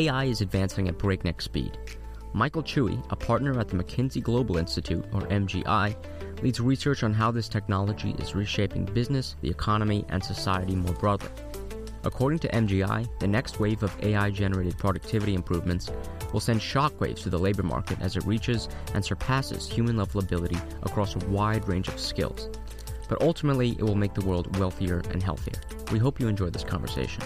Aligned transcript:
AI 0.00 0.24
is 0.24 0.40
advancing 0.40 0.88
at 0.88 0.96
breakneck 0.96 1.42
speed. 1.42 1.76
Michael 2.32 2.62
Chui, 2.62 2.98
a 3.10 3.16
partner 3.16 3.60
at 3.60 3.68
the 3.68 3.76
McKinsey 3.76 4.22
Global 4.22 4.56
Institute, 4.56 5.04
or 5.12 5.20
MGI, 5.26 5.94
leads 6.42 6.58
research 6.58 7.02
on 7.02 7.12
how 7.12 7.30
this 7.30 7.50
technology 7.50 8.14
is 8.18 8.34
reshaping 8.34 8.86
business, 8.86 9.36
the 9.42 9.50
economy, 9.50 10.06
and 10.08 10.24
society 10.24 10.74
more 10.74 10.94
broadly. 10.94 11.28
According 12.02 12.38
to 12.38 12.48
MGI, 12.48 13.10
the 13.20 13.28
next 13.28 13.60
wave 13.60 13.82
of 13.82 13.94
AI 14.02 14.30
generated 14.30 14.78
productivity 14.78 15.34
improvements 15.34 15.90
will 16.32 16.40
send 16.40 16.62
shockwaves 16.62 17.22
to 17.24 17.28
the 17.28 17.38
labor 17.38 17.62
market 17.62 18.00
as 18.00 18.16
it 18.16 18.24
reaches 18.24 18.70
and 18.94 19.04
surpasses 19.04 19.68
human 19.68 19.98
level 19.98 20.22
ability 20.22 20.56
across 20.82 21.14
a 21.14 21.26
wide 21.26 21.68
range 21.68 21.88
of 21.88 22.00
skills. 22.00 22.48
But 23.06 23.20
ultimately, 23.20 23.72
it 23.72 23.82
will 23.82 23.96
make 23.96 24.14
the 24.14 24.24
world 24.24 24.56
wealthier 24.56 25.02
and 25.10 25.22
healthier. 25.22 25.60
We 25.92 25.98
hope 25.98 26.18
you 26.18 26.26
enjoy 26.26 26.48
this 26.48 26.64
conversation. 26.64 27.22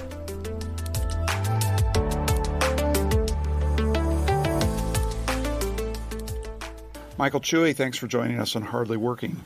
Michael 7.16 7.40
Chui, 7.40 7.74
thanks 7.74 7.96
for 7.96 8.08
joining 8.08 8.40
us 8.40 8.56
on 8.56 8.62
Hardly 8.62 8.96
Working. 8.96 9.40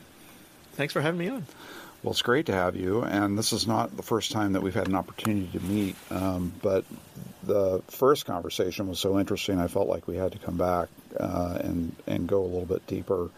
Thanks 0.73 0.93
for 0.93 1.01
having 1.01 1.19
me 1.19 1.29
on. 1.29 1.45
Well, 2.01 2.11
it's 2.11 2.21
great 2.21 2.47
to 2.47 2.53
have 2.53 2.75
you, 2.75 3.03
and 3.03 3.37
this 3.37 3.51
is 3.53 3.67
not 3.67 3.95
the 3.95 4.01
first 4.03 4.31
time 4.31 4.53
that 4.53 4.61
we've 4.61 4.73
had 4.73 4.87
an 4.87 4.95
opportunity 4.95 5.49
to 5.53 5.59
meet. 5.59 5.95
Um, 6.09 6.53
but 6.61 6.85
the 7.43 7.83
first 7.89 8.25
conversation 8.25 8.87
was 8.87 8.99
so 8.99 9.19
interesting, 9.19 9.59
I 9.59 9.67
felt 9.67 9.87
like 9.87 10.07
we 10.07 10.15
had 10.15 10.31
to 10.31 10.39
come 10.39 10.57
back 10.57 10.87
uh, 11.19 11.59
and 11.61 11.95
and 12.07 12.27
go 12.27 12.41
a 12.41 12.45
little 12.45 12.65
bit 12.65 12.87
deeper. 12.87 13.29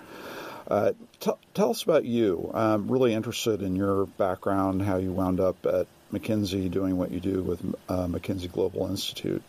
Uh, 0.68 0.94
t- 1.20 1.32
tell 1.54 1.72
us 1.72 1.84
about 1.84 2.06
you. 2.06 2.52
I'm 2.54 2.90
really 2.90 3.14
interested 3.14 3.62
in 3.62 3.76
your 3.76 4.06
background, 4.06 4.82
how 4.82 4.98
you 4.98 5.12
wound 5.12 5.42
up 5.42 5.66
at 5.66 5.88
McKinsey 6.14 6.70
doing 6.72 6.98
what 6.98 7.12
you 7.12 7.20
do 7.20 7.42
with 7.42 7.60
uh, 7.90 8.06
McKinsey 8.06 8.50
Global 8.50 8.88
Institute. 8.88 9.44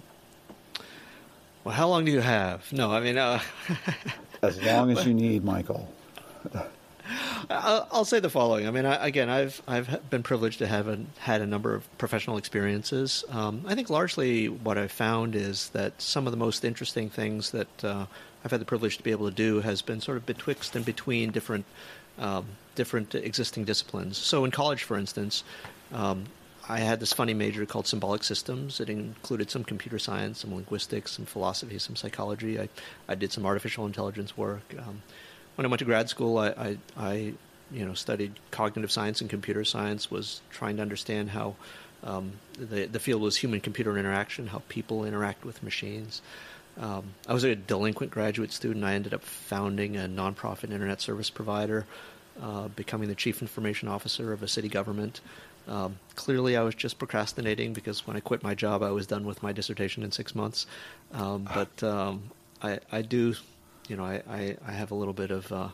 Well, 1.63 1.75
how 1.75 1.89
long 1.89 2.05
do 2.05 2.11
you 2.11 2.21
have? 2.21 2.73
No, 2.73 2.91
I 2.91 3.01
mean, 3.01 3.19
uh, 3.19 3.41
as 4.43 4.61
long 4.63 4.91
as 4.91 5.07
you 5.07 5.15
need, 5.27 5.45
Michael. 5.45 5.89
I'll 7.51 8.05
say 8.05 8.21
the 8.21 8.31
following. 8.31 8.67
I 8.67 8.71
mean, 8.71 8.87
I, 8.87 9.07
again, 9.07 9.29
I've 9.29 9.63
I've 9.67 10.11
been 10.11 10.23
privileged 10.23 10.59
to 10.59 10.67
have 10.67 10.89
a, 10.89 10.99
had 11.19 11.41
a 11.41 11.47
number 11.47 11.75
of 11.75 11.99
professional 11.99 12.37
experiences. 12.37 13.25
Um, 13.29 13.65
I 13.67 13.75
think 13.75 13.91
largely 13.91 14.49
what 14.49 14.79
I've 14.79 14.93
found 14.93 15.35
is 15.35 15.69
that 15.71 16.01
some 16.01 16.27
of 16.27 16.31
the 16.31 16.37
most 16.37 16.65
interesting 16.65 17.11
things 17.11 17.51
that 17.51 17.85
uh, 17.85 18.07
I've 18.45 18.51
had 18.51 18.61
the 18.61 18.67
privilege 18.67 18.97
to 18.97 19.03
be 19.03 19.11
able 19.11 19.29
to 19.29 19.35
do 19.35 19.61
has 19.61 19.83
been 19.83 20.01
sort 20.01 20.17
of 20.17 20.27
betwixt 20.27 20.77
and 20.77 20.85
between 20.85 21.31
different 21.31 21.65
um, 22.19 22.47
different 22.75 23.15
existing 23.15 23.65
disciplines. 23.65 24.17
So 24.19 24.45
in 24.45 24.51
college, 24.51 24.83
for 24.83 24.97
instance. 24.97 25.45
Um, 25.93 26.27
I 26.69 26.79
had 26.79 27.01
this 27.01 27.13
funny 27.13 27.35
major 27.35 27.67
called 27.67 27.87
symbolic 27.87 28.23
systems. 28.23 28.81
It 28.81 28.89
included 28.89 29.51
some 29.51 29.65
computer 29.65 29.99
science, 29.99 30.41
some 30.41 30.55
linguistics, 30.55 31.13
some 31.13 31.27
philosophy, 31.27 31.79
some 31.79 31.97
psychology. 31.97 32.61
I, 32.61 32.69
I 33.09 33.15
did 33.15 33.33
some 33.33 33.45
artificial 33.45 33.85
intelligence 33.85 34.37
work. 34.37 34.63
Um, 34.79 35.03
when 35.57 35.67
I 35.67 35.69
went 35.69 35.81
to 35.81 35.85
grad 35.85 36.09
school, 36.09 36.39
I, 36.39 36.49
I, 36.49 36.79
I, 36.97 37.35
you 37.73 37.87
know 37.87 37.95
studied 37.95 38.39
cognitive 38.51 38.93
science 38.93 39.21
and 39.21 39.31
computer 39.31 39.65
science. 39.65 40.11
Was 40.11 40.41
trying 40.51 40.77
to 40.77 40.83
understand 40.83 41.31
how 41.31 41.57
um, 42.05 42.33
the 42.59 42.87
the 42.87 43.01
field 43.01 43.23
was 43.23 43.37
human 43.37 43.61
computer 43.61 43.99
interaction, 43.99 44.47
how 44.47 44.63
people 44.69 45.05
interact 45.05 45.45
with 45.45 45.63
machines. 45.63 46.23
Um, 46.81 47.15
I 47.29 47.35
was 47.35 47.45
a 47.45 47.55
delinquent 47.55 48.13
graduate 48.13 48.53
student. 48.53 48.85
I 48.85 48.95
ended 48.95 49.13
up 49.13 49.23
founding 49.23 49.97
a 49.97 50.09
nonprofit 50.09 50.71
internet 50.71 51.01
service 51.01 51.29
provider, 51.29 51.87
uh, 52.41 52.69
becoming 52.69 53.09
the 53.09 53.15
chief 53.15 53.43
information 53.43 53.89
officer 53.89 54.33
of 54.33 54.43
a 54.43 54.49
city 54.49 54.69
government. 54.69 55.21
Um, 55.69 55.99
clearly, 56.17 56.57
I 56.57 56.63
was 56.63 56.75
just 56.75 56.99
procrastinating 56.99 57.73
because 57.73 58.07
when 58.07 58.17
I 58.17 58.21
quit 58.21 58.43
my 58.43 58.55
job, 58.55 58.83
I 58.83 58.91
was 58.91 59.07
done 59.07 59.25
with 59.25 59.43
my 59.43 59.53
dissertation 59.53 60.03
in 60.03 60.11
six 60.11 60.35
months. 60.35 60.67
Um, 61.13 61.49
but 61.55 61.83
um, 61.83 62.31
I, 62.63 62.81
I 62.91 63.03
do 63.03 63.35
you 63.89 63.97
know, 63.97 64.05
I, 64.05 64.23
I, 64.29 64.57
I 64.67 64.73
have 64.73 64.91
a 64.91 64.95
little 64.95 65.15
bit 65.15 65.31
of 65.31 65.53
uh, 65.53 65.69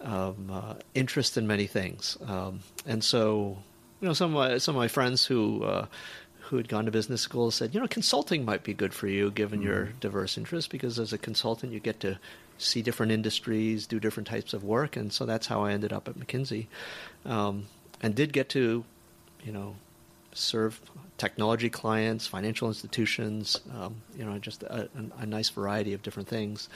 um, 0.00 0.50
uh, 0.52 0.74
interest 0.94 1.36
in 1.36 1.46
many 1.46 1.66
things, 1.66 2.16
um, 2.26 2.60
and 2.86 3.02
so 3.02 3.58
you 4.00 4.08
know, 4.08 4.14
some 4.14 4.34
of 4.34 4.50
my 4.50 4.58
some 4.58 4.74
of 4.76 4.78
my 4.78 4.88
friends 4.88 5.24
who 5.24 5.64
uh, 5.64 5.86
who 6.40 6.56
had 6.56 6.68
gone 6.68 6.86
to 6.86 6.90
business 6.90 7.20
school 7.20 7.50
said, 7.50 7.74
you 7.74 7.80
know, 7.80 7.86
consulting 7.86 8.44
might 8.44 8.64
be 8.64 8.74
good 8.74 8.92
for 8.92 9.06
you 9.06 9.30
given 9.30 9.60
mm-hmm. 9.60 9.68
your 9.68 9.84
diverse 10.00 10.36
interests 10.36 10.68
because 10.68 10.98
as 10.98 11.12
a 11.12 11.18
consultant 11.18 11.72
you 11.72 11.80
get 11.80 12.00
to 12.00 12.18
see 12.58 12.82
different 12.82 13.12
industries, 13.12 13.86
do 13.86 14.00
different 14.00 14.26
types 14.26 14.52
of 14.52 14.64
work, 14.64 14.96
and 14.96 15.12
so 15.12 15.24
that's 15.24 15.46
how 15.46 15.64
I 15.64 15.72
ended 15.72 15.92
up 15.92 16.08
at 16.08 16.18
McKinsey, 16.18 16.66
um, 17.24 17.66
and 18.02 18.14
did 18.14 18.32
get 18.32 18.48
to, 18.50 18.84
you 19.44 19.52
know, 19.52 19.74
serve 20.32 20.80
technology 21.18 21.68
clients, 21.68 22.26
financial 22.26 22.68
institutions, 22.68 23.60
um, 23.74 24.02
you 24.16 24.24
know, 24.24 24.38
just 24.38 24.62
a, 24.62 24.88
a, 25.18 25.26
nice 25.26 25.50
variety 25.50 25.92
of 25.92 26.02
different 26.02 26.28
things. 26.28 26.68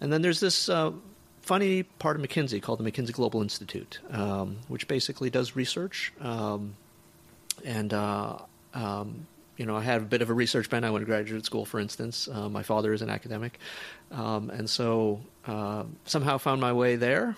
And 0.00 0.12
then 0.12 0.22
there's 0.22 0.40
this 0.40 0.68
uh, 0.68 0.92
funny 1.40 1.82
part 1.82 2.16
of 2.16 2.22
McKinsey 2.22 2.62
called 2.62 2.78
the 2.78 2.90
McKinsey 2.90 3.12
Global 3.12 3.42
Institute, 3.42 4.00
um, 4.10 4.58
which 4.68 4.86
basically 4.88 5.30
does 5.30 5.56
research. 5.56 6.12
Um, 6.20 6.74
and 7.64 7.92
uh, 7.92 8.38
um, 8.74 9.26
you 9.56 9.66
know, 9.66 9.76
I 9.76 9.82
had 9.82 10.02
a 10.02 10.04
bit 10.04 10.22
of 10.22 10.30
a 10.30 10.34
research 10.34 10.70
bent. 10.70 10.84
I 10.84 10.90
went 10.90 11.02
to 11.02 11.06
graduate 11.06 11.44
school, 11.44 11.64
for 11.64 11.78
instance. 11.78 12.28
Uh, 12.28 12.48
my 12.48 12.62
father 12.62 12.92
is 12.92 13.02
an 13.02 13.10
academic, 13.10 13.58
um, 14.10 14.50
and 14.50 14.68
so 14.68 15.20
uh, 15.46 15.84
somehow 16.04 16.38
found 16.38 16.60
my 16.60 16.72
way 16.72 16.96
there. 16.96 17.36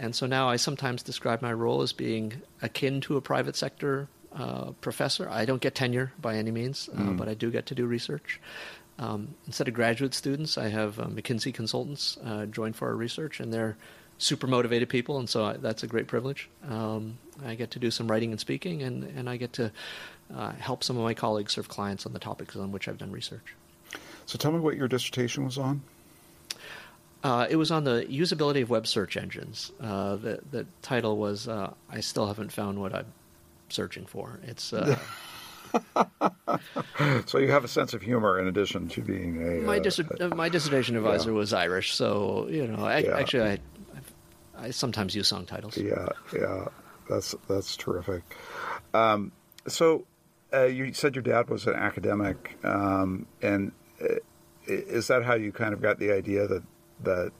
And 0.00 0.16
so 0.16 0.26
now 0.26 0.48
I 0.48 0.56
sometimes 0.56 1.02
describe 1.02 1.42
my 1.42 1.52
role 1.52 1.82
as 1.82 1.92
being 1.92 2.40
akin 2.62 3.02
to 3.02 3.18
a 3.18 3.20
private 3.20 3.54
sector 3.54 4.08
uh, 4.34 4.70
professor. 4.80 5.28
I 5.28 5.44
don't 5.44 5.60
get 5.60 5.74
tenure 5.74 6.12
by 6.18 6.36
any 6.36 6.50
means, 6.50 6.88
mm. 6.92 7.18
but 7.18 7.28
I 7.28 7.34
do 7.34 7.50
get 7.50 7.66
to 7.66 7.74
do 7.74 7.84
research. 7.84 8.40
Um, 8.98 9.34
instead 9.46 9.68
of 9.68 9.74
graduate 9.74 10.14
students, 10.14 10.56
I 10.56 10.68
have 10.68 10.98
uh, 10.98 11.04
McKinsey 11.04 11.52
consultants 11.52 12.16
uh, 12.24 12.46
join 12.46 12.72
for 12.72 12.88
our 12.88 12.96
research, 12.96 13.40
and 13.40 13.52
they're 13.52 13.76
super 14.16 14.46
motivated 14.46 14.88
people, 14.88 15.18
and 15.18 15.28
so 15.28 15.44
I, 15.44 15.52
that's 15.58 15.82
a 15.82 15.86
great 15.86 16.06
privilege. 16.06 16.48
Um, 16.66 17.18
I 17.44 17.54
get 17.54 17.72
to 17.72 17.78
do 17.78 17.90
some 17.90 18.10
writing 18.10 18.30
and 18.30 18.40
speaking, 18.40 18.82
and, 18.82 19.04
and 19.04 19.28
I 19.28 19.36
get 19.36 19.52
to 19.54 19.70
uh, 20.34 20.52
help 20.52 20.82
some 20.82 20.96
of 20.96 21.02
my 21.02 21.12
colleagues 21.12 21.52
serve 21.52 21.68
clients 21.68 22.06
on 22.06 22.14
the 22.14 22.18
topics 22.18 22.56
on 22.56 22.72
which 22.72 22.88
I've 22.88 22.98
done 22.98 23.10
research. 23.10 23.54
So 24.24 24.38
tell 24.38 24.52
me 24.52 24.60
what 24.60 24.76
your 24.76 24.88
dissertation 24.88 25.44
was 25.44 25.58
on. 25.58 25.82
Uh, 27.22 27.46
it 27.50 27.56
was 27.56 27.70
on 27.70 27.84
the 27.84 28.06
usability 28.08 28.62
of 28.62 28.70
web 28.70 28.86
search 28.86 29.16
engines. 29.16 29.72
Uh, 29.80 30.16
the, 30.16 30.40
the 30.50 30.66
title 30.82 31.18
was 31.18 31.48
uh, 31.48 31.72
"I 31.90 32.00
still 32.00 32.26
haven't 32.26 32.52
found 32.52 32.80
what 32.80 32.94
I'm 32.94 33.12
searching 33.68 34.06
for." 34.06 34.40
It's 34.44 34.72
so 37.26 37.38
you 37.38 37.50
have 37.50 37.64
a 37.64 37.68
sense 37.68 37.94
of 37.94 38.02
humor 38.02 38.38
in 38.38 38.46
addition 38.46 38.88
to 38.88 39.02
being 39.02 39.42
a. 39.42 39.60
My, 39.62 39.78
dis- 39.78 40.00
uh, 40.00 40.28
my 40.34 40.48
dissertation 40.48 40.96
advisor 40.96 41.30
yeah. 41.30 41.36
was 41.36 41.52
Irish, 41.52 41.94
so 41.94 42.48
you 42.48 42.66
know. 42.66 42.84
I, 42.84 42.98
yeah. 42.98 43.18
Actually, 43.18 43.50
I, 43.50 43.58
I 44.58 44.70
sometimes 44.70 45.14
use 45.14 45.28
song 45.28 45.46
titles. 45.46 45.76
Yeah, 45.76 46.08
yeah, 46.34 46.66
that's 47.08 47.34
that's 47.48 47.76
terrific. 47.76 48.22
Um, 48.94 49.32
so 49.66 50.06
uh, 50.52 50.64
you 50.64 50.92
said 50.92 51.14
your 51.14 51.22
dad 51.22 51.48
was 51.48 51.66
an 51.66 51.74
academic, 51.74 52.58
um, 52.64 53.26
and 53.42 53.72
uh, 54.02 54.16
is 54.66 55.08
that 55.08 55.24
how 55.24 55.34
you 55.34 55.52
kind 55.52 55.72
of 55.72 55.80
got 55.80 55.98
the 55.98 56.12
idea 56.12 56.46
that 56.46 56.62
that 57.04 57.32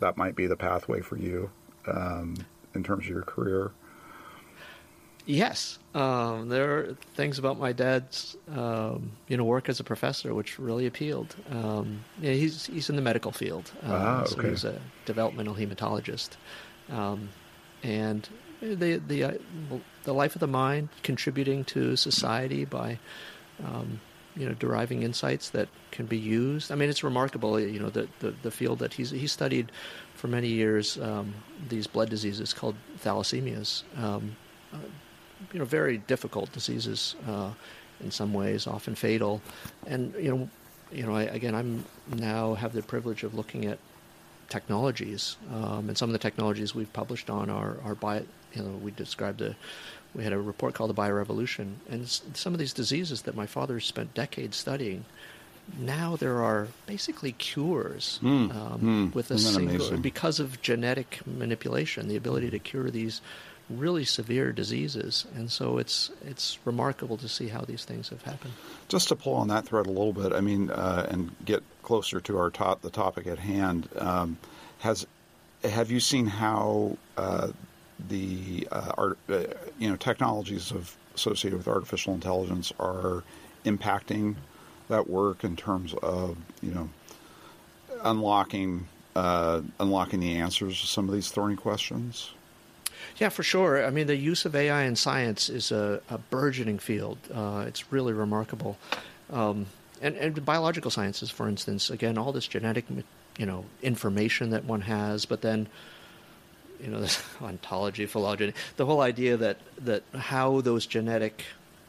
that 0.00 0.16
might 0.16 0.36
be 0.36 0.46
the 0.46 0.56
pathway 0.56 1.00
for 1.00 1.16
you 1.16 1.50
um, 1.86 2.36
in 2.74 2.82
terms 2.82 3.04
of 3.04 3.10
your 3.10 3.22
career? 3.22 3.72
Yes, 5.26 5.78
um, 5.94 6.48
there 6.48 6.78
are 6.78 6.96
things 7.14 7.38
about 7.38 7.58
my 7.58 7.72
dad's 7.72 8.34
um, 8.50 9.12
you 9.28 9.36
know 9.36 9.44
work 9.44 9.68
as 9.68 9.78
a 9.78 9.84
professor 9.84 10.32
which 10.32 10.58
really 10.58 10.86
appealed. 10.86 11.36
Um, 11.50 12.04
yeah, 12.18 12.32
he's 12.32 12.64
he's 12.64 12.88
in 12.88 12.96
the 12.96 13.02
medical 13.02 13.30
field, 13.30 13.70
um, 13.82 13.92
ah, 13.92 14.20
okay. 14.22 14.30
so 14.30 14.42
he's 14.42 14.64
a 14.64 14.80
developmental 15.04 15.54
hematologist, 15.54 16.30
um, 16.88 17.28
and 17.82 18.26
the 18.62 18.96
the 19.06 19.24
uh, 19.24 19.32
the 20.04 20.14
life 20.14 20.34
of 20.34 20.40
the 20.40 20.46
mind 20.46 20.88
contributing 21.02 21.62
to 21.64 21.94
society 21.94 22.64
by 22.64 22.98
um, 23.62 24.00
you 24.38 24.46
know 24.48 24.54
deriving 24.54 25.02
insights 25.02 25.50
that 25.50 25.68
can 25.90 26.06
be 26.06 26.18
used. 26.18 26.70
I 26.72 26.74
mean, 26.76 26.88
it's 26.88 27.04
remarkable. 27.04 27.60
You 27.60 27.80
know, 27.80 27.90
the 27.90 28.08
the, 28.20 28.34
the 28.42 28.50
field 28.50 28.78
that 28.78 28.94
he's 28.94 29.10
he 29.10 29.26
studied 29.26 29.72
for 30.14 30.28
many 30.28 30.48
years 30.48 30.98
these 31.68 31.86
blood 31.86 32.08
diseases 32.10 32.54
called 32.54 32.76
thalassemias. 33.04 33.82
Uh, 33.96 34.20
you 35.52 35.58
know 35.58 35.64
very 35.64 35.98
difficult 35.98 36.52
diseases 36.52 37.16
uh, 37.26 37.50
in 38.00 38.10
some 38.10 38.32
ways, 38.32 38.66
often 38.66 38.94
fatal. 38.94 39.40
And 39.86 40.14
you 40.14 40.30
know, 40.30 40.48
you 40.92 41.04
know, 41.04 41.14
I, 41.14 41.22
again, 41.22 41.54
I'm 41.54 41.84
now 42.08 42.54
have 42.54 42.72
the 42.72 42.82
privilege 42.82 43.22
of 43.22 43.34
looking 43.34 43.66
at 43.66 43.78
technologies, 44.48 45.36
um, 45.52 45.88
and 45.88 45.98
some 45.98 46.08
of 46.08 46.12
the 46.12 46.18
technologies 46.18 46.74
we've 46.74 46.92
published 46.92 47.30
on 47.30 47.50
are 47.50 47.76
are 47.84 47.94
by 47.94 48.24
you 48.52 48.62
know 48.62 48.70
we 48.82 48.90
described 48.92 49.40
a 49.42 49.56
we 50.14 50.24
had 50.24 50.32
a 50.32 50.38
report 50.38 50.74
called 50.74 50.90
the 50.90 50.94
biorevolution, 50.94 51.74
and 51.88 52.08
some 52.08 52.52
of 52.52 52.58
these 52.58 52.72
diseases 52.72 53.22
that 53.22 53.36
my 53.36 53.46
father 53.46 53.80
spent 53.80 54.14
decades 54.14 54.56
studying. 54.56 55.04
Now 55.78 56.16
there 56.16 56.42
are 56.42 56.68
basically 56.86 57.32
cures 57.32 58.18
mm, 58.22 58.54
um, 58.54 58.80
mm, 58.80 59.14
with 59.14 59.30
a 59.30 59.38
single 59.38 59.98
because 59.98 60.40
of 60.40 60.62
genetic 60.62 61.20
manipulation, 61.26 62.08
the 62.08 62.16
ability 62.16 62.48
to 62.50 62.58
cure 62.58 62.90
these 62.90 63.20
really 63.70 64.04
severe 64.04 64.52
diseases. 64.52 65.26
And 65.34 65.50
so 65.50 65.78
it's 65.78 66.10
it's 66.24 66.58
remarkable 66.64 67.16
to 67.18 67.28
see 67.28 67.48
how 67.48 67.62
these 67.62 67.84
things 67.84 68.08
have 68.08 68.22
happened. 68.22 68.54
Just 68.88 69.08
to 69.08 69.16
pull 69.16 69.34
on 69.34 69.48
that 69.48 69.66
thread 69.66 69.86
a 69.86 69.90
little 69.90 70.12
bit, 70.12 70.32
I 70.32 70.40
mean, 70.40 70.70
uh, 70.70 71.06
and 71.10 71.34
get 71.44 71.62
closer 71.82 72.20
to 72.20 72.38
our 72.38 72.50
top, 72.50 72.80
the 72.80 72.90
topic 72.90 73.26
at 73.26 73.38
hand, 73.38 73.88
um, 73.98 74.38
has 74.78 75.06
have 75.64 75.90
you 75.90 76.00
seen 76.00 76.26
how 76.26 76.96
uh, 77.16 77.48
the 78.08 78.68
uh, 78.70 78.92
art, 78.96 79.18
uh, 79.28 79.44
you 79.78 79.88
know 79.90 79.96
technologies 79.96 80.70
of 80.70 80.96
associated 81.14 81.56
with 81.56 81.68
artificial 81.68 82.14
intelligence 82.14 82.72
are 82.78 83.24
impacting 83.64 84.36
that 84.88 85.08
work 85.08 85.44
in 85.44 85.56
terms 85.56 85.94
of 85.94 86.36
you 86.62 86.70
know 86.70 86.88
unlocking 88.04 88.86
uh, 89.16 89.62
unlocking 89.80 90.20
the 90.20 90.36
answers 90.36 90.80
to 90.80 90.86
some 90.86 91.08
of 91.08 91.14
these 91.14 91.30
thorny 91.30 91.56
questions? 91.56 92.30
Yeah, 93.16 93.28
for 93.30 93.42
sure. 93.42 93.84
I 93.84 93.90
mean, 93.90 94.06
the 94.06 94.16
use 94.16 94.44
of 94.44 94.54
AI 94.54 94.82
in 94.82 94.96
science 94.96 95.48
is 95.48 95.72
a, 95.72 96.00
a 96.08 96.18
burgeoning 96.18 96.78
field. 96.78 97.18
Uh, 97.32 97.64
it's 97.66 97.92
really 97.92 98.12
remarkable. 98.12 98.76
Um, 99.30 99.66
and, 100.00 100.16
and 100.16 100.44
biological 100.44 100.90
sciences, 100.90 101.30
for 101.30 101.48
instance, 101.48 101.90
again, 101.90 102.16
all 102.16 102.32
this 102.32 102.46
genetic, 102.46 102.84
you 103.38 103.46
know, 103.46 103.64
information 103.82 104.50
that 104.50 104.64
one 104.64 104.82
has, 104.82 105.24
but 105.24 105.42
then, 105.42 105.68
you 106.80 106.88
know, 106.88 107.00
this 107.06 107.22
ontogeny, 107.40 108.08
phylogeny, 108.08 108.52
the 108.76 108.86
whole 108.86 109.00
idea 109.00 109.36
that 109.36 109.58
that 109.84 110.02
how 110.14 110.60
those 110.60 110.86
genetic 110.86 111.44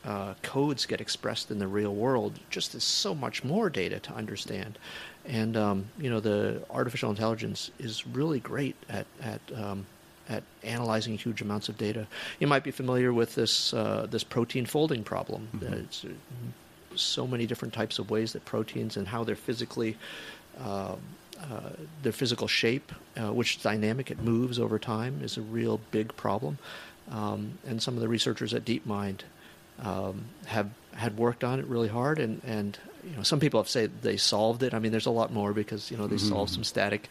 uh, 0.06 0.34
codes 0.42 0.86
get 0.86 1.02
expressed 1.02 1.52
in 1.52 1.60
the 1.60 1.68
real 1.68 1.94
world 1.94 2.40
just 2.50 2.74
is 2.74 2.84
so 2.84 3.14
much 3.14 3.44
more 3.44 3.70
data 3.70 4.00
to 4.00 4.14
understand. 4.14 4.78
And 5.26 5.58
um, 5.58 5.86
you 6.00 6.10
know, 6.10 6.20
the 6.20 6.64
artificial 6.70 7.10
intelligence 7.10 7.72
is 7.80 8.08
really 8.08 8.40
great 8.40 8.76
at 8.90 9.06
at 9.22 9.42
um, 9.56 9.86
at 10.30 10.44
analyzing 10.64 11.18
huge 11.18 11.42
amounts 11.42 11.70
of 11.70 11.78
data. 11.78 12.08
You 12.40 12.48
might 12.48 12.64
be 12.64 12.72
familiar 12.72 13.12
with 13.12 13.36
this 13.36 13.74
uh, 13.74 14.08
this 14.10 14.24
protein 14.24 14.66
folding 14.66 15.04
problem. 15.04 15.50
Mm-hmm. 15.56 15.74
It's 15.74 16.06
uh, 16.06 16.10
so 16.96 17.28
many 17.28 17.46
different 17.46 17.74
types 17.74 18.00
of 18.00 18.10
ways 18.10 18.34
that 18.34 18.46
proteins 18.46 18.98
and 18.98 19.08
how 19.08 19.24
they're 19.24 19.36
physically. 19.36 19.98
Uh, 20.60 20.96
uh, 21.42 21.70
their 22.04 22.12
physical 22.12 22.48
shape, 22.48 22.92
uh, 23.18 23.34
which 23.34 23.62
dynamic 23.62 24.12
it 24.12 24.22
moves 24.22 24.60
over 24.60 24.80
time, 24.80 25.22
is 25.24 25.38
a 25.38 25.42
real 25.42 25.80
big 25.92 26.16
problem. 26.16 26.58
Um, 27.12 27.58
and 27.66 27.82
some 27.82 27.96
of 27.96 28.02
the 28.02 28.08
researchers 28.08 28.54
at 28.54 28.66
DeepMind 28.66 29.22
um, 29.82 30.26
have 30.46 30.70
had 30.94 31.18
worked 31.18 31.44
on 31.44 31.60
it 31.60 31.66
really 31.66 31.88
hard, 31.88 32.20
and, 32.20 32.42
and 32.46 32.78
you 33.04 33.16
know 33.16 33.24
some 33.24 33.40
people 33.40 33.60
have 33.60 33.70
said 33.70 34.02
they 34.02 34.18
solved 34.18 34.64
it. 34.64 34.74
I 34.74 34.80
mean, 34.80 34.92
there's 34.92 35.06
a 35.06 35.12
lot 35.12 35.32
more 35.32 35.54
because 35.54 35.90
you 35.90 35.98
know 35.98 36.08
they 36.08 36.18
mm-hmm. 36.18 36.28
solved 36.30 36.52
some 36.52 36.64
static 36.64 37.10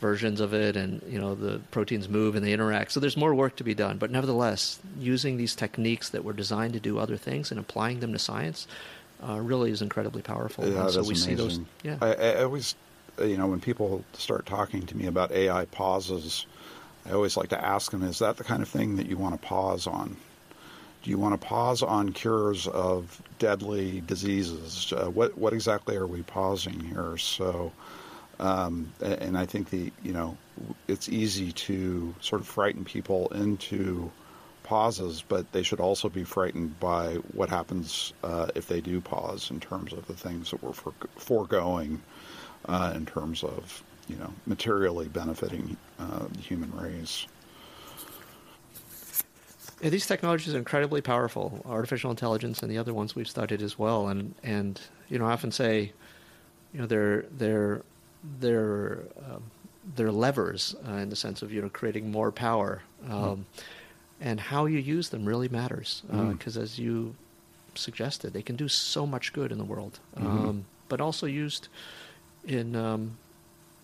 versions 0.00 0.40
of 0.40 0.52
it, 0.52 0.76
and 0.76 1.00
you 1.08 1.20
know 1.20 1.34
the 1.34 1.60
proteins 1.70 2.08
move 2.08 2.34
and 2.34 2.44
they 2.44 2.52
interact. 2.52 2.92
So 2.92 3.00
there's 3.00 3.16
more 3.16 3.34
work 3.34 3.56
to 3.56 3.64
be 3.64 3.74
done. 3.74 3.98
But 3.98 4.10
nevertheless, 4.10 4.80
using 4.98 5.36
these 5.36 5.54
techniques 5.54 6.10
that 6.10 6.24
were 6.24 6.32
designed 6.32 6.74
to 6.74 6.80
do 6.80 6.98
other 6.98 7.16
things 7.16 7.50
and 7.50 7.60
applying 7.60 8.00
them 8.00 8.12
to 8.12 8.18
science 8.18 8.66
uh, 9.26 9.38
really 9.40 9.70
is 9.70 9.82
incredibly 9.82 10.22
powerful. 10.22 10.68
Yeah, 10.68 10.88
so 10.88 11.02
we 11.02 11.08
amazing. 11.08 11.28
see 11.28 11.34
those. 11.34 11.60
Yeah, 11.82 11.98
I, 12.00 12.14
I 12.14 12.42
always, 12.42 12.74
you 13.20 13.36
know, 13.36 13.46
when 13.46 13.60
people 13.60 14.04
start 14.14 14.46
talking 14.46 14.86
to 14.86 14.96
me 14.96 15.06
about 15.06 15.32
AI 15.32 15.64
pauses, 15.66 16.46
I 17.06 17.12
always 17.12 17.36
like 17.36 17.50
to 17.50 17.64
ask 17.64 17.90
them, 17.90 18.02
"Is 18.02 18.18
that 18.18 18.36
the 18.36 18.44
kind 18.44 18.62
of 18.62 18.68
thing 18.68 18.96
that 18.96 19.06
you 19.06 19.16
want 19.16 19.40
to 19.40 19.46
pause 19.46 19.86
on?" 19.86 20.16
Do 21.02 21.10
you 21.10 21.18
want 21.18 21.40
to 21.40 21.46
pause 21.46 21.82
on 21.82 22.12
cures 22.12 22.66
of 22.66 23.22
deadly 23.38 24.00
diseases? 24.00 24.92
Uh, 24.92 25.06
what 25.06 25.38
what 25.38 25.52
exactly 25.52 25.96
are 25.96 26.06
we 26.06 26.22
pausing 26.22 26.80
here? 26.80 27.16
So, 27.16 27.72
um, 28.40 28.92
and 29.00 29.38
I 29.38 29.46
think 29.46 29.70
the 29.70 29.92
you 30.02 30.12
know 30.12 30.36
it's 30.88 31.08
easy 31.08 31.52
to 31.52 32.14
sort 32.20 32.40
of 32.40 32.48
frighten 32.48 32.84
people 32.84 33.28
into 33.28 34.10
pauses, 34.64 35.24
but 35.26 35.50
they 35.52 35.62
should 35.62 35.80
also 35.80 36.08
be 36.08 36.24
frightened 36.24 36.78
by 36.78 37.14
what 37.32 37.48
happens 37.48 38.12
uh, 38.22 38.48
if 38.54 38.68
they 38.68 38.80
do 38.80 39.00
pause 39.00 39.50
in 39.50 39.60
terms 39.60 39.92
of 39.94 40.06
the 40.06 40.14
things 40.14 40.50
that 40.50 40.62
we're 40.62 40.72
for, 40.72 40.92
foregoing 41.16 42.02
uh, 42.66 42.92
in 42.94 43.06
terms 43.06 43.42
of 43.42 43.82
you 44.08 44.16
know 44.16 44.32
materially 44.46 45.08
benefiting 45.08 45.76
uh, 45.98 46.26
the 46.30 46.40
human 46.40 46.70
race. 46.76 47.26
Yeah, 49.80 49.90
these 49.90 50.06
technologies 50.06 50.54
are 50.54 50.58
incredibly 50.58 51.00
powerful, 51.00 51.62
artificial 51.64 52.10
intelligence 52.10 52.62
and 52.62 52.70
the 52.70 52.78
other 52.78 52.92
ones 52.92 53.14
we've 53.14 53.28
studied 53.28 53.62
as 53.62 53.78
well. 53.78 54.08
And 54.08 54.34
and 54.42 54.80
you 55.08 55.18
know, 55.18 55.26
I 55.26 55.32
often 55.32 55.52
say, 55.52 55.92
you 56.72 56.80
know, 56.80 56.86
they're 56.86 57.22
they're 57.36 57.82
they're 58.40 59.00
um, 59.24 59.42
they're 59.94 60.12
levers 60.12 60.74
uh, 60.88 60.94
in 60.94 61.10
the 61.10 61.16
sense 61.16 61.42
of 61.42 61.52
you 61.52 61.62
know 61.62 61.68
creating 61.68 62.10
more 62.10 62.32
power, 62.32 62.82
um, 63.08 63.12
mm. 63.12 63.44
and 64.20 64.40
how 64.40 64.66
you 64.66 64.78
use 64.78 65.10
them 65.10 65.24
really 65.24 65.48
matters 65.48 66.02
because 66.06 66.56
uh, 66.56 66.60
mm. 66.60 66.64
as 66.64 66.78
you 66.78 67.14
suggested, 67.74 68.32
they 68.32 68.42
can 68.42 68.56
do 68.56 68.68
so 68.68 69.06
much 69.06 69.32
good 69.32 69.52
in 69.52 69.58
the 69.58 69.64
world, 69.64 70.00
mm-hmm. 70.16 70.48
um, 70.48 70.64
but 70.88 71.00
also 71.00 71.26
used 71.26 71.68
in 72.48 72.74
um, 72.74 73.18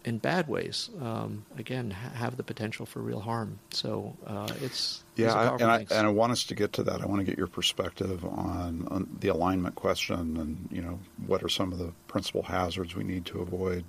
in 0.05 0.19
bad 0.19 0.49
ways, 0.49 0.91
um, 1.01 1.45
again, 1.57 1.91
ha- 1.91 2.11
have 2.11 2.37
the 2.37 2.43
potential 2.43 2.85
for 2.85 3.01
real 3.01 3.21
harm. 3.21 3.59
So 3.71 4.15
uh, 4.27 4.49
it's 4.61 5.03
yeah, 5.17 5.35
I, 5.35 5.55
and 5.55 5.65
I, 5.65 5.79
and 5.91 6.07
I 6.07 6.11
want 6.11 6.33
us 6.33 6.45
to 6.45 6.55
get 6.55 6.75
to 6.75 6.83
that. 6.85 7.01
I 7.01 7.07
want 7.07 7.21
to 7.21 7.25
get 7.25 7.39
your 7.39 7.47
perspective 7.47 8.25
on, 8.25 8.87
on, 8.91 9.17
the 9.21 9.29
alignment 9.29 9.77
question, 9.77 10.37
and 10.37 10.69
you 10.71 10.83
know, 10.83 10.99
what 11.27 11.43
are 11.43 11.49
some 11.49 11.73
of 11.73 11.79
the 11.79 11.93
principal 12.07 12.43
hazards 12.43 12.95
we 12.95 13.05
need 13.05 13.25
to 13.27 13.41
avoid. 13.41 13.85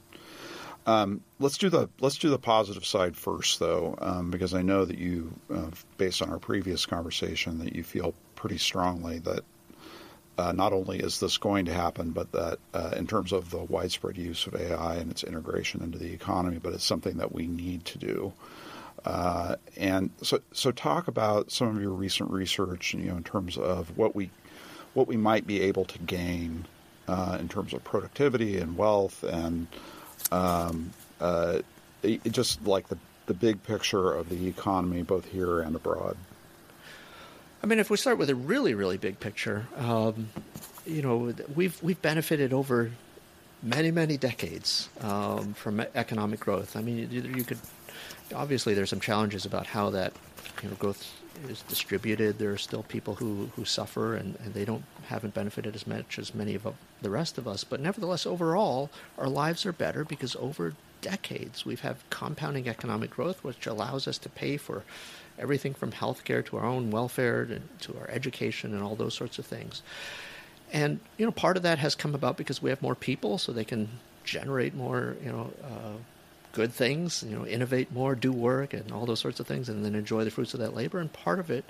Um, 0.88 1.22
let's 1.40 1.58
do 1.58 1.70
the 1.70 1.90
let's 2.00 2.18
do 2.18 2.30
the 2.30 2.40
positive 2.40 2.86
side 2.86 3.18
first, 3.18 3.60
though, 3.60 3.98
um, 4.00 4.32
because 4.32 4.54
I 4.54 4.62
know 4.62 4.86
that 4.86 4.98
you, 4.98 5.34
uh, 5.54 5.72
based 5.98 6.22
on 6.22 6.30
our 6.30 6.40
previous 6.40 6.86
conversation, 6.86 7.60
that 7.60 7.76
you 7.76 7.84
feel 7.84 8.14
pretty 8.36 8.58
strongly 8.58 9.20
that 9.20 9.44
uh, 10.38 10.52
not 10.52 10.74
only 10.74 11.00
is 11.00 11.20
this 11.20 11.38
going 11.38 11.66
to 11.66 11.74
happen, 11.74 12.12
but 12.12 12.32
that 12.34 12.60
uh, 12.74 12.92
in 12.96 13.08
terms 13.08 13.32
of 13.32 13.50
the 13.50 13.58
widespread 13.58 14.18
use 14.18 14.48
of 14.48 14.56
AI 14.56 14.96
and 14.96 15.12
its 15.12 15.24
integration 15.24 15.82
into 15.82 15.98
the 15.98 16.14
economy, 16.14 16.60
but 16.62 16.74
it's 16.74 16.84
something 16.84 17.18
that 17.18 17.34
we 17.34 17.48
need 17.48 17.86
to 17.86 17.98
do. 17.98 18.34
Uh, 19.06 19.56
and 19.78 20.10
so, 20.22 20.40
so 20.52 20.72
talk 20.72 21.08
about 21.08 21.52
some 21.52 21.76
of 21.76 21.82
your 21.82 21.92
recent 21.92 22.30
research, 22.32 22.94
you 22.94 23.04
know, 23.04 23.18
in 23.18 23.24
terms 23.24 23.58
of 23.58 23.98
what 23.98 24.16
we 24.16 24.30
what 24.94 25.08
we 25.08 25.18
might 25.18 25.46
be 25.46 25.62
able 25.62 25.84
to 25.84 26.00
gain 26.00 26.66
uh, 27.08 27.38
in 27.40 27.50
terms 27.50 27.74
of 27.74 27.84
productivity 27.84 28.58
and 28.58 28.78
wealth, 28.78 29.24
and 29.24 29.68
um, 30.32 30.92
uh, 31.20 31.60
just 32.32 32.66
like 32.66 32.88
the 32.88 32.98
the 33.28 33.34
big 33.34 33.62
picture 33.64 34.12
of 34.12 34.30
the 34.30 34.48
economy, 34.48 35.02
both 35.02 35.26
here 35.26 35.60
and 35.60 35.76
abroad. 35.76 36.18
I 37.66 37.68
mean, 37.68 37.80
if 37.80 37.90
we 37.90 37.98
start 37.98 38.20
with 38.20 38.30
a 38.30 38.36
really, 38.36 38.76
really 38.76 39.00
big 39.00 39.20
picture, 39.20 39.66
um, 39.78 40.30
you 40.86 41.02
know, 41.02 41.34
we've 41.56 41.82
we've 41.82 42.00
benefited 42.00 42.54
over 42.54 42.92
many, 43.64 43.90
many 43.90 44.18
decades 44.18 44.88
um, 45.02 45.56
from 45.56 45.80
economic 45.96 46.40
growth. 46.40 46.76
I 46.76 46.84
mean, 46.84 47.10
you, 47.10 47.22
you, 47.22 47.44
could 47.44 47.58
obviously 48.36 48.76
there's 48.76 48.92
some 48.92 49.00
challenges 49.00 49.48
about 49.48 49.66
how 49.66 49.90
that 49.90 50.14
you 50.62 50.70
know 50.70 50.76
growth 50.76 51.12
is 51.50 51.64
distributed. 51.64 52.38
There 52.38 52.52
are 52.52 52.60
still 52.60 52.84
people 52.84 53.16
who, 53.16 53.50
who 53.56 53.66
suffer 53.66 54.16
and, 54.16 54.38
and 54.44 54.54
they 54.54 54.64
don't 54.64 54.84
haven't 55.08 55.34
benefited 55.34 55.74
as 55.74 55.88
much 55.88 56.20
as 56.20 56.36
many 56.36 56.54
of 56.54 56.68
the 57.02 57.10
rest 57.10 57.40
of 57.40 57.48
us. 57.48 57.64
But 57.64 57.80
nevertheless, 57.80 58.28
overall, 58.28 58.92
our 59.18 59.28
lives 59.28 59.66
are 59.66 59.74
better 59.74 60.06
because 60.06 60.36
over 60.36 60.76
decades 61.02 61.66
we've 61.66 61.82
had 61.82 61.96
compounding 62.12 62.70
economic 62.70 63.10
growth, 63.10 63.44
which 63.44 63.66
allows 63.66 64.08
us 64.08 64.20
to 64.20 64.30
pay 64.30 64.56
for 64.56 64.84
everything 65.38 65.74
from 65.74 65.92
healthcare 65.92 66.46
to 66.46 66.58
our 66.58 66.66
own 66.66 66.92
welfare 66.92 67.46
to, 67.46 67.60
to 67.82 68.00
our 68.00 68.10
education 68.10 68.74
and 68.74 68.84
all 68.84 68.96
those 68.96 69.14
sorts 69.14 69.40
of 69.40 69.46
things. 69.46 69.82
And 70.74 71.00
you 71.18 71.26
know, 71.26 71.32
part 71.32 71.58
of 71.58 71.64
that 71.64 71.80
has 71.80 71.96
come 71.96 72.16
about 72.16 72.38
because 72.38 72.62
we 72.62 72.70
have 72.70 72.82
more 72.82 72.96
people, 72.96 73.38
so 73.38 73.52
they 73.52 73.66
can 73.66 73.88
generate 74.24 74.74
more, 74.74 75.16
you 75.24 75.32
know, 75.32 75.52
uh, 75.64 75.98
good 76.52 76.72
things, 76.72 77.24
you 77.28 77.36
know, 77.36 77.46
innovate 77.46 77.92
more, 77.92 78.16
do 78.16 78.32
work, 78.32 78.74
and 78.74 78.92
all 78.92 79.06
those 79.06 79.20
sorts 79.20 79.40
of 79.40 79.48
things, 79.48 79.70
and 79.70 79.86
then 79.86 79.94
enjoy 79.94 80.24
the 80.24 80.32
fruits 80.32 80.54
of 80.54 80.60
that 80.62 80.74
labor. 80.74 81.00
And 81.00 81.12
part 81.12 81.40
of 81.40 81.52
it 81.52 81.66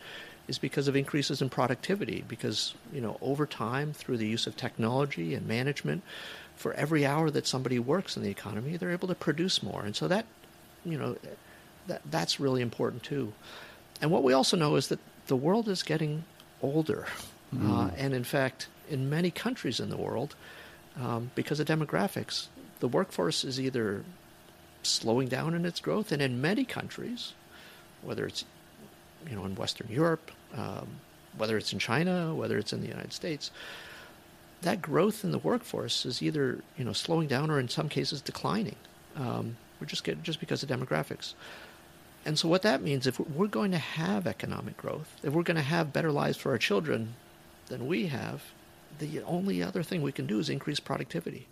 is 0.48 0.58
because 0.60 0.88
of 0.88 0.96
increases 0.96 1.42
in 1.42 1.50
productivity, 1.50 2.24
because 2.28 2.76
you 2.94 3.02
know, 3.02 3.18
over 3.22 3.46
time, 3.46 3.94
through 3.94 4.18
the 4.18 4.28
use 4.28 4.48
of 4.48 4.56
technology 4.56 5.34
and 5.34 5.48
management, 5.48 6.04
for 6.56 6.74
every 6.74 7.06
hour 7.06 7.30
that 7.32 7.46
somebody 7.46 7.80
works 7.80 8.16
in 8.16 8.24
the 8.24 8.30
economy, 8.30 8.78
they're 8.78 8.92
able 8.92 9.08
to 9.10 9.16
produce 9.16 9.62
more, 9.62 9.84
and 9.84 9.96
so 9.96 10.08
that, 10.08 10.26
you 10.86 10.98
know, 10.98 11.18
that, 11.88 12.02
that's 12.10 12.40
really 12.40 12.62
important 12.62 13.04
too. 13.04 13.34
And 14.02 14.12
what 14.12 14.24
we 14.24 14.34
also 14.34 14.58
know 14.58 14.76
is 14.76 14.88
that 14.90 15.00
the 15.28 15.36
world 15.36 15.68
is 15.68 15.84
getting 15.84 16.24
older. 16.62 17.06
Mm. 17.54 17.70
Uh, 17.70 17.92
and 17.98 18.14
in 18.14 18.24
fact, 18.24 18.68
in 18.90 19.10
many 19.10 19.32
countries 19.32 19.80
in 19.80 19.90
the 19.90 19.98
world, 19.98 20.36
um, 21.00 21.32
because 21.36 21.60
of 21.60 21.68
demographics, 21.68 22.48
the 22.80 22.88
workforce 22.88 23.44
is 23.44 23.60
either 23.60 24.04
slowing 24.84 25.28
down 25.28 25.54
in 25.54 25.66
its 25.66 25.80
growth, 25.80 26.12
and 26.12 26.22
in 26.22 26.42
many 26.42 26.64
countries, 26.64 27.34
whether 28.02 28.26
it's 28.26 28.46
you 29.30 29.36
know 29.36 29.46
in 29.46 29.56
Western 29.56 29.88
Europe, 29.90 30.32
um, 30.56 30.88
whether 31.38 31.58
it's 31.58 31.74
in 31.74 31.80
China, 31.80 32.34
whether 32.36 32.58
it's 32.58 32.74
in 32.74 32.82
the 32.82 32.88
United 32.88 33.14
States, 33.14 33.52
that 34.62 34.82
growth 34.82 35.24
in 35.24 35.32
the 35.32 35.40
workforce 35.40 36.06
is 36.06 36.22
either 36.22 36.60
you 36.78 36.86
know 36.86 36.94
slowing 36.94 37.28
down 37.28 37.50
or 37.50 37.60
in 37.60 37.70
some 37.70 37.90
cases 37.90 38.22
declining. 38.22 38.76
Um, 39.16 39.58
we're 39.80 39.88
just 39.88 40.04
get, 40.04 40.22
just 40.24 40.40
because 40.40 40.64
of 40.64 40.70
demographics. 40.70 41.34
And 42.26 42.40
so 42.40 42.48
what 42.48 42.64
that 42.64 42.82
means, 42.82 43.06
if 43.06 43.20
we're 43.20 43.48
going 43.48 43.72
to 43.72 43.78
have 43.78 44.26
economic 44.26 44.76
growth, 44.78 45.16
if 45.24 45.32
we're 45.34 45.44
going 45.44 45.58
to 45.58 45.62
have 45.62 45.94
better 45.94 46.12
lives 46.12 46.38
for 46.38 46.52
our 46.52 46.58
children 46.58 47.14
than 47.68 47.88
we 47.88 48.08
have, 48.08 48.44
the 48.98 49.22
only 49.22 49.62
other 49.62 49.84
thing 49.84 50.02
we 50.02 50.12
can 50.12 50.26
do 50.26 50.40
is 50.40 50.50
increase 50.50 50.80
productivity. 50.80 51.48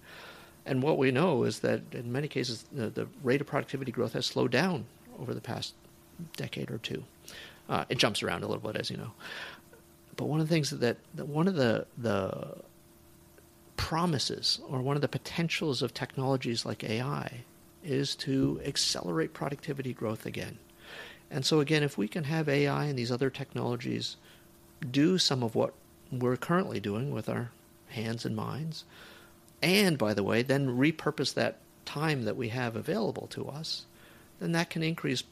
And 0.66 0.82
what 0.82 0.98
we 0.98 1.12
know 1.12 1.44
is 1.44 1.60
that 1.60 1.82
in 1.92 2.12
many 2.12 2.28
cases, 2.28 2.66
the, 2.72 2.90
the 2.90 3.08
rate 3.22 3.42
of 3.42 3.48
productivity 3.48 3.92
growth 3.92 4.14
has 4.14 4.26
slowed 4.26 4.52
down 4.52 4.86
over 5.20 5.34
the 5.34 5.42
past 5.42 5.74
decade 6.38 6.72
or 6.72 6.80
two. 6.80 7.04
Uh, 7.70 7.86
it 7.90 7.98
jumps 7.98 8.24
around 8.24 8.44
a 8.44 8.48
little 8.48 8.64
bit, 8.72 8.80
as 8.80 8.90
you 8.90 8.98
know. 8.98 9.12
But 10.16 10.26
one 10.26 10.40
of 10.40 10.48
the 10.48 10.54
things 10.54 10.70
that, 10.72 10.98
that 11.16 11.28
one 11.28 11.48
of 11.48 11.56
the 11.56 11.86
the 11.98 12.56
promises 13.78 14.60
or 14.70 14.82
one 14.82 14.96
of 14.96 15.02
the 15.02 15.08
potentials 15.08 15.82
of 15.82 15.94
technologies 15.94 16.66
like 16.66 16.84
AI 16.84 17.44
is 17.84 18.16
to 18.16 18.62
accelerate 18.66 19.34
productivity 19.34 19.94
growth 19.94 20.26
again. 20.26 20.58
And 21.30 21.46
so 21.46 21.60
again, 21.60 21.84
if 21.84 21.98
we 21.98 22.08
can 22.08 22.26
have 22.26 22.48
AI 22.48 22.86
and 22.86 22.98
these 22.98 23.12
other 23.12 23.30
technologies 23.30 24.18
do 24.90 25.18
some 25.18 25.44
of 25.44 25.56
what 25.56 25.74
we're 26.12 26.38
currently 26.38 26.80
doing 26.80 27.12
with 27.12 27.28
our 27.28 27.52
hands 27.88 28.26
and 28.26 28.36
minds, 28.36 28.86
and 29.62 29.98
by 29.98 30.14
the 30.14 30.24
way, 30.24 30.44
then 30.44 30.78
repurpose 30.78 31.34
that 31.34 31.58
time 31.86 32.24
that 32.24 32.36
we 32.36 32.50
have 32.50 32.76
available 32.76 33.28
to 33.28 33.48
us, 33.48 33.86
then 34.40 34.52
that 34.52 34.70
can 34.70 34.84
increase 34.84 35.24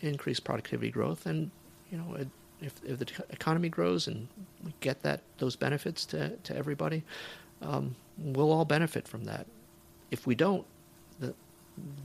increase 0.00 0.40
productivity 0.40 0.90
growth. 0.90 1.26
And 1.26 1.50
you 1.90 1.98
know, 1.98 2.16
if 2.60 2.72
if 2.84 2.98
the 2.98 3.06
economy 3.30 3.68
grows 3.68 4.06
and 4.06 4.28
we 4.64 4.72
get 4.80 5.02
that 5.02 5.22
those 5.38 5.56
benefits 5.56 6.04
to 6.06 6.30
to 6.36 6.56
everybody, 6.56 7.02
um, 7.62 7.96
we'll 8.16 8.52
all 8.52 8.64
benefit 8.64 9.08
from 9.08 9.24
that. 9.24 9.46
If 10.10 10.26
we 10.26 10.34
don't, 10.34 10.64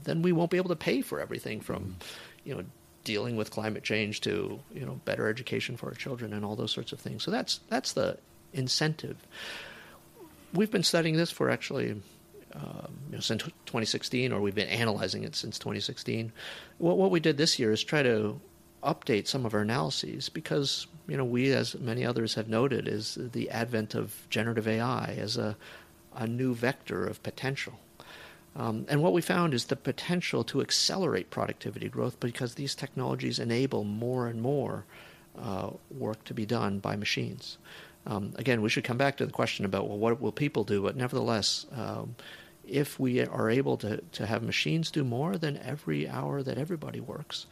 then 0.04 0.22
we 0.22 0.32
won't 0.32 0.50
be 0.50 0.56
able 0.56 0.68
to 0.70 0.76
pay 0.76 1.00
for 1.00 1.20
everything 1.20 1.60
from, 1.60 1.96
you 2.44 2.54
know, 2.54 2.64
dealing 3.04 3.36
with 3.36 3.52
climate 3.52 3.84
change 3.84 4.20
to 4.20 4.58
you 4.74 4.84
know 4.84 5.00
better 5.04 5.28
education 5.28 5.76
for 5.76 5.86
our 5.86 5.94
children 5.94 6.32
and 6.32 6.44
all 6.44 6.56
those 6.56 6.72
sorts 6.72 6.92
of 6.92 6.98
things. 6.98 7.22
So 7.22 7.30
that's 7.30 7.60
that's 7.68 7.92
the 7.92 8.18
incentive. 8.52 9.16
We've 10.52 10.70
been 10.70 10.82
studying 10.82 11.16
this 11.16 11.30
for 11.30 11.48
actually 11.48 12.02
um, 12.52 12.98
you 13.10 13.16
know, 13.16 13.20
since 13.20 13.42
2016, 13.42 14.32
or 14.32 14.40
we've 14.40 14.54
been 14.54 14.68
analyzing 14.68 15.24
it 15.24 15.36
since 15.36 15.58
2016. 15.58 16.32
What, 16.78 16.96
what 16.96 17.10
we 17.10 17.20
did 17.20 17.36
this 17.36 17.58
year 17.58 17.70
is 17.70 17.84
try 17.84 18.02
to 18.02 18.40
update 18.82 19.26
some 19.26 19.44
of 19.44 19.52
our 19.52 19.60
analyses 19.60 20.28
because 20.28 20.86
you 21.06 21.16
know 21.16 21.24
we, 21.24 21.52
as 21.52 21.78
many 21.78 22.04
others 22.04 22.34
have 22.34 22.48
noted, 22.48 22.88
is 22.88 23.18
the 23.20 23.50
advent 23.50 23.94
of 23.94 24.26
generative 24.30 24.66
AI 24.66 25.16
as 25.18 25.36
a 25.36 25.56
a 26.14 26.26
new 26.26 26.54
vector 26.54 27.06
of 27.06 27.22
potential. 27.22 27.78
Um, 28.58 28.86
and 28.88 29.02
what 29.02 29.12
we 29.12 29.20
found 29.20 29.52
is 29.52 29.66
the 29.66 29.76
potential 29.76 30.42
to 30.44 30.62
accelerate 30.62 31.30
productivity 31.30 31.88
growth 31.88 32.18
because 32.20 32.54
these 32.54 32.74
technologies 32.74 33.38
enable 33.38 33.84
more 33.84 34.28
and 34.28 34.40
more 34.40 34.86
uh, 35.38 35.70
work 35.90 36.24
to 36.24 36.34
be 36.34 36.46
done 36.46 36.78
by 36.78 36.96
machines. 36.96 37.58
Um, 38.06 38.32
again, 38.36 38.62
we 38.62 38.70
should 38.70 38.84
come 38.84 38.96
back 38.96 39.18
to 39.18 39.26
the 39.26 39.32
question 39.32 39.66
about 39.66 39.88
well, 39.88 39.98
what 39.98 40.20
will 40.20 40.32
people 40.32 40.64
do? 40.64 40.82
But 40.82 40.96
nevertheless, 40.96 41.66
um, 41.72 42.16
if 42.66 42.98
we 42.98 43.24
are 43.24 43.50
able 43.50 43.76
to, 43.78 44.00
to 44.12 44.26
have 44.26 44.42
machines 44.42 44.90
do 44.90 45.04
more 45.04 45.36
than 45.36 45.58
every 45.58 46.08
hour 46.08 46.42
that 46.42 46.56
everybody 46.56 47.00
works, 47.00 47.46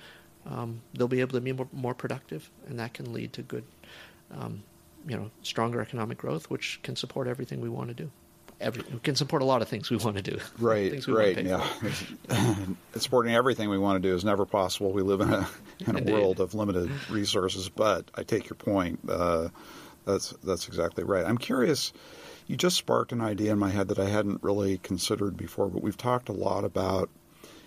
um, 0.46 0.80
they'll 0.94 1.08
be 1.08 1.20
able 1.20 1.32
to 1.32 1.40
be 1.40 1.52
more, 1.52 1.68
more, 1.72 1.94
productive, 1.94 2.50
and 2.66 2.78
that 2.78 2.94
can 2.94 3.12
lead 3.12 3.32
to 3.34 3.42
good, 3.42 3.64
um, 4.30 4.62
you 5.06 5.16
know, 5.16 5.30
stronger 5.42 5.80
economic 5.80 6.18
growth, 6.18 6.50
which 6.50 6.80
can 6.82 6.96
support 6.96 7.28
everything 7.28 7.60
we 7.60 7.68
want 7.68 7.88
to 7.88 7.94
do 7.94 8.10
every, 8.60 8.82
we 8.92 8.98
can 9.00 9.14
support 9.14 9.42
a 9.42 9.44
lot 9.44 9.62
of 9.62 9.68
things 9.68 9.90
we 9.90 9.96
want 9.96 10.16
to 10.16 10.22
do. 10.22 10.38
Right, 10.58 11.06
right, 11.08 11.44
yeah. 11.44 11.66
Supporting 12.96 13.34
everything 13.34 13.68
we 13.68 13.78
want 13.78 14.02
to 14.02 14.08
do 14.08 14.14
is 14.14 14.24
never 14.24 14.46
possible. 14.46 14.92
We 14.92 15.02
live 15.02 15.20
in 15.20 15.32
a 15.32 15.48
in 15.86 16.08
a 16.08 16.12
world 16.12 16.40
of 16.40 16.54
limited 16.54 16.90
resources. 17.10 17.68
But 17.68 18.10
I 18.14 18.22
take 18.22 18.48
your 18.48 18.56
point. 18.56 19.00
Uh, 19.08 19.48
that's 20.06 20.30
that's 20.42 20.68
exactly 20.68 21.04
right. 21.04 21.24
I'm 21.24 21.38
curious. 21.38 21.92
You 22.46 22.56
just 22.56 22.76
sparked 22.76 23.12
an 23.12 23.20
idea 23.20 23.52
in 23.52 23.58
my 23.58 23.70
head 23.70 23.88
that 23.88 23.98
I 23.98 24.08
hadn't 24.08 24.42
really 24.42 24.78
considered 24.78 25.36
before. 25.36 25.68
But 25.68 25.82
we've 25.82 25.96
talked 25.96 26.28
a 26.28 26.32
lot 26.32 26.64
about, 26.64 27.10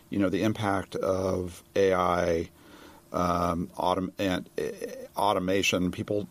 you 0.10 0.20
know, 0.20 0.30
the 0.30 0.44
impact 0.44 0.96
of 0.96 1.64
AI 1.76 2.50
um, 3.12 3.70
autom- 3.78 4.12
and 4.20 4.50
uh, 4.58 5.20
automation. 5.20 5.92
People 5.92 6.28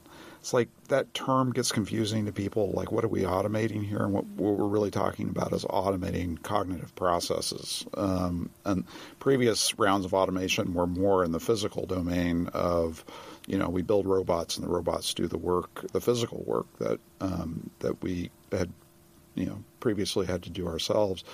it's 0.46 0.54
like 0.54 0.68
that 0.86 1.12
term 1.12 1.50
gets 1.50 1.72
confusing 1.72 2.26
to 2.26 2.32
people. 2.32 2.70
Like, 2.70 2.92
what 2.92 3.02
are 3.02 3.08
we 3.08 3.22
automating 3.22 3.84
here? 3.84 3.98
And 3.98 4.12
what, 4.12 4.26
what 4.26 4.56
we're 4.56 4.68
really 4.68 4.92
talking 4.92 5.28
about 5.28 5.52
is 5.52 5.64
automating 5.64 6.40
cognitive 6.40 6.94
processes. 6.94 7.84
Um, 7.94 8.50
and 8.64 8.84
previous 9.18 9.76
rounds 9.76 10.04
of 10.04 10.14
automation 10.14 10.72
were 10.72 10.86
more 10.86 11.24
in 11.24 11.32
the 11.32 11.40
physical 11.40 11.84
domain 11.84 12.48
of, 12.54 13.04
you 13.48 13.58
know, 13.58 13.68
we 13.68 13.82
build 13.82 14.06
robots 14.06 14.56
and 14.56 14.64
the 14.64 14.70
robots 14.70 15.14
do 15.14 15.26
the 15.26 15.36
work, 15.36 15.84
the 15.90 16.00
physical 16.00 16.44
work 16.46 16.66
that 16.78 17.00
um, 17.20 17.68
that 17.80 18.00
we 18.00 18.30
had, 18.52 18.70
you 19.34 19.46
know, 19.46 19.64
previously 19.80 20.26
had 20.26 20.44
to 20.44 20.50
do 20.50 20.68
ourselves. 20.68 21.24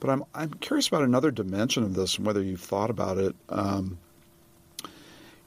But 0.00 0.10
I'm 0.10 0.22
I'm 0.34 0.52
curious 0.52 0.86
about 0.86 1.04
another 1.04 1.30
dimension 1.30 1.82
of 1.82 1.94
this 1.94 2.18
and 2.18 2.26
whether 2.26 2.42
you've 2.42 2.60
thought 2.60 2.90
about 2.90 3.16
it. 3.16 3.34
Um, 3.48 3.96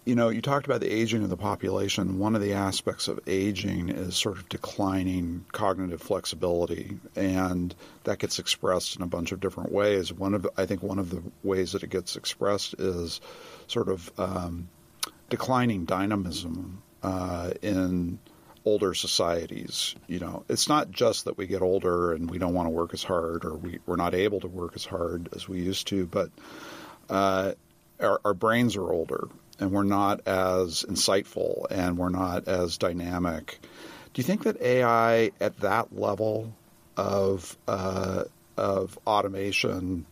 you 0.06 0.16
know, 0.16 0.30
you 0.30 0.42
talked 0.42 0.66
about 0.66 0.82
the 0.82 0.92
aging 0.92 1.24
of 1.24 1.30
the 1.30 1.38
population. 1.38 2.20
One 2.20 2.36
of 2.36 2.42
the 2.42 2.54
aspects 2.54 3.08
of 3.08 3.22
aging 3.26 3.90
is 3.90 4.16
sort 4.16 4.38
of 4.38 4.50
declining 4.50 5.46
cognitive 5.52 6.02
flexibility, 6.02 7.00
and 7.16 7.74
that 8.04 8.20
gets 8.20 8.40
expressed 8.40 8.98
in 8.98 9.02
a 9.02 9.08
bunch 9.08 9.32
of 9.32 9.40
different 9.40 9.72
ways. 9.72 10.12
One 10.12 10.34
of, 10.34 10.48
I 10.58 10.66
think, 10.66 10.84
one 10.84 11.00
of 11.00 11.10
the 11.10 11.24
ways 11.42 11.72
that 11.72 11.84
it 11.84 11.90
gets 11.90 12.18
expressed 12.18 12.76
is 12.80 13.22
sort 13.68 13.88
of 13.88 14.12
um, 14.20 14.68
declining 15.30 15.86
dynamism 15.86 16.84
uh, 17.02 17.52
in 17.62 18.20
older 18.66 18.94
societies. 18.94 19.96
You 20.08 20.20
know, 20.20 20.44
it's 20.50 20.68
not 20.68 20.92
just 20.92 21.26
that 21.26 21.38
we 21.38 21.48
get 21.48 21.62
older 21.62 22.12
and 22.12 22.30
we 22.30 22.40
don't 22.40 22.54
want 22.54 22.66
to 22.66 22.72
work 22.72 22.94
as 22.94 23.04
hard, 23.04 23.46
or 23.46 23.56
we, 23.56 23.80
we're 23.86 23.96
not 23.96 24.16
able 24.16 24.42
to 24.42 24.48
work 24.48 24.74
as 24.76 24.84
hard 24.84 25.30
as 25.34 25.48
we 25.48 25.62
used 25.62 25.88
to, 25.88 26.06
but 26.06 26.30
uh, 27.10 27.54
our, 28.02 28.20
our 28.26 28.34
brains 28.34 28.76
are 28.76 28.92
older 28.92 29.30
and 29.60 29.72
we're 29.72 29.84
not 29.84 30.28
as 30.28 30.84
insightful 30.88 31.66
and 31.70 31.98
we're 31.98 32.10
not 32.10 32.48
as 32.48 32.78
dynamic. 32.78 33.60
Do 34.14 34.22
you 34.22 34.24
think 34.24 34.44
that 34.44 34.62
AI 34.62 35.32
at 35.40 35.60
that 35.60 35.98
level 35.98 36.54
of 36.98 37.58
uh, 37.68 38.26
of 38.58 39.00
automation 39.08 40.06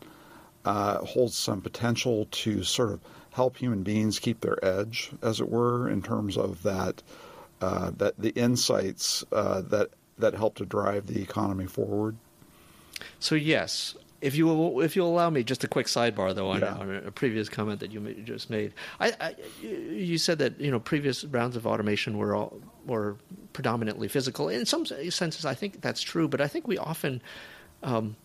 uh, 0.65 0.99
holds 0.99 1.35
some 1.35 1.61
potential 1.61 2.27
to 2.31 2.63
sort 2.63 2.91
of 2.91 2.99
help 3.31 3.57
human 3.57 3.83
beings 3.83 4.19
keep 4.19 4.41
their 4.41 4.63
edge, 4.63 5.11
as 5.21 5.39
it 5.39 5.49
were, 5.49 5.89
in 5.89 6.01
terms 6.01 6.37
of 6.37 6.63
that 6.63 7.01
uh, 7.61 7.91
that 7.97 8.17
the 8.17 8.29
insights 8.29 9.23
uh, 9.31 9.61
that 9.61 9.89
that 10.17 10.33
help 10.33 10.55
to 10.55 10.65
drive 10.65 11.07
the 11.07 11.21
economy 11.21 11.67
forward? 11.67 12.15
So 13.19 13.35
yes, 13.35 13.95
if 14.21 14.35
you 14.35 14.45
will, 14.45 14.81
if 14.81 14.95
you'll 14.95 15.09
allow 15.09 15.29
me, 15.29 15.43
just 15.43 15.63
a 15.63 15.67
quick 15.67 15.87
sidebar 15.87 16.33
though 16.33 16.49
on, 16.49 16.61
yeah. 16.61 16.75
on 16.75 16.95
a 17.05 17.11
previous 17.11 17.49
comment 17.49 17.79
that 17.79 17.91
you 17.91 17.99
just 18.23 18.49
made. 18.49 18.73
I, 18.99 19.13
I, 19.19 19.35
you 19.63 20.17
said 20.17 20.37
that 20.39 20.59
you 20.59 20.69
know 20.69 20.79
previous 20.79 21.23
rounds 21.25 21.55
of 21.55 21.65
automation 21.65 22.17
were 22.17 22.35
all, 22.35 22.59
were 22.85 23.17
predominantly 23.53 24.07
physical. 24.07 24.47
In 24.47 24.65
some 24.65 24.85
senses, 24.85 25.45
I 25.45 25.55
think 25.55 25.81
that's 25.81 26.01
true, 26.01 26.27
but 26.27 26.39
I 26.39 26.47
think 26.47 26.67
we 26.67 26.77
often 26.77 27.21
um, 27.81 28.15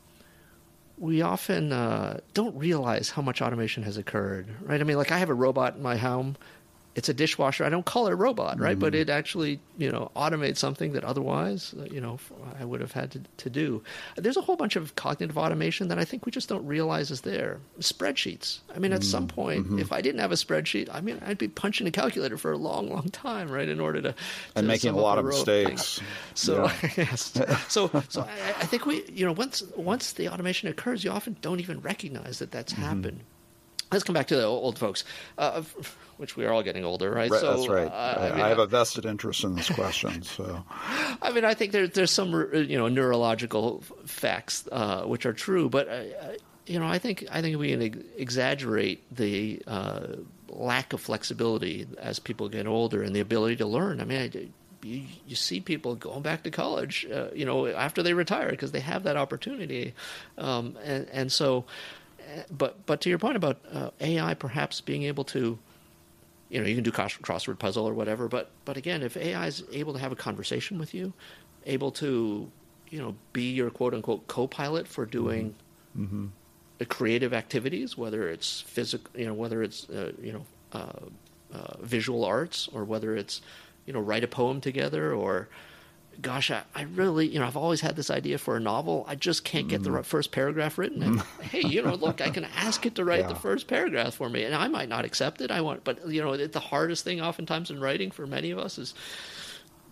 we 0.98 1.22
often 1.22 1.72
uh, 1.72 2.20
don't 2.34 2.56
realize 2.56 3.10
how 3.10 3.22
much 3.22 3.40
automation 3.40 3.82
has 3.82 3.96
occurred. 3.96 4.48
Right? 4.60 4.80
I 4.80 4.84
mean, 4.84 4.98
like 4.98 5.10
I 5.10 5.18
have 5.18 5.30
a 5.30 5.34
robot 5.34 5.76
in 5.76 5.82
my 5.82 5.96
home 5.96 6.36
it's 6.96 7.10
a 7.10 7.14
dishwasher. 7.14 7.62
I 7.62 7.68
don't 7.68 7.84
call 7.84 8.06
it 8.06 8.12
a 8.14 8.16
robot, 8.16 8.58
right? 8.58 8.72
Mm-hmm. 8.72 8.80
But 8.80 8.94
it 8.94 9.10
actually, 9.10 9.60
you 9.76 9.92
know, 9.92 10.10
automates 10.16 10.56
something 10.56 10.94
that 10.94 11.04
otherwise, 11.04 11.74
uh, 11.78 11.84
you 11.84 12.00
know, 12.00 12.18
I 12.58 12.64
would 12.64 12.80
have 12.80 12.92
had 12.92 13.10
to, 13.12 13.20
to 13.36 13.50
do. 13.50 13.82
There's 14.16 14.38
a 14.38 14.40
whole 14.40 14.56
bunch 14.56 14.76
of 14.76 14.96
cognitive 14.96 15.36
automation 15.36 15.88
that 15.88 15.98
I 15.98 16.06
think 16.06 16.24
we 16.24 16.32
just 16.32 16.48
don't 16.48 16.66
realize 16.66 17.10
is 17.10 17.20
there. 17.20 17.60
Spreadsheets. 17.80 18.60
I 18.74 18.78
mean, 18.78 18.94
at 18.94 19.00
mm-hmm. 19.00 19.10
some 19.10 19.28
point, 19.28 19.66
mm-hmm. 19.66 19.78
if 19.78 19.92
I 19.92 20.00
didn't 20.00 20.22
have 20.22 20.32
a 20.32 20.36
spreadsheet, 20.36 20.88
I 20.90 21.02
mean, 21.02 21.20
I'd 21.26 21.36
be 21.36 21.48
punching 21.48 21.86
a 21.86 21.90
calculator 21.90 22.38
for 22.38 22.50
a 22.50 22.56
long, 22.56 22.88
long 22.88 23.10
time, 23.10 23.50
right, 23.50 23.68
in 23.68 23.78
order 23.78 24.00
to, 24.00 24.12
to 24.12 24.16
and 24.56 24.66
making 24.66 24.94
a 24.94 24.98
lot 24.98 25.18
of 25.18 25.26
mistakes. 25.26 26.00
So, 26.32 26.64
yeah. 26.64 26.90
yes. 26.96 27.38
so, 27.68 27.90
so 28.08 28.22
I, 28.22 28.48
I, 28.62 28.66
think 28.66 28.86
we, 28.86 29.04
you 29.12 29.26
know, 29.26 29.32
once 29.32 29.62
once 29.76 30.12
the 30.14 30.30
automation 30.30 30.70
occurs, 30.70 31.04
you 31.04 31.10
often 31.10 31.36
don't 31.42 31.60
even 31.60 31.80
recognize 31.80 32.38
that 32.38 32.52
that's 32.52 32.72
mm-hmm. 32.72 32.82
happened. 32.82 33.20
Let's 33.92 34.04
come 34.04 34.14
back 34.14 34.28
to 34.28 34.36
the 34.36 34.44
old 34.44 34.78
folks. 34.78 35.04
Uh, 35.38 35.62
which 36.16 36.36
we 36.36 36.44
are 36.44 36.52
all 36.52 36.62
getting 36.62 36.84
older, 36.84 37.10
right? 37.10 37.30
right 37.30 37.40
so, 37.40 37.56
that's 37.56 37.68
right. 37.68 37.88
Uh, 37.88 38.18
I, 38.18 38.30
mean, 38.30 38.40
I, 38.40 38.48
have 38.48 38.58
a 38.58 38.66
vested 38.66 39.04
interest 39.04 39.44
in 39.44 39.54
this 39.54 39.68
question. 39.68 40.22
So, 40.36 40.64
I 41.22 41.30
mean, 41.32 41.44
I 41.44 41.54
think 41.54 41.72
there, 41.72 41.86
there's 41.86 42.10
some 42.10 42.32
you 42.52 42.76
know 42.76 42.88
neurological 42.88 43.82
facts 44.04 44.68
uh, 44.72 45.02
which 45.02 45.24
are 45.24 45.32
true, 45.32 45.68
but 45.68 45.88
uh, 45.88 46.02
you 46.66 46.78
know, 46.78 46.86
I 46.86 46.98
think 46.98 47.24
I 47.30 47.40
think 47.40 47.58
we 47.58 47.70
can 47.70 48.04
exaggerate 48.16 49.04
the 49.14 49.62
uh, 49.66 50.06
lack 50.48 50.92
of 50.92 51.00
flexibility 51.00 51.86
as 51.98 52.18
people 52.18 52.48
get 52.48 52.66
older 52.66 53.02
and 53.02 53.14
the 53.14 53.20
ability 53.20 53.56
to 53.56 53.66
learn. 53.66 54.00
I 54.00 54.04
mean. 54.04 54.18
I, 54.34 54.48
you, 54.82 55.02
you, 55.26 55.34
see 55.34 55.58
people 55.58 55.96
going 55.96 56.22
back 56.22 56.44
to 56.44 56.50
college, 56.50 57.06
uh, 57.12 57.28
you 57.34 57.44
know, 57.44 57.66
after 57.66 58.04
they 58.04 58.14
retire 58.14 58.50
because 58.50 58.70
they 58.70 58.80
have 58.80 59.02
that 59.02 59.16
opportunity, 59.16 59.94
um, 60.38 60.78
and, 60.84 61.08
and 61.10 61.32
so 61.32 61.64
but 62.50 62.84
but 62.86 63.00
to 63.02 63.08
your 63.08 63.18
point 63.18 63.36
about 63.36 63.58
uh, 63.72 63.90
AI 64.00 64.34
perhaps 64.34 64.80
being 64.80 65.04
able 65.04 65.24
to, 65.24 65.58
you 66.48 66.60
know, 66.60 66.66
you 66.66 66.74
can 66.74 66.84
do 66.84 66.90
crossword 66.92 67.58
puzzle 67.58 67.88
or 67.88 67.94
whatever. 67.94 68.28
But 68.28 68.50
but 68.64 68.76
again, 68.76 69.02
if 69.02 69.16
AI 69.16 69.46
is 69.46 69.64
able 69.72 69.92
to 69.92 69.98
have 69.98 70.12
a 70.12 70.16
conversation 70.16 70.78
with 70.78 70.94
you, 70.94 71.12
able 71.66 71.90
to, 71.92 72.50
you 72.90 72.98
know, 73.00 73.14
be 73.32 73.52
your 73.52 73.70
quote 73.70 73.94
unquote 73.94 74.26
co-pilot 74.26 74.86
for 74.88 75.06
doing. 75.06 75.54
Mm-hmm. 75.98 76.26
creative 76.90 77.32
activities, 77.32 77.96
whether 77.96 78.28
it's 78.28 78.60
physical, 78.60 79.10
you 79.18 79.24
know, 79.24 79.32
whether 79.32 79.62
it's 79.62 79.88
uh, 79.88 80.12
you 80.20 80.32
know 80.32 80.44
uh, 80.72 81.56
uh, 81.56 81.78
visual 81.80 82.22
arts, 82.22 82.68
or 82.70 82.84
whether 82.84 83.16
it's 83.16 83.40
you 83.86 83.94
know 83.94 84.00
write 84.00 84.22
a 84.22 84.28
poem 84.28 84.60
together, 84.60 85.14
or 85.14 85.48
gosh, 86.20 86.50
I, 86.50 86.62
I, 86.74 86.82
really, 86.82 87.28
you 87.28 87.38
know, 87.38 87.46
I've 87.46 87.56
always 87.56 87.80
had 87.80 87.96
this 87.96 88.10
idea 88.10 88.38
for 88.38 88.56
a 88.56 88.60
novel. 88.60 89.04
I 89.08 89.14
just 89.14 89.44
can't 89.44 89.68
get 89.68 89.82
the 89.82 89.90
mm. 89.90 90.04
first 90.04 90.32
paragraph 90.32 90.78
written. 90.78 91.02
And, 91.02 91.20
hey, 91.42 91.62
you 91.66 91.82
know, 91.82 91.94
look, 91.94 92.20
I 92.20 92.30
can 92.30 92.44
ask 92.44 92.84
it 92.86 92.94
to 92.96 93.04
write 93.04 93.20
yeah. 93.20 93.28
the 93.28 93.34
first 93.34 93.66
paragraph 93.66 94.14
for 94.14 94.28
me, 94.28 94.44
and 94.44 94.54
I 94.54 94.68
might 94.68 94.88
not 94.88 95.04
accept 95.04 95.40
it. 95.40 95.50
I 95.50 95.60
want, 95.60 95.84
but 95.84 96.08
you 96.08 96.22
know, 96.22 96.32
it, 96.32 96.52
the 96.52 96.60
hardest 96.60 97.04
thing 97.04 97.20
oftentimes 97.20 97.70
in 97.70 97.80
writing 97.80 98.10
for 98.10 98.26
many 98.26 98.50
of 98.50 98.58
us 98.58 98.78
is 98.78 98.94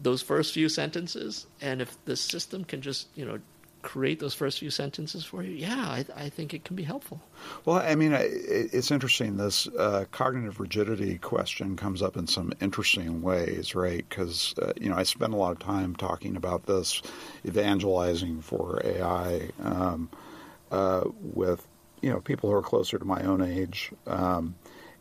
those 0.00 0.22
first 0.22 0.52
few 0.52 0.68
sentences. 0.68 1.46
And 1.60 1.80
if 1.80 1.96
the 2.04 2.16
system 2.16 2.64
can 2.64 2.80
just, 2.80 3.08
you 3.14 3.24
know, 3.24 3.38
create 3.84 4.18
those 4.18 4.34
first 4.34 4.58
few 4.58 4.70
sentences 4.70 5.24
for 5.24 5.42
you, 5.42 5.52
yeah, 5.52 5.86
I, 5.86 6.04
I 6.16 6.28
think 6.30 6.54
it 6.54 6.64
can 6.64 6.74
be 6.74 6.82
helpful. 6.82 7.20
Well, 7.64 7.76
I 7.76 7.94
mean, 7.94 8.12
it's 8.14 8.90
interesting. 8.90 9.36
This 9.36 9.68
uh, 9.68 10.06
cognitive 10.10 10.58
rigidity 10.58 11.18
question 11.18 11.76
comes 11.76 12.02
up 12.02 12.16
in 12.16 12.26
some 12.26 12.52
interesting 12.60 13.22
ways, 13.22 13.74
right? 13.74 14.04
Because, 14.08 14.54
uh, 14.60 14.72
you 14.80 14.88
know, 14.88 14.96
I 14.96 15.02
spend 15.04 15.34
a 15.34 15.36
lot 15.36 15.52
of 15.52 15.58
time 15.58 15.94
talking 15.94 16.34
about 16.34 16.66
this, 16.66 17.02
evangelizing 17.46 18.40
for 18.40 18.80
AI 18.84 19.50
um, 19.62 20.08
uh, 20.72 21.04
with, 21.20 21.66
you 22.00 22.10
know, 22.10 22.20
people 22.20 22.50
who 22.50 22.56
are 22.56 22.62
closer 22.62 22.98
to 22.98 23.04
my 23.04 23.22
own 23.22 23.42
age. 23.42 23.92
Um, 24.06 24.54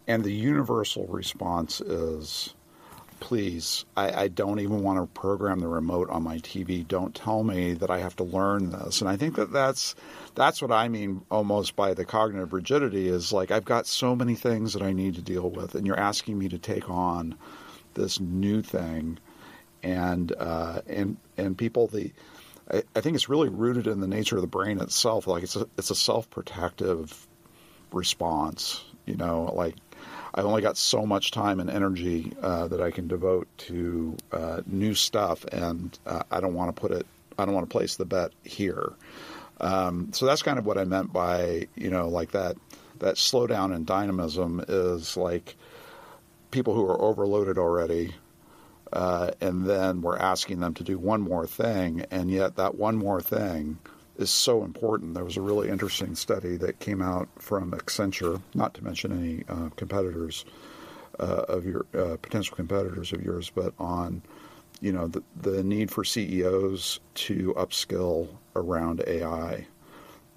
and 0.07 0.23
the 0.23 0.33
universal 0.33 1.07
response 1.07 1.79
is, 1.79 2.53
please, 3.23 3.85
I, 3.95 4.23
I, 4.23 4.27
don't 4.27 4.59
even 4.59 4.83
want 4.83 4.99
to 4.99 5.19
program 5.19 5.61
the 5.61 5.67
remote 5.69 6.09
on 6.09 6.23
my 6.23 6.39
TV. 6.39 6.85
Don't 6.85 7.15
tell 7.15 7.41
me 7.41 7.71
that 7.75 7.89
I 7.89 7.99
have 7.99 8.17
to 8.17 8.25
learn 8.25 8.71
this. 8.71 8.99
And 8.99 9.09
I 9.09 9.15
think 9.15 9.37
that 9.37 9.49
that's 9.53 9.95
that's 10.35 10.61
what 10.61 10.73
I 10.73 10.89
mean 10.89 11.21
almost 11.31 11.77
by 11.77 11.93
the 11.93 12.03
cognitive 12.03 12.51
rigidity 12.51 13.07
is 13.07 13.31
like 13.31 13.49
I've 13.49 13.63
got 13.63 13.87
so 13.87 14.13
many 14.13 14.35
things 14.35 14.73
that 14.73 14.81
I 14.81 14.91
need 14.91 15.15
to 15.15 15.21
deal 15.21 15.49
with, 15.49 15.73
and 15.73 15.87
you're 15.87 15.97
asking 15.97 16.37
me 16.37 16.49
to 16.49 16.57
take 16.57 16.89
on 16.89 17.37
this 17.93 18.19
new 18.19 18.61
thing, 18.61 19.19
and 19.81 20.33
uh, 20.37 20.81
and 20.85 21.15
and 21.37 21.57
people 21.57 21.87
the. 21.87 22.11
I, 22.69 22.83
I 22.93 22.99
think 22.99 23.15
it's 23.15 23.29
really 23.29 23.47
rooted 23.47 23.87
in 23.87 24.01
the 24.01 24.07
nature 24.07 24.35
of 24.35 24.41
the 24.41 24.47
brain 24.49 24.81
itself. 24.81 25.27
Like 25.27 25.43
it's 25.43 25.55
a 25.55 25.65
it's 25.77 25.91
a 25.91 25.95
self 25.95 26.29
protective 26.29 27.25
response. 27.93 28.83
You 29.05 29.15
know, 29.15 29.53
like 29.55 29.75
I've 30.35 30.45
only 30.45 30.61
got 30.61 30.77
so 30.77 31.05
much 31.05 31.31
time 31.31 31.59
and 31.59 31.69
energy 31.69 32.33
uh, 32.41 32.67
that 32.69 32.81
I 32.81 32.89
can 32.91 33.07
devote 33.07 33.47
to 33.69 34.17
uh, 34.31 34.61
new 34.65 34.95
stuff, 34.95 35.45
and 35.45 35.97
uh, 36.05 36.23
I 36.31 36.39
don't 36.39 36.55
want 36.55 36.75
to 36.75 36.79
put 36.79 36.91
it. 36.91 37.05
I 37.37 37.45
don't 37.45 37.53
want 37.53 37.69
to 37.69 37.71
place 37.71 37.95
the 37.95 38.05
bet 38.05 38.31
here. 38.43 38.93
Um, 39.61 40.09
so 40.11 40.25
that's 40.25 40.41
kind 40.41 40.57
of 40.57 40.65
what 40.65 40.77
I 40.77 40.85
meant 40.85 41.13
by 41.13 41.67
you 41.75 41.89
know 41.89 42.09
like 42.09 42.31
that 42.31 42.57
that 42.99 43.15
slowdown 43.15 43.75
in 43.75 43.85
dynamism 43.85 44.63
is 44.67 45.15
like 45.15 45.55
people 46.51 46.73
who 46.73 46.85
are 46.85 46.99
overloaded 46.99 47.57
already. 47.57 48.15
Uh, 48.91 49.31
and 49.41 49.65
then 49.65 50.03
we're 50.03 50.17
asking 50.17 50.59
them 50.59 50.75
to 50.75 50.83
do 50.83 50.99
one 50.99 51.19
more 51.19 51.47
thing, 51.47 52.05
and 52.11 52.29
yet 52.29 52.57
that 52.57 52.75
one 52.75 52.95
more 52.95 53.21
thing 53.21 53.79
is 54.17 54.29
so 54.29 54.63
important. 54.63 55.13
There 55.13 55.23
was 55.23 55.37
a 55.37 55.41
really 55.41 55.69
interesting 55.69 56.15
study 56.15 56.57
that 56.57 56.79
came 56.79 57.01
out 57.01 57.27
from 57.39 57.71
Accenture, 57.71 58.41
not 58.53 58.73
to 58.75 58.83
mention 58.83 59.11
any 59.11 59.43
uh, 59.49 59.69
competitors 59.75 60.45
uh, 61.19 61.45
of 61.47 61.65
your 61.65 61.85
uh, 61.93 62.17
potential 62.21 62.55
competitors 62.55 63.13
of 63.13 63.23
yours, 63.23 63.51
but 63.53 63.73
on 63.79 64.21
you 64.81 64.91
know 64.91 65.07
the 65.07 65.23
the 65.41 65.63
need 65.63 65.91
for 65.91 66.03
CEOs 66.03 66.99
to 67.15 67.53
upskill 67.55 68.27
around 68.55 69.03
AI. 69.07 69.67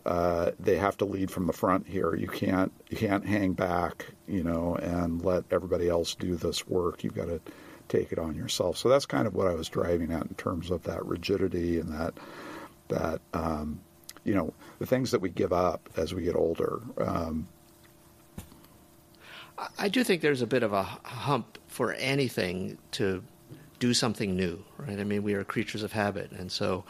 Uh, 0.05 0.53
they 0.61 0.77
have 0.77 0.97
to 0.97 1.05
lead 1.05 1.33
from 1.33 1.49
the 1.49 1.53
front 1.53 1.87
here. 1.87 2.15
You 2.15 2.29
can't 2.29 2.73
you 2.89 2.97
can't 2.97 3.27
hang 3.27 3.55
back, 3.55 4.07
you 4.29 4.45
know, 4.45 4.77
and 4.77 5.25
let 5.25 5.45
everybody 5.51 5.89
else 5.89 6.15
do 6.15 6.37
this 6.37 6.67
work. 6.69 7.03
You've 7.03 7.15
got 7.15 7.27
to 7.27 7.41
take 7.89 8.13
it 8.13 8.19
on 8.19 8.35
yourself. 8.37 8.77
So 8.77 8.89
that's 8.89 9.07
kind 9.07 9.27
of 9.27 9.35
what 9.35 9.47
I 9.47 9.55
was 9.55 9.69
driving 9.69 10.13
at 10.13 10.23
in 10.23 10.35
terms 10.35 10.71
of 10.71 10.83
that 10.85 11.05
rigidity 11.05 11.79
and 11.79 11.89
that 11.93 12.15
that 12.89 13.21
um, 13.33 13.81
you 14.25 14.35
know 14.35 14.53
the 14.79 14.87
things 14.87 15.11
that 15.11 15.21
we 15.21 15.31
give 15.31 15.53
up 15.53 15.89
as 15.97 16.15
we 16.15 16.23
get 16.23 16.37
older. 16.37 16.81
Um, 16.99 17.49
I 19.79 19.89
do 19.89 20.05
think 20.05 20.21
there's 20.21 20.43
a 20.43 20.47
bit 20.47 20.63
of 20.63 20.75
a 20.75 20.83
hump 20.83 21.59
for 21.69 21.95
anything 21.95 22.77
to 22.93 23.23
do 23.79 23.95
something 23.95 24.37
new, 24.37 24.63
right? 24.77 24.99
I 24.99 25.05
mean, 25.05 25.23
we 25.23 25.33
are 25.35 25.45
creatures 25.45 25.83
of 25.83 25.93
habit, 25.93 26.33
and 26.33 26.51
so. 26.51 26.85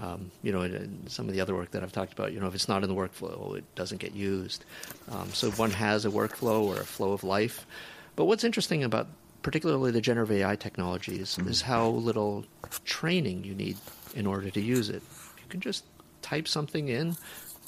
Um, 0.00 0.30
you 0.44 0.52
know, 0.52 0.62
in, 0.62 1.08
some 1.08 1.26
of 1.26 1.34
the 1.34 1.40
other 1.40 1.52
work 1.52 1.72
that 1.72 1.82
I've 1.82 1.90
talked 1.90 2.12
about, 2.12 2.32
you 2.32 2.38
know, 2.38 2.46
if 2.46 2.54
it's 2.54 2.68
not 2.68 2.84
in 2.84 2.88
the 2.88 2.94
workflow, 2.94 3.56
it 3.58 3.64
doesn't 3.74 3.98
get 3.98 4.14
used. 4.14 4.64
Um, 5.10 5.28
so 5.30 5.50
one 5.50 5.72
has 5.72 6.04
a 6.04 6.10
workflow 6.10 6.62
or 6.62 6.76
a 6.76 6.84
flow 6.84 7.10
of 7.10 7.24
life. 7.24 7.66
But 8.14 8.26
what's 8.26 8.44
interesting 8.44 8.84
about 8.84 9.08
particularly 9.42 9.90
the 9.90 10.00
generative 10.00 10.36
AI 10.36 10.56
technologies 10.56 11.36
mm-hmm. 11.36 11.48
is 11.48 11.62
how 11.62 11.88
little 11.88 12.44
training 12.84 13.42
you 13.42 13.54
need 13.54 13.76
in 14.14 14.26
order 14.26 14.50
to 14.50 14.60
use 14.60 14.90
it 14.90 15.02
can 15.50 15.60
just 15.60 15.84
type 16.22 16.48
something 16.48 16.88
in 16.88 17.16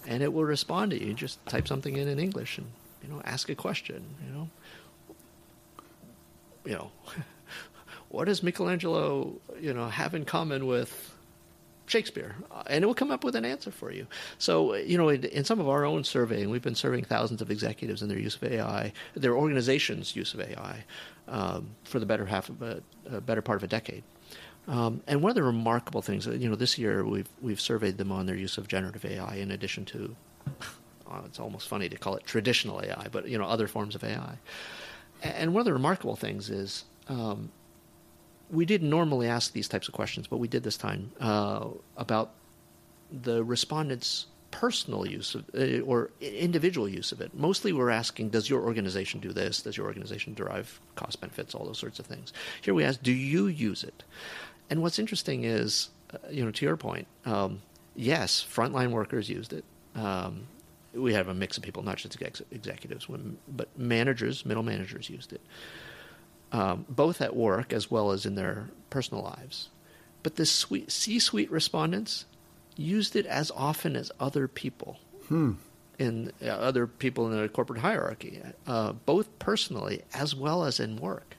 and 0.07 0.23
it 0.23 0.33
will 0.33 0.45
respond 0.45 0.91
to 0.93 1.03
you. 1.03 1.15
Just 1.15 1.45
type 1.47 1.69
something 1.69 1.97
in 1.97 2.09
in 2.09 2.19
English 2.19 2.59
and 2.59 2.67
you 3.03 3.09
know 3.09 3.21
ask 3.25 3.49
a 3.49 3.55
question. 3.55 4.05
You 4.27 4.35
know, 4.35 4.49
you 6.65 6.73
know, 6.73 6.91
what 8.09 8.27
does 8.27 8.43
Michelangelo 8.43 9.35
you 9.61 9.73
know 9.73 9.89
have 9.89 10.15
in 10.15 10.25
common 10.25 10.67
with 10.67 11.13
Shakespeare, 11.87 12.35
and 12.69 12.83
it 12.83 12.87
will 12.87 12.95
come 12.95 13.11
up 13.11 13.23
with 13.23 13.37
an 13.37 13.45
answer 13.45 13.71
for 13.71 13.93
you. 13.93 14.07
So, 14.39 14.75
you 14.77 14.97
know, 14.97 15.11
in, 15.11 15.25
in, 15.25 15.45
some 15.45 15.61
of 15.61 15.69
our 15.69 15.85
own 15.85 16.05
surveying, 16.05 16.49
we've 16.49 16.63
been 16.63 16.75
surveying 16.75 17.05
thousands 17.05 17.43
of 17.43 17.51
executives 17.51 18.01
in 18.03 18.09
their 18.09 18.19
use 18.19 18.37
of 18.37 18.45
AI, 18.45 18.93
their 19.15 19.37
organizations' 19.37 20.17
use 20.17 20.33
of 20.33 20.41
AI, 20.41 20.85
um, 21.29 21.69
for 21.85 21.99
the 21.99 22.07
better 22.07 22.25
half 22.25 22.49
of 22.49 22.63
a, 22.63 22.83
a, 23.11 23.21
better 23.21 23.43
part 23.43 23.57
of 23.57 23.65
a 23.65 23.67
decade. 23.67 24.05
Um, 24.69 25.03
and 25.07 25.23
one 25.23 25.31
of 25.31 25.35
the 25.35 25.43
remarkable 25.43 26.03
things, 26.03 26.27
you 26.27 26.49
know, 26.49 26.55
this 26.55 26.79
year 26.79 27.05
we've 27.05 27.29
we've 27.41 27.61
surveyed 27.61 27.99
them 27.99 28.13
on 28.13 28.27
their 28.27 28.37
use 28.37 28.59
of 28.59 28.69
generative 28.69 29.05
AI 29.05 29.37
in 29.37 29.51
addition 29.51 29.85
to, 29.87 30.15
oh, 31.11 31.23
it's 31.25 31.41
almost 31.41 31.69
funny 31.69 31.89
to 31.89 31.97
call 31.97 32.15
it 32.17 32.25
traditional 32.25 32.81
AI, 32.83 33.09
but 33.11 33.29
you 33.29 33.39
know, 33.39 33.45
other 33.45 33.67
forms 33.67 33.95
of 33.95 34.05
AI. 34.05 34.39
And 35.23 35.53
one 35.53 35.61
of 35.61 35.65
the 35.67 35.73
remarkable 35.73 36.17
things 36.17 36.51
is 36.51 36.85
um, 37.09 37.51
we 38.51 38.65
didn't 38.65 38.91
normally 38.91 39.29
ask 39.29 39.53
these 39.53 39.69
types 39.69 39.89
of 39.89 39.95
questions, 39.95 40.27
but 40.27 40.37
we 40.39 40.49
did 40.49 40.63
this 40.63 40.77
time 40.77 41.11
uh, 41.21 41.67
about 41.97 42.33
the 43.11 43.43
respondents' 43.43 44.27
personal 44.51 45.07
use 45.07 45.35
of, 45.35 45.45
uh, 45.55 45.81
or 45.81 46.11
individual 46.21 46.89
use 46.89 47.11
of 47.13 47.21
it. 47.21 47.33
Mostly 47.35 47.73
we're 47.73 47.91
asking, 47.91 48.29
does 48.29 48.49
your 48.51 48.63
organization 48.63 49.21
do 49.21 49.33
this? 49.33 49.63
Does 49.63 49.77
your 49.77 49.87
organization 49.87 50.35
derive 50.35 50.81
cost 50.95 51.21
benefits? 51.21 51.55
All 51.55 51.65
those 51.65 51.79
sorts 51.79 51.99
of 51.99 52.07
things. 52.07 52.33
Here 52.61 52.75
we 52.75 52.85
ask, 52.85 53.03
do 53.03 53.13
you 53.13 53.47
use 53.47 53.83
it? 53.83 54.05
And 54.73 54.81
what's 54.81 54.99
interesting 54.99 55.45
is, 55.45 55.91
uh, 56.15 56.17
you 56.31 56.43
know, 56.43 56.51
to 56.51 56.65
your 56.65 56.79
point, 56.79 57.07
um, 57.27 57.61
yes, 57.95 58.43
frontline 58.43 58.91
workers 58.91 59.29
used 59.29 59.53
it. 59.53 59.67
Um, 59.95 60.47
we 60.95 61.13
have 61.13 61.29
a 61.29 61.35
mix 61.35 61.59
of 61.59 61.63
people, 61.63 61.83
not 61.83 61.99
just 61.99 62.17
ex- 62.23 62.41
executives, 62.51 63.07
but 63.47 63.69
managers, 63.77 64.47
middle 64.47 64.63
managers 64.63 65.11
used 65.11 65.35
it, 65.35 65.43
um, 66.53 66.87
both 66.89 67.21
at 67.21 67.37
work 67.37 67.75
as 67.75 67.91
well 67.91 68.13
as 68.13 68.25
in 68.25 68.35
their 68.35 68.71
personal 68.89 69.23
lives. 69.23 69.69
But 70.23 70.37
the 70.37 70.47
C-suite 70.47 71.51
respondents 71.51 72.25
used 72.75 73.15
it 73.15 73.27
as 73.27 73.51
often 73.51 73.95
as 73.95 74.11
other 74.19 74.49
people. 74.49 75.01
Hmm. 75.29 75.53
In 75.99 76.33
uh, 76.43 76.47
other 76.47 76.87
people 76.87 77.31
in 77.31 77.39
the 77.39 77.47
corporate 77.51 77.81
hierarchy, 77.81 78.41
uh, 78.67 78.93
both 78.93 79.39
personally 79.39 80.01
as 80.15 80.35
well 80.35 80.65
as 80.65 80.81
in 80.81 80.97
work, 80.97 81.37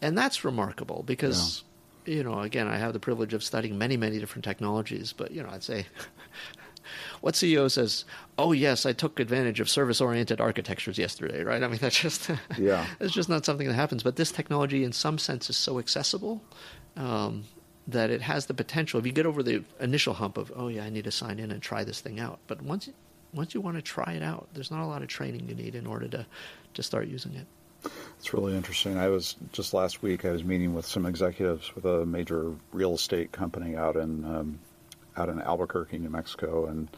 and 0.00 0.16
that's 0.16 0.46
remarkable 0.46 1.02
because 1.06 1.62
yeah 1.62 1.70
you 2.06 2.22
know, 2.22 2.40
again, 2.40 2.68
I 2.68 2.76
have 2.76 2.92
the 2.92 3.00
privilege 3.00 3.34
of 3.34 3.42
studying 3.42 3.78
many, 3.78 3.96
many 3.96 4.18
different 4.18 4.44
technologies, 4.44 5.12
but, 5.12 5.30
you 5.30 5.42
know, 5.42 5.50
I'd 5.50 5.62
say 5.62 5.86
what 7.20 7.34
CEO 7.34 7.70
says, 7.70 8.04
"Oh 8.38 8.52
yes, 8.52 8.86
I 8.86 8.92
took 8.92 9.20
advantage 9.20 9.60
of 9.60 9.68
service-oriented 9.68 10.40
architectures 10.40 10.98
yesterday," 10.98 11.42
right? 11.42 11.62
I 11.62 11.68
mean, 11.68 11.78
that's 11.80 11.98
just 11.98 12.30
yeah, 12.58 12.86
it's 13.00 13.14
just 13.14 13.28
not 13.28 13.44
something 13.44 13.66
that 13.66 13.74
happens. 13.74 14.02
But 14.02 14.16
this 14.16 14.32
technology, 14.32 14.84
in 14.84 14.92
some 14.92 15.18
sense, 15.18 15.48
is 15.50 15.56
so 15.56 15.78
accessible 15.78 16.42
um, 16.96 17.44
that 17.88 18.10
it 18.10 18.22
has 18.22 18.46
the 18.46 18.54
potential. 18.54 19.00
If 19.00 19.06
you 19.06 19.12
get 19.12 19.26
over 19.26 19.42
the 19.42 19.64
initial 19.80 20.14
hump 20.14 20.36
of, 20.36 20.52
"Oh 20.54 20.68
yeah, 20.68 20.84
I 20.84 20.90
need 20.90 21.04
to 21.04 21.12
sign 21.12 21.38
in 21.38 21.50
and 21.50 21.62
try 21.62 21.84
this 21.84 22.00
thing 22.00 22.20
out," 22.20 22.38
but 22.46 22.62
once 22.62 22.88
once 23.32 23.54
you 23.54 23.60
want 23.60 23.76
to 23.76 23.82
try 23.82 24.12
it 24.12 24.22
out, 24.22 24.48
there's 24.54 24.70
not 24.70 24.80
a 24.80 24.86
lot 24.86 25.02
of 25.02 25.08
training 25.08 25.48
you 25.48 25.54
need 25.54 25.74
in 25.74 25.86
order 25.86 26.08
to 26.08 26.26
to 26.74 26.82
start 26.82 27.08
using 27.08 27.34
it. 27.34 27.46
It's 28.18 28.32
really 28.32 28.56
interesting. 28.56 28.96
I 28.96 29.08
was 29.08 29.36
just 29.52 29.74
last 29.74 30.02
week. 30.02 30.24
I 30.24 30.30
was 30.30 30.44
meeting 30.44 30.74
with 30.74 30.86
some 30.86 31.04
executives 31.06 31.74
with 31.74 31.84
a 31.84 32.06
major 32.06 32.52
real 32.72 32.94
estate 32.94 33.32
company 33.32 33.76
out 33.76 33.96
in 33.96 34.24
um, 34.24 34.58
out 35.16 35.28
in 35.28 35.40
Albuquerque, 35.40 35.98
New 35.98 36.10
Mexico, 36.10 36.66
and 36.66 36.88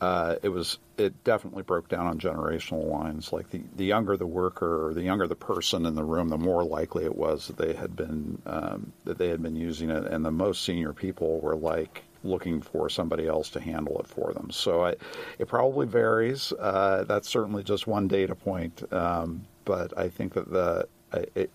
uh, 0.00 0.36
it 0.42 0.48
was 0.48 0.78
it 0.96 1.24
definitely 1.24 1.62
broke 1.62 1.88
down 1.88 2.06
on 2.06 2.18
generational 2.18 2.88
lines. 2.88 3.32
Like 3.32 3.50
the, 3.50 3.62
the 3.76 3.84
younger 3.84 4.16
the 4.16 4.26
worker 4.26 4.88
or 4.88 4.94
the 4.94 5.02
younger 5.02 5.26
the 5.26 5.36
person 5.36 5.86
in 5.86 5.94
the 5.94 6.04
room, 6.04 6.28
the 6.28 6.38
more 6.38 6.64
likely 6.64 7.04
it 7.04 7.16
was 7.16 7.46
that 7.48 7.56
they 7.56 7.72
had 7.72 7.96
been 7.96 8.40
um, 8.46 8.92
that 9.04 9.18
they 9.18 9.28
had 9.28 9.42
been 9.42 9.56
using 9.56 9.90
it, 9.90 10.04
and 10.04 10.24
the 10.24 10.30
most 10.30 10.62
senior 10.64 10.92
people 10.92 11.40
were 11.40 11.56
like 11.56 12.04
looking 12.24 12.60
for 12.60 12.88
somebody 12.88 13.26
else 13.26 13.50
to 13.50 13.60
handle 13.60 13.98
it 14.00 14.06
for 14.06 14.32
them. 14.32 14.50
So 14.50 14.84
I, 14.84 14.94
it 15.38 15.48
probably 15.48 15.86
varies. 15.86 16.52
Uh, 16.52 17.04
that's 17.06 17.28
certainly 17.28 17.62
just 17.62 17.86
one 17.86 18.08
data 18.08 18.34
point, 18.34 18.82
um, 18.92 19.46
but 19.64 19.96
I 19.98 20.08
think 20.08 20.34
that 20.34 20.50
the 20.50 20.88
it, 21.12 21.50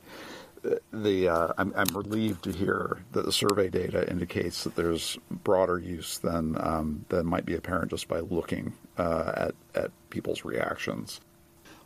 the 0.91 1.30
uh, 1.30 1.53
I'm, 1.58 1.73
I'm, 1.75 1.95
relieved 1.95 2.43
to 2.43 2.51
hear 2.51 2.97
that 3.13 3.25
the 3.25 3.32
survey 3.32 3.69
data 3.69 4.10
indicates 4.10 4.63
that 4.63 4.75
there's 4.75 5.17
broader 5.32 5.80
use 5.80 6.19
than 6.19 6.58
um, 6.60 7.06
than 7.10 7.25
might 7.25 7.45
be 7.45 7.56
apparent 7.56 7.91
just 7.91 8.08
by 8.08 8.19
looking 8.19 8.73
uh, 8.97 9.32
at 9.36 9.56
at 9.75 9.91
people's 10.10 10.45
reactions. 10.45 11.21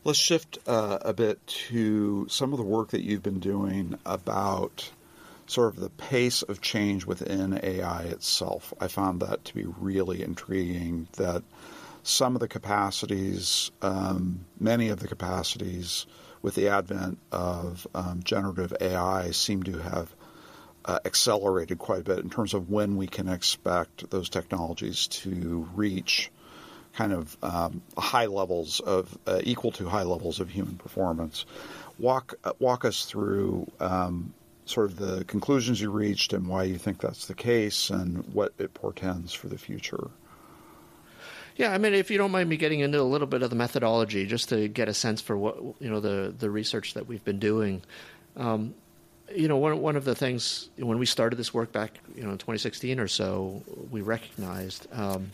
Let's 0.03 0.19
shift 0.19 0.57
uh, 0.65 0.97
a 1.01 1.13
bit 1.13 1.45
to 1.69 2.27
some 2.27 2.53
of 2.53 2.57
the 2.57 2.65
work 2.65 2.89
that 2.89 3.03
you've 3.03 3.21
been 3.21 3.39
doing 3.39 3.99
about 4.05 4.89
sort 5.51 5.73
of 5.73 5.81
the 5.81 5.89
pace 5.89 6.43
of 6.43 6.61
change 6.61 7.05
within 7.05 7.59
AI 7.61 8.03
itself. 8.03 8.73
I 8.79 8.87
found 8.87 9.21
that 9.21 9.43
to 9.45 9.53
be 9.53 9.65
really 9.65 10.23
intriguing. 10.23 11.09
That 11.17 11.43
some 12.03 12.35
of 12.35 12.39
the 12.39 12.47
capacities, 12.47 13.69
um, 13.81 14.45
many 14.59 14.89
of 14.89 14.99
the 14.99 15.09
capacities 15.09 16.05
with 16.41 16.55
the 16.55 16.69
advent 16.69 17.19
of 17.33 17.85
um, 17.93 18.21
generative 18.23 18.73
AI, 18.79 19.31
seem 19.31 19.63
to 19.63 19.77
have 19.77 20.15
uh, 20.85 20.99
accelerated 21.03 21.77
quite 21.77 21.99
a 21.99 22.03
bit 22.03 22.19
in 22.19 22.29
terms 22.29 22.53
of 22.53 22.69
when 22.69 22.95
we 22.95 23.07
can 23.07 23.27
expect 23.27 24.09
those 24.09 24.29
technologies 24.29 25.07
to 25.07 25.67
reach 25.75 26.31
kind 26.93 27.11
of 27.11 27.37
um, 27.43 27.81
high 27.97 28.25
levels 28.27 28.79
of 28.79 29.17
uh, 29.27 29.41
equal 29.43 29.71
to 29.71 29.87
high 29.87 30.03
levels 30.03 30.39
of 30.39 30.49
human 30.49 30.77
performance. 30.77 31.45
Walk 31.99 32.35
uh, 32.45 32.53
walk 32.57 32.85
us 32.85 33.05
through 33.05 33.69
um, 33.81 34.33
sort 34.71 34.89
of 34.91 34.97
the 34.97 35.23
conclusions 35.25 35.81
you 35.81 35.91
reached 35.91 36.33
and 36.33 36.47
why 36.47 36.63
you 36.63 36.77
think 36.77 36.99
that's 36.99 37.25
the 37.27 37.33
case 37.33 37.89
and 37.89 38.25
what 38.33 38.53
it 38.57 38.73
portends 38.73 39.33
for 39.33 39.47
the 39.47 39.57
future. 39.57 40.09
Yeah, 41.57 41.73
I 41.73 41.77
mean, 41.77 41.93
if 41.93 42.09
you 42.09 42.17
don't 42.17 42.31
mind 42.31 42.49
me 42.49 42.57
getting 42.57 42.79
into 42.79 42.99
a 42.99 43.03
little 43.03 43.27
bit 43.27 43.43
of 43.43 43.49
the 43.49 43.55
methodology, 43.55 44.25
just 44.25 44.49
to 44.49 44.67
get 44.67 44.87
a 44.87 44.93
sense 44.93 45.21
for 45.21 45.37
what 45.37 45.57
you 45.79 45.89
know 45.89 45.99
the 45.99 46.33
the 46.37 46.49
research 46.49 46.93
that 46.93 47.07
we've 47.07 47.23
been 47.23 47.39
doing. 47.39 47.81
Um, 48.37 48.73
you 49.35 49.47
know, 49.47 49.57
one 49.57 49.81
one 49.81 49.95
of 49.95 50.05
the 50.05 50.15
things 50.15 50.69
when 50.77 50.97
we 50.97 51.05
started 51.05 51.35
this 51.35 51.53
work 51.53 51.71
back, 51.71 51.99
you 52.15 52.23
know, 52.23 52.31
in 52.31 52.37
2016 52.37 52.99
or 52.99 53.07
so, 53.07 53.61
we 53.91 54.01
recognized 54.01 54.87
um, 54.93 55.31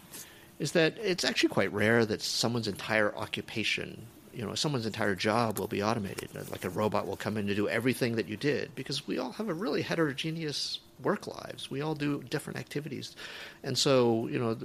is 0.60 0.71
that 0.73 0.97
it's 0.97 1.23
actually 1.23 1.50
quite 1.50 1.71
rare 1.71 2.06
that 2.06 2.21
someone's 2.21 2.67
entire 2.67 3.15
occupation, 3.15 4.06
you 4.38 4.45
know, 4.45 4.54
someone's 4.54 4.86
entire 4.86 5.15
job 5.15 5.58
will 5.58 5.67
be 5.67 5.82
automated. 5.82 6.30
Like 6.52 6.63
a 6.63 6.69
robot 6.69 7.08
will 7.08 7.15
come 7.15 7.38
in 7.38 7.47
to 7.47 7.56
do 7.56 7.67
everything 7.67 8.17
that 8.17 8.30
you 8.30 8.38
did, 8.38 8.76
because 8.76 9.08
we 9.08 9.17
all 9.17 9.32
have 9.32 9.50
a 9.50 9.54
really 9.54 9.82
heterogeneous 9.82 10.80
work 11.02 11.26
lives. 11.26 11.71
We 11.71 11.82
all 11.82 11.95
do 11.95 12.21
different 12.21 12.60
activities, 12.60 13.15
and 13.63 13.76
so 13.76 14.28
you 14.28 14.38
know, 14.38 14.56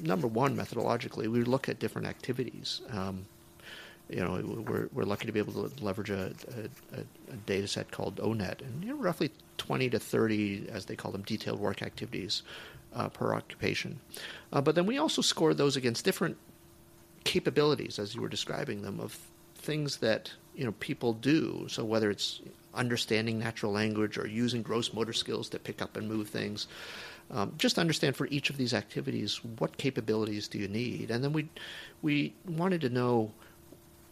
number 0.00 0.26
one, 0.26 0.56
methodologically, 0.56 1.28
we 1.28 1.44
look 1.44 1.68
at 1.68 1.78
different 1.78 2.08
activities. 2.08 2.80
Um, 2.90 3.26
you 4.08 4.20
know, 4.20 4.64
we're, 4.66 4.88
we're 4.92 5.04
lucky 5.04 5.26
to 5.26 5.32
be 5.32 5.38
able 5.38 5.68
to 5.68 5.84
leverage 5.84 6.10
a, 6.10 6.32
a, 6.94 7.00
a, 7.00 7.36
data 7.46 7.68
set 7.68 7.90
called 7.90 8.16
ONET, 8.16 8.62
and 8.62 8.82
you 8.82 8.94
know, 8.94 8.96
roughly 8.96 9.30
20 9.58 9.90
to 9.90 9.98
30, 9.98 10.68
as 10.72 10.86
they 10.86 10.96
call 10.96 11.12
them, 11.12 11.22
detailed 11.22 11.60
work 11.60 11.82
activities 11.82 12.42
uh, 12.94 13.10
per 13.10 13.34
occupation. 13.34 14.00
Uh, 14.52 14.62
but 14.62 14.74
then 14.74 14.86
we 14.86 14.96
also 14.96 15.20
score 15.20 15.52
those 15.52 15.76
against 15.76 16.04
different 16.04 16.38
capabilities, 17.24 17.98
as 17.98 18.14
you 18.14 18.20
were 18.20 18.28
describing 18.28 18.82
them, 18.82 19.00
of 19.00 19.18
things 19.54 19.98
that 19.98 20.32
you 20.54 20.64
know 20.64 20.72
people 20.80 21.12
do. 21.12 21.66
So 21.68 21.84
whether 21.84 22.10
it's 22.10 22.40
understanding 22.74 23.38
natural 23.38 23.72
language 23.72 24.18
or 24.18 24.26
using 24.26 24.62
gross 24.62 24.92
motor 24.92 25.12
skills 25.12 25.48
to 25.50 25.58
pick 25.58 25.82
up 25.82 25.96
and 25.96 26.08
move 26.08 26.28
things, 26.28 26.66
um, 27.30 27.52
just 27.58 27.78
understand 27.78 28.16
for 28.16 28.26
each 28.28 28.50
of 28.50 28.56
these 28.56 28.74
activities 28.74 29.40
what 29.58 29.76
capabilities 29.76 30.48
do 30.48 30.58
you 30.58 30.68
need, 30.68 31.10
and 31.10 31.22
then 31.22 31.32
we 31.32 31.48
we 32.02 32.34
wanted 32.46 32.80
to 32.82 32.88
know 32.88 33.32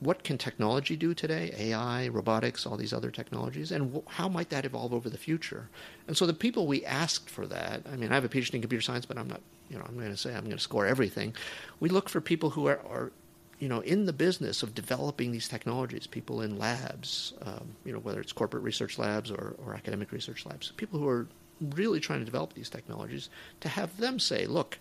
what 0.01 0.25
can 0.25 0.39
technology 0.39 0.97
do 0.97 1.15
today? 1.15 1.55
Ai 1.57 2.09
robotics 2.09 2.67
all 2.67 2.77
these 2.77 2.93
other 2.93 3.11
technologies 3.11 3.71
and 3.71 4.03
how 4.07 4.29
might 4.29 4.51
that 4.51 4.65
evolve 4.65 4.93
over 4.93 5.09
the 5.09 5.19
future? 5.19 5.69
And 6.09 6.17
so 6.17 6.27
the 6.27 6.35
people 6.35 6.67
we 6.67 6.85
asked 6.85 7.31
for 7.31 7.47
that 7.47 7.83
i 7.93 7.97
mean 7.97 8.11
i 8.11 8.15
have 8.15 8.25
a 8.25 8.29
phd 8.29 8.55
in 8.55 8.61
computer 8.61 8.83
science 8.83 9.07
but 9.07 9.17
i'm 9.19 9.29
not 9.29 9.41
you 9.69 9.79
know 9.79 9.85
i'm 9.87 9.95
going 9.97 10.11
to 10.11 10.17
say 10.17 10.35
i'm 10.35 10.45
going 10.45 10.57
to 10.57 10.63
score 10.63 10.87
everything. 10.87 11.35
We 11.79 11.89
look 11.89 12.09
for 12.09 12.21
people 12.21 12.51
who 12.51 12.67
are, 12.67 12.81
are 12.89 13.13
you 13.59 13.69
know 13.69 13.81
in 13.81 14.07
the 14.07 14.13
business 14.13 14.63
of 14.63 14.75
developing 14.75 15.33
these 15.33 15.49
technologies 15.49 16.07
people 16.07 16.41
in 16.41 16.59
labs 16.59 17.35
um, 17.43 17.77
you 17.85 17.93
know 17.93 17.99
whether 18.01 18.21
it's 18.21 18.33
corporate 18.33 18.63
research 18.63 18.99
labs 18.99 19.31
or, 19.31 19.55
or 19.65 19.75
academic 19.75 20.13
research 20.13 20.47
labs 20.47 20.73
people 20.77 20.99
who 20.99 21.09
are 21.09 21.27
really 21.61 22.01
trying 22.01 22.21
to 22.21 22.25
develop 22.25 22.55
these 22.55 22.71
technologies, 22.71 23.29
to 23.61 23.69
have 23.69 23.97
them 23.99 24.19
say, 24.19 24.47
look, 24.47 24.79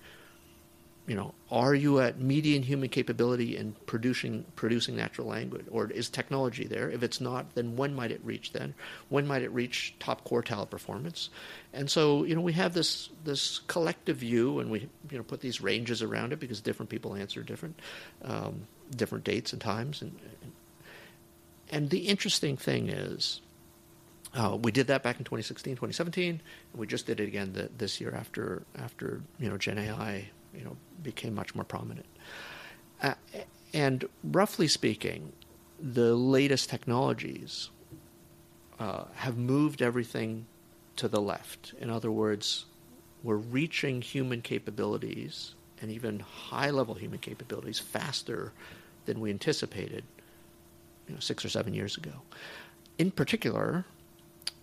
you 1.10 1.16
know, 1.16 1.34
are 1.50 1.74
you 1.74 2.00
at 2.00 2.22
median 2.22 2.62
human 2.62 2.88
capability 2.88 3.58
in 3.58 3.74
producing 3.88 4.46
producing 4.56 4.96
natural 4.96 5.26
language, 5.26 5.66
or 5.72 5.90
is 5.90 6.08
technology 6.08 6.68
there? 6.68 6.92
If 6.92 7.02
it's 7.02 7.20
not, 7.20 7.56
then 7.56 7.76
when 7.76 7.96
might 7.96 8.12
it 8.12 8.22
reach? 8.24 8.54
Then 8.54 8.76
when 9.10 9.26
might 9.26 9.42
it 9.42 9.52
reach 9.52 9.96
top 9.98 10.24
quartile 10.24 10.70
performance? 10.70 11.32
And 11.74 11.90
so, 11.90 12.26
you 12.26 12.36
know, 12.36 12.42
we 12.42 12.54
have 12.54 12.76
this 12.76 13.10
this 13.24 13.58
collective 13.66 14.18
view, 14.18 14.60
and 14.60 14.70
we 14.70 14.88
you 15.10 15.18
know 15.18 15.24
put 15.24 15.42
these 15.42 15.62
ranges 15.62 16.04
around 16.04 16.32
it 16.32 16.40
because 16.40 16.62
different 16.62 16.92
people 16.92 17.16
answer 17.16 17.42
different 17.42 17.80
um, 18.24 18.68
different 18.96 19.24
dates 19.24 19.52
and 19.52 19.60
times, 19.60 20.04
and 20.04 20.16
and 21.72 21.90
the 21.90 22.08
interesting 22.08 22.56
thing 22.56 22.88
is 22.88 23.42
uh, 24.36 24.56
we 24.62 24.72
did 24.72 24.86
that 24.88 25.02
back 25.02 25.18
in 25.18 25.24
2016, 25.24 25.74
2017, 25.74 26.30
and 26.30 26.80
we 26.80 26.86
just 26.86 27.08
did 27.08 27.20
it 27.20 27.28
again 27.28 27.54
the, 27.54 27.68
this 27.80 28.00
year 28.00 28.14
after 28.14 28.62
after 28.78 29.24
you 29.40 29.50
know 29.50 29.58
Gen 29.58 29.80
AI 29.80 30.30
you 30.54 30.64
know 30.64 30.76
became 31.04 31.34
much 31.34 31.56
more 31.56 31.64
prominent. 31.64 32.06
Uh, 33.02 33.14
and 33.74 34.06
roughly 34.24 34.68
speaking, 34.68 35.32
the 35.80 36.16
latest 36.16 36.70
technologies 36.70 37.70
uh, 38.80 39.06
have 39.16 39.38
moved 39.38 39.82
everything 39.82 40.46
to 40.96 41.08
the 41.08 41.22
left. 41.22 41.74
In 41.80 41.90
other 41.90 42.12
words, 42.12 42.66
we're 43.24 43.36
reaching 43.36 44.02
human 44.02 44.42
capabilities 44.42 45.56
and 45.82 45.92
even 45.92 46.20
high 46.20 46.70
level 46.72 46.94
human 46.94 47.20
capabilities 47.20 47.80
faster 47.80 48.52
than 49.06 49.20
we 49.20 49.30
anticipated 49.30 50.04
you 51.08 51.14
know, 51.14 51.20
six 51.20 51.44
or 51.46 51.50
seven 51.50 51.74
years 51.74 51.98
ago. 51.98 52.12
In 52.98 53.12
particular, 53.12 53.86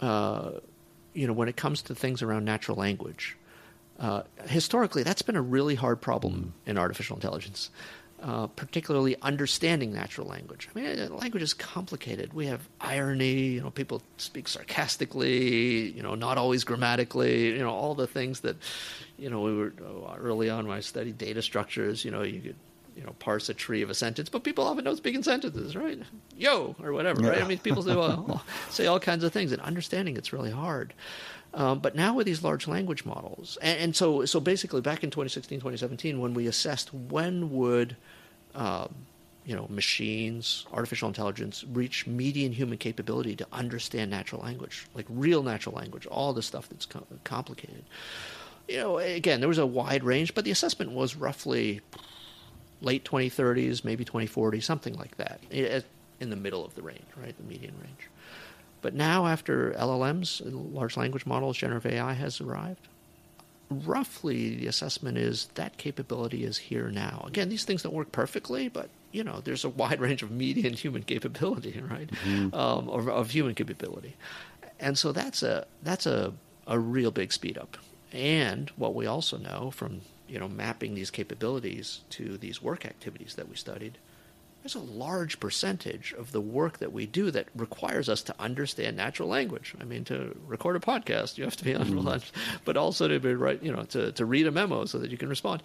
uh, 0.00 0.52
you 1.14 1.26
know, 1.26 1.32
when 1.32 1.48
it 1.48 1.56
comes 1.56 1.82
to 1.82 1.94
things 1.94 2.22
around 2.22 2.44
natural 2.44 2.76
language, 2.76 3.36
uh, 3.98 4.22
historically, 4.46 5.02
that's 5.02 5.22
been 5.22 5.36
a 5.36 5.42
really 5.42 5.74
hard 5.74 6.00
problem 6.00 6.54
mm. 6.66 6.70
in 6.70 6.78
artificial 6.78 7.16
intelligence, 7.16 7.70
uh, 8.22 8.46
particularly 8.48 9.16
understanding 9.22 9.92
natural 9.92 10.26
language. 10.26 10.68
I 10.74 10.78
mean, 10.78 10.98
uh, 10.98 11.08
language 11.14 11.42
is 11.42 11.54
complicated. 11.54 12.34
We 12.34 12.46
have 12.46 12.68
irony. 12.80 13.48
You 13.48 13.62
know, 13.62 13.70
people 13.70 14.02
speak 14.18 14.48
sarcastically. 14.48 15.90
You 15.92 16.02
know, 16.02 16.14
not 16.14 16.36
always 16.36 16.64
grammatically. 16.64 17.52
You 17.52 17.58
know, 17.58 17.70
all 17.70 17.94
the 17.94 18.06
things 18.06 18.40
that, 18.40 18.56
you 19.18 19.30
know, 19.30 19.40
we 19.40 19.56
were 19.56 19.72
uh, 19.80 20.14
early 20.16 20.50
on 20.50 20.66
when 20.66 20.76
I 20.76 20.80
studied 20.80 21.16
data 21.16 21.40
structures. 21.40 22.04
You 22.04 22.10
know, 22.10 22.22
you 22.22 22.40
could 22.40 22.56
you 22.96 23.04
know 23.04 23.14
parse 23.18 23.48
a 23.48 23.54
tree 23.54 23.82
of 23.82 23.90
a 23.90 23.94
sentence, 23.94 24.28
but 24.28 24.42
people 24.42 24.64
often 24.64 24.84
don't 24.84 24.96
speak 24.96 25.14
in 25.14 25.22
sentences, 25.22 25.76
right? 25.76 25.98
Yo 26.36 26.74
or 26.82 26.92
whatever, 26.92 27.22
yeah. 27.22 27.28
right? 27.28 27.42
I 27.42 27.46
mean, 27.46 27.58
people 27.58 27.82
say 27.82 27.94
well, 27.96 28.42
say 28.70 28.86
all 28.86 28.98
kinds 28.98 29.22
of 29.22 29.32
things, 29.32 29.52
and 29.52 29.60
understanding 29.62 30.16
it's 30.16 30.32
really 30.32 30.50
hard. 30.50 30.94
Um, 31.56 31.78
but 31.78 31.94
now 31.94 32.14
with 32.14 32.26
these 32.26 32.44
large 32.44 32.68
language 32.68 33.06
models, 33.06 33.56
and, 33.62 33.80
and, 33.80 33.96
so 33.96 34.26
so 34.26 34.40
basically 34.40 34.82
back 34.82 35.02
in 35.02 35.10
2016, 35.10 35.58
2017, 35.58 36.20
when 36.20 36.34
we 36.34 36.46
assessed 36.46 36.92
when 36.92 37.50
would 37.50 37.96
um, 38.54 38.94
you 39.46 39.56
know 39.56 39.66
machines, 39.70 40.66
artificial 40.70 41.08
intelligence 41.08 41.64
reach 41.72 42.06
median 42.06 42.52
human 42.52 42.76
capability 42.76 43.34
to 43.36 43.46
understand 43.52 44.10
natural 44.10 44.42
language, 44.42 44.86
like 44.94 45.06
real 45.08 45.42
natural 45.42 45.74
language, 45.74 46.06
all 46.06 46.34
the 46.34 46.42
stuff 46.42 46.68
that's 46.68 46.84
com- 46.84 47.06
complicated. 47.24 47.84
You 48.68 48.78
know, 48.78 48.98
again, 48.98 49.40
there 49.40 49.48
was 49.48 49.58
a 49.58 49.64
wide 49.64 50.04
range, 50.04 50.34
but 50.34 50.44
the 50.44 50.50
assessment 50.50 50.92
was 50.92 51.16
roughly 51.16 51.80
late 52.82 53.02
2030s, 53.04 53.82
maybe 53.82 54.04
2040, 54.04 54.60
something 54.60 54.94
like 54.94 55.16
that, 55.16 55.40
in 56.20 56.28
the 56.28 56.36
middle 56.36 56.66
of 56.66 56.74
the 56.74 56.82
range, 56.82 57.06
right, 57.16 57.34
the 57.34 57.44
median 57.44 57.74
range. 57.80 58.10
But 58.86 58.94
now, 58.94 59.26
after 59.26 59.72
LLMs, 59.72 60.40
large 60.44 60.96
language 60.96 61.26
models, 61.26 61.56
generative 61.56 61.92
AI 61.92 62.12
has 62.12 62.40
arrived, 62.40 62.86
roughly 63.68 64.54
the 64.54 64.68
assessment 64.68 65.18
is 65.18 65.46
that 65.56 65.76
capability 65.76 66.44
is 66.44 66.56
here 66.56 66.88
now. 66.92 67.24
Again, 67.26 67.48
these 67.48 67.64
things 67.64 67.82
don't 67.82 67.94
work 67.94 68.12
perfectly, 68.12 68.68
but 68.68 68.88
you 69.10 69.24
know, 69.24 69.40
there's 69.42 69.64
a 69.64 69.68
wide 69.68 70.00
range 70.06 70.22
of 70.22 70.30
median 70.30 70.72
human 70.72 71.02
capability, 71.02 71.80
right, 71.90 72.08
mm-hmm. 72.08 72.54
um, 72.54 72.88
of, 72.88 73.08
of 73.08 73.32
human 73.32 73.56
capability, 73.56 74.14
and 74.78 74.96
so 74.96 75.10
that's 75.10 75.42
a 75.42 75.66
that's 75.82 76.06
a 76.06 76.32
a 76.68 76.78
real 76.78 77.10
big 77.10 77.32
speed 77.32 77.58
up. 77.58 77.76
And 78.12 78.70
what 78.76 78.94
we 78.94 79.04
also 79.04 79.36
know 79.36 79.72
from 79.72 80.02
you 80.28 80.38
know, 80.38 80.48
mapping 80.48 80.94
these 80.94 81.10
capabilities 81.10 82.02
to 82.10 82.36
these 82.38 82.62
work 82.62 82.86
activities 82.86 83.34
that 83.34 83.48
we 83.48 83.56
studied, 83.56 83.98
there's 84.66 84.74
a 84.74 84.80
large 84.80 85.38
percentage 85.38 86.12
of 86.18 86.32
the 86.32 86.40
work 86.40 86.78
that 86.78 86.92
we 86.92 87.06
do 87.06 87.30
that 87.30 87.46
requires 87.54 88.08
us 88.08 88.20
to 88.20 88.34
understand 88.40 88.96
natural 88.96 89.28
language. 89.28 89.76
I 89.80 89.84
mean, 89.84 90.02
to 90.06 90.36
record 90.44 90.74
a 90.74 90.80
podcast, 90.80 91.38
you 91.38 91.44
have 91.44 91.54
to 91.58 91.64
be 91.64 91.72
on 91.72 91.86
mm. 91.86 92.32
but 92.64 92.76
also 92.76 93.06
to 93.06 93.20
be 93.20 93.34
right, 93.34 93.62
you 93.62 93.70
know, 93.70 93.84
to, 93.84 94.10
to 94.10 94.26
read 94.26 94.44
a 94.48 94.50
memo 94.50 94.84
so 94.84 94.98
that 94.98 95.12
you 95.12 95.16
can 95.16 95.28
respond. 95.28 95.62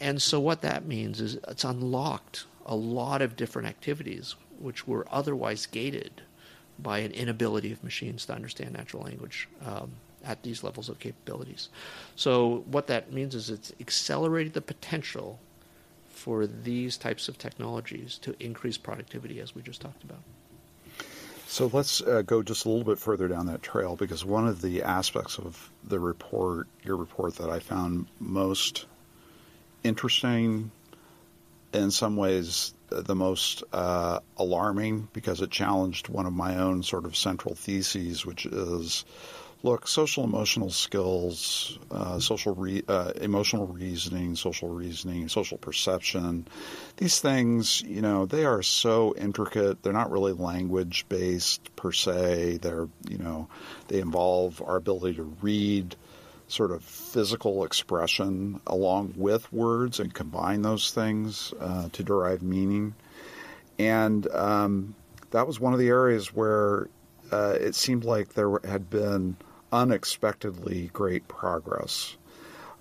And 0.00 0.20
so 0.20 0.40
what 0.40 0.62
that 0.62 0.86
means 0.86 1.20
is 1.20 1.38
it's 1.46 1.62
unlocked 1.62 2.46
a 2.64 2.74
lot 2.74 3.22
of 3.22 3.36
different 3.36 3.68
activities 3.68 4.34
which 4.58 4.88
were 4.88 5.06
otherwise 5.12 5.66
gated 5.66 6.22
by 6.80 6.98
an 6.98 7.12
inability 7.12 7.70
of 7.70 7.84
machines 7.84 8.26
to 8.26 8.32
understand 8.32 8.72
natural 8.72 9.04
language 9.04 9.48
um, 9.64 9.92
at 10.24 10.42
these 10.42 10.64
levels 10.64 10.88
of 10.88 10.98
capabilities. 10.98 11.68
So 12.16 12.64
what 12.66 12.88
that 12.88 13.12
means 13.12 13.36
is 13.36 13.48
it's 13.48 13.72
accelerated 13.78 14.54
the 14.54 14.60
potential 14.60 15.38
for 16.16 16.46
these 16.46 16.96
types 16.96 17.28
of 17.28 17.38
technologies 17.38 18.18
to 18.18 18.34
increase 18.40 18.78
productivity, 18.78 19.40
as 19.40 19.54
we 19.54 19.62
just 19.62 19.80
talked 19.80 20.02
about. 20.02 20.20
So 21.46 21.70
let's 21.72 22.00
uh, 22.00 22.22
go 22.22 22.42
just 22.42 22.64
a 22.64 22.68
little 22.68 22.84
bit 22.84 22.98
further 22.98 23.28
down 23.28 23.46
that 23.46 23.62
trail 23.62 23.96
because 23.96 24.24
one 24.24 24.48
of 24.48 24.60
the 24.60 24.82
aspects 24.82 25.38
of 25.38 25.70
the 25.84 26.00
report, 26.00 26.66
your 26.82 26.96
report, 26.96 27.36
that 27.36 27.50
I 27.50 27.60
found 27.60 28.06
most 28.18 28.86
interesting, 29.84 30.72
in 31.72 31.90
some 31.90 32.16
ways 32.16 32.74
the 32.88 33.14
most 33.14 33.62
uh, 33.72 34.20
alarming 34.36 35.08
because 35.12 35.40
it 35.40 35.50
challenged 35.50 36.08
one 36.08 36.26
of 36.26 36.32
my 36.32 36.56
own 36.56 36.82
sort 36.82 37.04
of 37.04 37.16
central 37.16 37.54
theses, 37.54 38.24
which 38.24 38.46
is 38.46 39.04
look, 39.66 39.88
social 39.88 40.22
emotional 40.22 40.70
skills, 40.70 41.78
uh, 41.90 42.20
social 42.20 42.54
re- 42.54 42.84
uh, 42.86 43.10
emotional 43.20 43.66
reasoning, 43.66 44.36
social 44.36 44.68
reasoning, 44.68 45.28
social 45.28 45.58
perception, 45.58 46.46
these 46.96 47.18
things, 47.18 47.82
you 47.82 48.00
know, 48.00 48.26
they 48.26 48.44
are 48.44 48.62
so 48.62 49.12
intricate. 49.16 49.82
They're 49.82 49.92
not 49.92 50.12
really 50.12 50.32
language 50.32 51.04
based 51.08 51.74
per 51.74 51.90
se. 51.90 52.58
They're, 52.62 52.88
you 53.08 53.18
know, 53.18 53.48
they 53.88 53.98
involve 53.98 54.62
our 54.62 54.76
ability 54.76 55.16
to 55.16 55.24
read 55.42 55.96
sort 56.46 56.70
of 56.70 56.84
physical 56.84 57.64
expression 57.64 58.60
along 58.68 59.14
with 59.16 59.52
words 59.52 59.98
and 59.98 60.14
combine 60.14 60.62
those 60.62 60.92
things 60.92 61.52
uh, 61.60 61.88
to 61.90 62.04
derive 62.04 62.40
meaning. 62.40 62.94
And 63.80 64.28
um, 64.28 64.94
that 65.32 65.48
was 65.48 65.58
one 65.58 65.72
of 65.72 65.80
the 65.80 65.88
areas 65.88 66.32
where 66.32 66.88
uh, 67.32 67.56
it 67.60 67.74
seemed 67.74 68.04
like 68.04 68.34
there 68.34 68.60
had 68.64 68.88
been 68.88 69.36
unexpectedly 69.72 70.90
great 70.92 71.28
progress. 71.28 72.16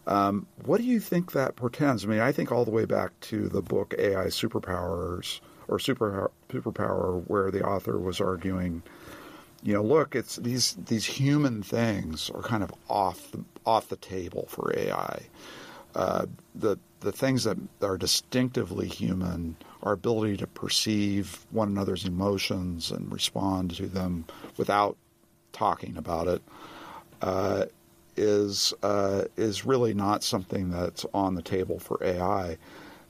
Um, 0.07 0.45
what 0.65 0.77
do 0.77 0.83
you 0.83 0.99
think 0.99 1.31
that 1.31 1.55
portends? 1.55 2.05
I 2.05 2.07
mean, 2.07 2.19
I 2.19 2.31
think 2.31 2.51
all 2.51 2.65
the 2.65 2.71
way 2.71 2.85
back 2.85 3.19
to 3.21 3.49
the 3.49 3.61
book 3.61 3.95
AI 3.97 4.25
Superpowers 4.25 5.39
or 5.67 5.79
Super 5.79 6.31
Superpower, 6.49 7.23
where 7.27 7.49
the 7.49 7.63
author 7.63 7.97
was 7.97 8.21
arguing 8.21 8.83
you 9.65 9.73
know, 9.73 9.81
look, 9.81 10.15
it's 10.15 10.35
these 10.35 10.77
these 10.85 11.05
human 11.05 11.63
things 11.63 12.29
are 12.29 12.43
kind 12.43 12.61
of 12.61 12.71
off 12.87 13.31
the, 13.31 13.43
off 13.65 13.89
the 13.89 13.95
table 13.95 14.45
for 14.47 14.71
AI. 14.77 15.23
Uh, 15.95 16.27
the 16.53 16.77
the 16.99 17.11
things 17.11 17.45
that 17.45 17.57
are 17.81 17.97
distinctively 17.97 18.87
human, 18.87 19.55
our 19.81 19.93
ability 19.93 20.37
to 20.37 20.47
perceive 20.47 21.47
one 21.49 21.69
another's 21.69 22.05
emotions 22.05 22.91
and 22.91 23.11
respond 23.11 23.75
to 23.75 23.87
them 23.87 24.25
without 24.55 24.97
talking 25.51 25.97
about 25.97 26.27
it, 26.27 26.43
uh, 27.21 27.65
is 28.17 28.73
uh, 28.83 29.23
is 29.37 29.65
really 29.65 29.93
not 29.93 30.23
something 30.23 30.69
that's 30.69 31.05
on 31.13 31.35
the 31.35 31.41
table 31.41 31.79
for 31.79 32.03
AI. 32.03 32.57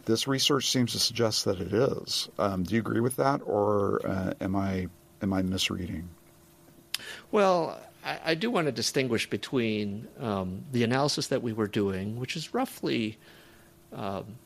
This 0.05 0.27
research 0.27 0.69
seems 0.69 0.91
to 0.91 0.99
suggest 0.99 1.45
that 1.45 1.59
it 1.59 1.73
is. 1.73 2.29
Um, 2.37 2.63
do 2.63 2.75
you 2.75 2.79
agree 2.79 2.99
with 2.99 3.15
that, 3.15 3.41
or 3.45 4.01
uh, 4.05 4.33
am 4.41 4.55
I 4.55 4.87
am 5.21 5.33
I 5.33 5.41
misreading? 5.41 6.09
Well, 7.31 7.79
I, 8.03 8.19
I 8.25 8.35
do 8.35 8.49
want 8.51 8.67
to 8.67 8.71
distinguish 8.71 9.29
between 9.29 10.07
um, 10.19 10.63
the 10.71 10.83
analysis 10.83 11.27
that 11.27 11.41
we 11.41 11.53
were 11.53 11.67
doing, 11.67 12.19
which 12.19 12.35
is 12.35 12.53
roughly 12.53 13.17
um, 13.93 14.37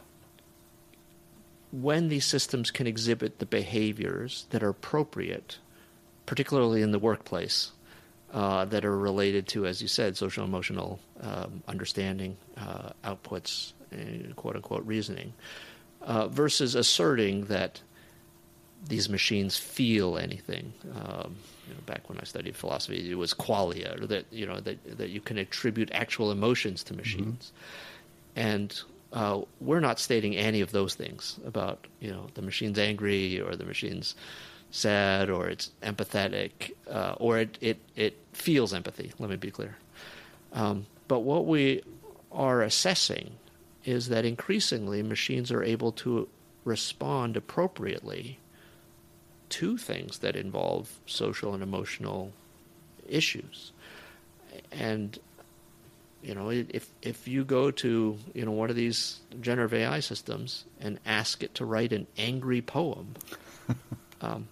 when 1.72 2.10
these 2.10 2.26
systems 2.26 2.72
can 2.72 2.88
exhibit 2.88 3.40
the 3.40 3.46
behaviors 3.46 4.48
that 4.50 4.64
are 4.64 4.70
appropriate, 4.70 5.60
particularly 6.26 6.82
in 6.82 6.92
the 6.92 7.00
workplace, 7.00 7.72
uh, 8.34 8.66
that 8.66 8.86
are 8.86 8.98
related 8.98 9.48
to, 9.48 9.66
as 9.66 9.82
you 9.82 9.88
said, 9.88 10.16
social 10.16 10.44
emotional 10.44 11.00
um, 11.22 11.64
understanding, 11.68 12.38
uh, 12.58 12.90
outputs, 13.04 13.74
and 13.92 14.36
quote 14.36 14.56
unquote 14.56 14.86
reasoning, 14.86 15.34
uh, 16.02 16.28
versus 16.28 16.76
asserting 16.76 17.46
that 17.46 17.82
these 18.88 19.10
machines 19.10 19.58
feel 19.58 20.18
anything. 20.18 20.74
Um, 20.96 21.36
you 21.68 21.74
know, 21.74 21.82
back 21.86 22.08
when 22.10 22.20
I 22.20 22.24
studied 22.24 22.56
philosophy, 22.56 23.12
it 23.12 23.16
was 23.16 23.34
qualia, 23.34 24.02
or 24.02 24.08
that 24.08 24.26
you 24.32 24.46
know 24.46 24.60
that 24.60 24.98
that 24.98 25.10
you 25.10 25.22
can 25.22 25.38
attribute 25.38 25.90
actual 25.94 26.32
emotions 26.32 26.84
to 26.86 26.94
machines, 26.94 27.52
mm-hmm. 28.36 28.48
and 28.48 28.82
uh, 29.12 29.42
we're 29.60 29.80
not 29.80 30.00
stating 30.00 30.36
any 30.36 30.62
of 30.62 30.72
those 30.72 30.96
things 30.96 31.40
about 31.46 31.88
you 32.00 32.12
know 32.12 32.28
the 32.36 32.42
machine's 32.42 32.80
angry 32.80 33.40
or 33.42 33.56
the 33.56 33.66
machine's 33.66 34.16
sad 34.72 35.30
or 35.30 35.48
it's 35.48 35.72
empathetic 35.82 36.72
uh, 36.90 37.16
or 37.18 37.40
it, 37.40 37.58
it 37.62 37.80
it 37.96 38.18
feels 38.34 38.74
empathy. 38.74 39.12
Let 39.20 39.30
me 39.30 39.36
be 39.36 39.52
clear. 39.52 39.78
Um, 40.54 40.86
but 41.08 41.20
what 41.20 41.46
we 41.46 41.84
are 42.32 42.62
assessing 42.62 43.32
is 43.86 44.10
that 44.10 44.26
increasingly 44.26 45.02
machines 45.02 45.52
are 45.52 45.64
able 45.64 45.92
to 45.92 46.28
respond 46.64 47.36
appropriately 47.36 48.38
to 49.50 49.78
things 49.78 50.20
that 50.20 50.36
involve 50.36 51.00
social 51.06 51.54
and 51.54 51.64
emotional 51.64 52.32
issues. 53.08 53.72
And 54.72 55.18
you 56.22 56.36
know, 56.36 56.50
if 56.50 56.90
if 57.02 57.28
you 57.28 57.46
go 57.46 57.72
to 57.72 58.18
you 58.34 58.46
know 58.46 58.52
one 58.52 58.70
of 58.70 58.76
these 58.76 59.22
generative 59.42 59.74
AI 59.74 60.02
systems 60.02 60.66
and 60.80 61.00
ask 61.06 61.42
it 61.44 61.56
to 61.56 61.66
write 61.66 61.94
an 61.94 62.08
angry 62.18 62.62
poem, 62.62 63.16
um, 64.22 64.48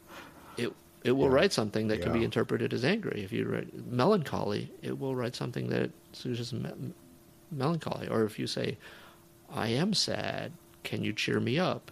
it 0.57 0.73
it 1.03 1.11
will 1.11 1.27
yeah. 1.27 1.33
write 1.33 1.53
something 1.53 1.87
that 1.87 1.99
yeah. 1.99 2.03
can 2.05 2.13
be 2.13 2.23
interpreted 2.23 2.73
as 2.73 2.83
angry. 2.83 3.23
If 3.23 3.31
you 3.31 3.47
write 3.47 3.73
melancholy, 3.87 4.71
it 4.81 4.99
will 4.99 5.15
write 5.15 5.35
something 5.35 5.69
that 5.69 5.91
suits 6.13 6.51
me- 6.53 6.93
melancholy. 7.51 8.07
Or 8.07 8.23
if 8.23 8.39
you 8.39 8.47
say, 8.47 8.77
"I 9.49 9.69
am 9.69 9.93
sad, 9.93 10.51
can 10.83 11.03
you 11.03 11.13
cheer 11.13 11.39
me 11.39 11.59
up?" 11.59 11.91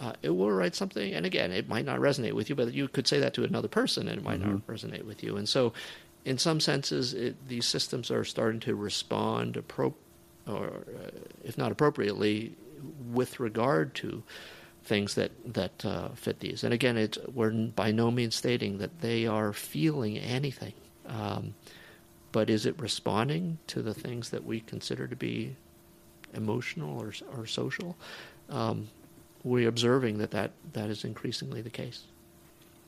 uh, 0.00 0.12
it 0.22 0.30
will 0.30 0.50
write 0.50 0.74
something. 0.74 1.12
And 1.12 1.26
again, 1.26 1.52
it 1.52 1.68
might 1.68 1.84
not 1.84 2.00
resonate 2.00 2.32
with 2.32 2.48
you, 2.48 2.56
but 2.56 2.72
you 2.72 2.88
could 2.88 3.06
say 3.06 3.20
that 3.20 3.34
to 3.34 3.44
another 3.44 3.68
person 3.68 4.08
and 4.08 4.18
it 4.18 4.24
might 4.24 4.40
mm-hmm. 4.40 4.52
not 4.52 4.66
resonate 4.66 5.04
with 5.04 5.22
you. 5.22 5.36
And 5.36 5.48
so, 5.48 5.72
in 6.24 6.38
some 6.38 6.60
senses, 6.60 7.14
it, 7.14 7.48
these 7.48 7.66
systems 7.66 8.10
are 8.10 8.24
starting 8.24 8.60
to 8.60 8.74
respond, 8.74 9.54
appro- 9.54 9.94
or 10.46 10.68
uh, 10.68 11.10
if 11.44 11.56
not 11.56 11.70
appropriately, 11.70 12.54
with 13.10 13.40
regard 13.40 13.94
to 13.96 14.22
things 14.90 15.14
that 15.14 15.30
that 15.54 15.84
uh, 15.84 16.08
fit 16.16 16.40
these. 16.40 16.64
And 16.64 16.74
again, 16.74 16.96
it's, 16.96 17.16
we're 17.32 17.52
by 17.52 17.92
no 17.92 18.10
means 18.10 18.34
stating 18.34 18.78
that 18.78 19.00
they 19.00 19.24
are 19.24 19.52
feeling 19.52 20.18
anything, 20.18 20.74
um, 21.06 21.54
but 22.32 22.50
is 22.50 22.66
it 22.66 22.76
responding 22.80 23.58
to 23.68 23.82
the 23.82 23.94
things 23.94 24.30
that 24.30 24.44
we 24.44 24.58
consider 24.58 25.06
to 25.06 25.14
be 25.14 25.54
emotional 26.34 26.98
or, 26.98 27.12
or 27.36 27.46
social? 27.46 27.96
Um, 28.48 28.88
we're 29.44 29.68
observing 29.68 30.18
that, 30.18 30.32
that 30.32 30.50
that 30.72 30.90
is 30.90 31.04
increasingly 31.04 31.62
the 31.62 31.70
case. 31.70 32.02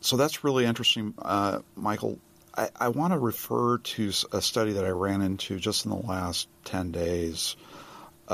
So 0.00 0.16
that's 0.16 0.42
really 0.42 0.64
interesting, 0.64 1.14
uh, 1.20 1.60
Michael. 1.76 2.18
I, 2.58 2.68
I 2.74 2.88
want 2.88 3.12
to 3.12 3.18
refer 3.20 3.78
to 3.78 4.12
a 4.32 4.42
study 4.42 4.72
that 4.72 4.84
I 4.84 4.90
ran 4.90 5.22
into 5.22 5.60
just 5.60 5.84
in 5.84 5.92
the 5.92 5.98
last 5.98 6.48
10 6.64 6.90
days 6.90 7.54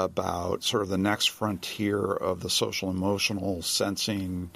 about 0.05 0.63
sort 0.63 0.83
of 0.83 0.89
the 0.89 0.99
next 0.99 1.31
frontier 1.31 2.01
of 2.01 2.41
the 2.41 2.51
social 2.51 2.91
emotional 2.91 3.63
sensing 3.63 4.51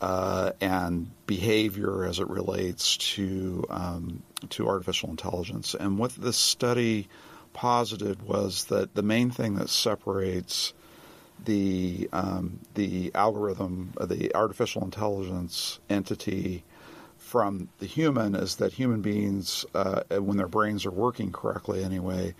uh, 0.00 0.52
and 0.60 1.10
behavior 1.26 2.04
as 2.04 2.18
it 2.18 2.28
relates 2.28 2.96
to 2.96 3.64
um, 3.70 4.22
to 4.50 4.68
artificial 4.68 5.10
intelligence. 5.10 5.74
And 5.74 5.98
what 5.98 6.12
this 6.12 6.36
study 6.36 7.08
posited 7.52 8.22
was 8.22 8.64
that 8.66 8.94
the 8.94 9.02
main 9.02 9.30
thing 9.30 9.54
that 9.54 9.70
separates 9.70 10.74
the 11.44 12.08
um, 12.12 12.60
the 12.74 13.10
algorithm, 13.14 13.92
uh, 13.98 14.06
the 14.06 14.34
artificial 14.34 14.84
intelligence 14.84 15.78
entity 15.88 16.64
from 17.16 17.68
the 17.78 17.86
human 17.86 18.34
is 18.34 18.56
that 18.56 18.72
human 18.74 19.00
beings, 19.00 19.64
uh, 19.74 20.02
when 20.20 20.36
their 20.36 20.48
brains 20.48 20.84
are 20.84 20.90
working 20.90 21.32
correctly, 21.32 21.82
anyway, 21.82 22.34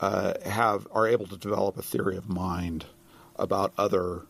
uh, 0.00 0.34
have 0.44 0.86
are 0.92 1.06
able 1.06 1.26
to 1.26 1.36
develop 1.36 1.76
a 1.76 1.82
theory 1.82 2.16
of 2.16 2.28
mind 2.28 2.84
about 3.36 3.72
other 3.78 4.22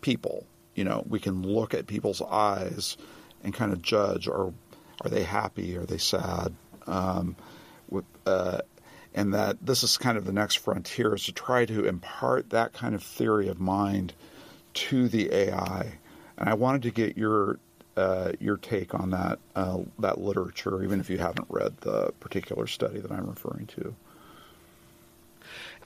people. 0.00 0.46
You 0.74 0.84
know, 0.84 1.04
we 1.08 1.18
can 1.18 1.42
look 1.42 1.74
at 1.74 1.86
people's 1.86 2.22
eyes 2.22 2.96
and 3.42 3.52
kind 3.52 3.72
of 3.72 3.82
judge: 3.82 4.28
are 4.28 4.52
are 5.02 5.10
they 5.10 5.24
happy? 5.24 5.76
Are 5.76 5.86
they 5.86 5.98
sad? 5.98 6.54
Um, 6.86 7.36
with, 7.88 8.04
uh, 8.26 8.60
and 9.14 9.34
that 9.34 9.58
this 9.64 9.82
is 9.82 9.96
kind 9.98 10.16
of 10.18 10.24
the 10.24 10.32
next 10.32 10.56
frontier 10.56 11.14
is 11.14 11.24
to 11.24 11.32
try 11.32 11.64
to 11.64 11.86
impart 11.86 12.50
that 12.50 12.72
kind 12.72 12.94
of 12.94 13.02
theory 13.02 13.48
of 13.48 13.60
mind 13.60 14.14
to 14.74 15.08
the 15.08 15.32
AI. 15.32 15.98
And 16.36 16.48
I 16.48 16.54
wanted 16.54 16.82
to 16.82 16.90
get 16.90 17.16
your 17.16 17.58
uh, 17.96 18.32
your 18.38 18.56
take 18.56 18.94
on 18.94 19.10
that 19.10 19.40
uh, 19.56 19.78
that 19.98 20.20
literature, 20.20 20.84
even 20.84 21.00
if 21.00 21.10
you 21.10 21.18
haven't 21.18 21.46
read 21.48 21.76
the 21.78 22.12
particular 22.20 22.66
study 22.66 23.00
that 23.00 23.10
I'm 23.10 23.26
referring 23.26 23.66
to. 23.78 23.94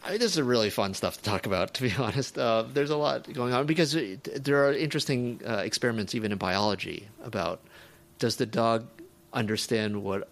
I 0.04 0.10
mean, 0.10 0.18
this 0.18 0.32
is 0.32 0.42
really 0.42 0.70
fun 0.70 0.94
stuff 0.94 1.18
to 1.18 1.22
talk 1.22 1.46
about. 1.46 1.74
To 1.74 1.82
be 1.82 1.92
honest, 1.96 2.38
uh, 2.38 2.64
there's 2.72 2.90
a 2.90 2.96
lot 2.96 3.32
going 3.32 3.52
on 3.52 3.66
because 3.66 3.94
it, 3.94 4.44
there 4.44 4.66
are 4.66 4.72
interesting 4.72 5.40
uh, 5.46 5.58
experiments 5.58 6.14
even 6.14 6.32
in 6.32 6.38
biology 6.38 7.08
about 7.22 7.60
does 8.18 8.36
the 8.36 8.46
dog 8.46 8.86
understand 9.32 10.02
what, 10.02 10.28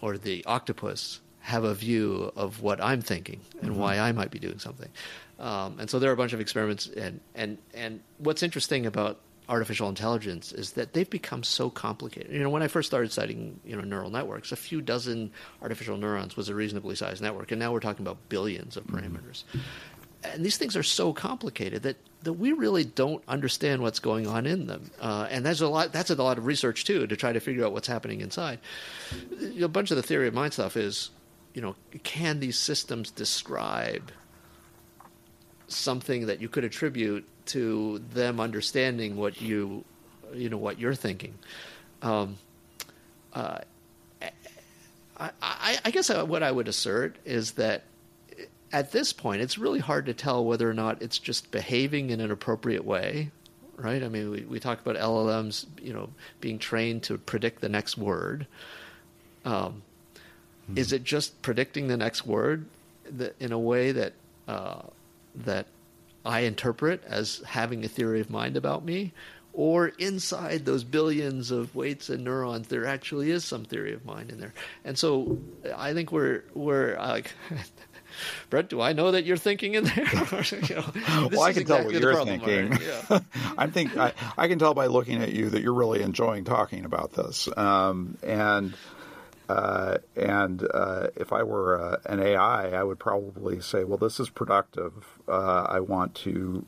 or 0.00 0.18
the 0.18 0.44
octopus 0.46 1.20
have 1.40 1.64
a 1.64 1.74
view 1.74 2.32
of 2.36 2.62
what 2.62 2.82
I'm 2.82 3.00
thinking 3.00 3.40
and 3.60 3.72
mm-hmm. 3.72 3.80
why 3.80 3.98
I 3.98 4.12
might 4.12 4.30
be 4.30 4.38
doing 4.38 4.58
something. 4.58 4.88
Um, 5.38 5.78
and 5.80 5.88
so 5.88 5.98
there 5.98 6.10
are 6.10 6.12
a 6.12 6.16
bunch 6.16 6.32
of 6.32 6.40
experiments, 6.40 6.86
and 6.86 7.20
and 7.34 7.56
and 7.72 8.00
what's 8.18 8.42
interesting 8.42 8.84
about 8.84 9.18
artificial 9.50 9.88
intelligence 9.88 10.52
is 10.52 10.72
that 10.72 10.92
they've 10.92 11.10
become 11.10 11.42
so 11.42 11.68
complicated. 11.68 12.32
You 12.32 12.38
know, 12.38 12.50
when 12.50 12.62
I 12.62 12.68
first 12.68 12.88
started 12.88 13.10
studying, 13.10 13.60
you 13.64 13.74
know, 13.76 13.82
neural 13.82 14.08
networks, 14.08 14.52
a 14.52 14.56
few 14.56 14.80
dozen 14.80 15.32
artificial 15.60 15.96
neurons 15.96 16.36
was 16.36 16.48
a 16.48 16.54
reasonably 16.54 16.94
sized 16.94 17.20
network, 17.20 17.50
and 17.50 17.58
now 17.58 17.72
we're 17.72 17.80
talking 17.80 18.06
about 18.06 18.28
billions 18.28 18.76
of 18.76 18.84
parameters. 18.84 19.42
And 20.22 20.44
these 20.44 20.56
things 20.56 20.76
are 20.76 20.82
so 20.82 21.12
complicated 21.12 21.82
that, 21.82 21.96
that 22.22 22.34
we 22.34 22.52
really 22.52 22.84
don't 22.84 23.24
understand 23.26 23.82
what's 23.82 23.98
going 23.98 24.26
on 24.26 24.46
in 24.46 24.66
them. 24.66 24.90
Uh, 25.00 25.26
and 25.30 25.44
there's 25.44 25.62
a 25.62 25.68
lot. 25.68 25.92
That's 25.92 26.10
a 26.10 26.14
lot 26.14 26.38
of 26.38 26.46
research 26.46 26.84
too 26.84 27.06
to 27.06 27.16
try 27.16 27.32
to 27.32 27.40
figure 27.40 27.64
out 27.64 27.72
what's 27.72 27.88
happening 27.88 28.20
inside. 28.20 28.60
A 29.60 29.68
bunch 29.68 29.90
of 29.90 29.96
the 29.96 30.02
theory 30.02 30.28
of 30.28 30.34
mind 30.34 30.52
stuff 30.52 30.76
is, 30.76 31.10
you 31.54 31.62
know, 31.62 31.74
can 32.04 32.38
these 32.38 32.58
systems 32.58 33.10
describe 33.10 34.12
something 35.72 36.26
that 36.26 36.40
you 36.40 36.48
could 36.48 36.64
attribute 36.64 37.26
to 37.46 38.00
them 38.12 38.40
understanding 38.40 39.16
what 39.16 39.40
you 39.40 39.84
you 40.32 40.48
know 40.48 40.58
what 40.58 40.78
you're 40.78 40.94
thinking. 40.94 41.34
Um, 42.02 42.36
uh, 43.32 43.58
I, 44.22 45.30
I, 45.42 45.78
I, 45.84 45.90
guess 45.90 46.08
what 46.08 46.42
I 46.42 46.50
would 46.50 46.66
assert 46.66 47.16
is 47.26 47.52
that 47.52 47.82
at 48.72 48.92
this 48.92 49.12
point, 49.12 49.42
it's 49.42 49.58
really 49.58 49.80
hard 49.80 50.06
to 50.06 50.14
tell 50.14 50.44
whether 50.44 50.68
or 50.68 50.74
not 50.74 51.02
it's 51.02 51.18
just 51.18 51.50
behaving 51.50 52.10
in 52.10 52.20
an 52.20 52.30
appropriate 52.30 52.84
way, 52.84 53.30
right? 53.76 54.02
I 54.02 54.08
mean, 54.08 54.30
we, 54.30 54.40
we 54.42 54.60
talk 54.60 54.80
about 54.80 54.96
LLMs, 54.96 55.66
you 55.82 55.92
know, 55.92 56.08
being 56.40 56.58
trained 56.58 57.02
to 57.04 57.18
predict 57.18 57.60
the 57.60 57.68
next 57.68 57.98
word. 57.98 58.46
Um, 59.44 59.82
hmm. 60.66 60.78
Is 60.78 60.92
it 60.92 61.04
just 61.04 61.42
predicting 61.42 61.88
the 61.88 61.96
next 61.96 62.26
word 62.26 62.66
that, 63.10 63.34
in 63.40 63.52
a 63.52 63.58
way 63.58 63.92
that 63.92 64.12
uh, 64.46 64.82
that 65.34 65.66
I 66.24 66.40
interpret 66.40 67.02
as 67.06 67.42
having 67.46 67.84
a 67.84 67.88
theory 67.88 68.20
of 68.20 68.30
mind 68.30 68.56
about 68.56 68.84
me, 68.84 69.12
or 69.52 69.88
inside 69.88 70.64
those 70.64 70.84
billions 70.84 71.50
of 71.50 71.74
weights 71.74 72.08
and 72.08 72.24
neurons, 72.24 72.68
there 72.68 72.86
actually 72.86 73.30
is 73.30 73.44
some 73.44 73.64
theory 73.64 73.92
of 73.92 74.04
mind 74.04 74.30
in 74.30 74.38
there. 74.38 74.54
And 74.84 74.98
so 74.98 75.38
I 75.76 75.92
think 75.92 76.12
we're 76.12 76.44
we're 76.54 76.96
like. 76.96 77.32
Brent, 78.50 78.68
do 78.68 78.80
I 78.80 78.92
know 78.92 79.12
that 79.12 79.24
you're 79.24 79.36
thinking 79.36 79.74
in 79.74 79.84
there? 79.84 80.04
you 80.04 80.74
know, 80.74 81.28
well, 81.30 81.42
I 81.42 81.52
can 81.52 81.64
tell 81.64 81.84
what 81.84 81.94
you're 81.94 82.24
thinking. 82.24 82.70
Right? 82.70 82.80
Yeah. 82.82 83.20
I 83.56 83.68
think 83.68 83.96
I, 83.96 84.12
I, 84.36 84.48
can 84.48 84.58
tell 84.58 84.74
by 84.74 84.86
looking 84.86 85.22
at 85.22 85.32
you 85.32 85.50
that 85.50 85.62
you're 85.62 85.72
really 85.72 86.02
enjoying 86.02 86.42
talking 86.42 86.84
about 86.84 87.12
this. 87.12 87.48
Um, 87.56 88.18
and 88.24 88.74
uh, 89.50 89.98
and 90.14 90.64
uh, 90.72 91.08
if 91.16 91.32
I 91.32 91.42
were 91.42 91.80
uh, 91.80 91.96
an 92.06 92.20
AI, 92.20 92.70
I 92.70 92.84
would 92.84 93.00
probably 93.00 93.60
say, 93.60 93.82
"Well, 93.82 93.98
this 93.98 94.20
is 94.20 94.30
productive. 94.30 94.92
Uh, 95.26 95.66
I 95.68 95.80
want 95.80 96.14
to, 96.16 96.64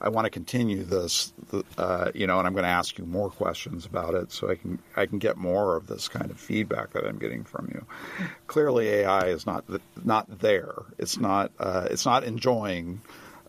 I 0.00 0.08
want 0.08 0.24
to 0.24 0.30
continue 0.30 0.82
this, 0.82 1.34
uh, 1.76 2.10
you 2.14 2.26
know, 2.26 2.38
and 2.38 2.46
I'm 2.46 2.54
going 2.54 2.64
to 2.64 2.70
ask 2.70 2.96
you 2.96 3.04
more 3.04 3.28
questions 3.28 3.84
about 3.84 4.14
it, 4.14 4.32
so 4.32 4.48
I 4.48 4.54
can, 4.54 4.78
I 4.96 5.04
can 5.04 5.18
get 5.18 5.36
more 5.36 5.76
of 5.76 5.88
this 5.88 6.08
kind 6.08 6.30
of 6.30 6.40
feedback 6.40 6.92
that 6.92 7.04
I'm 7.06 7.18
getting 7.18 7.44
from 7.44 7.68
you." 7.70 7.84
Clearly, 8.46 8.88
AI 8.88 9.26
is 9.26 9.44
not 9.44 9.64
not 10.02 10.38
there. 10.40 10.72
It's 10.96 11.18
not, 11.18 11.52
uh, 11.58 11.86
it's 11.90 12.06
not 12.06 12.24
enjoying, 12.24 13.02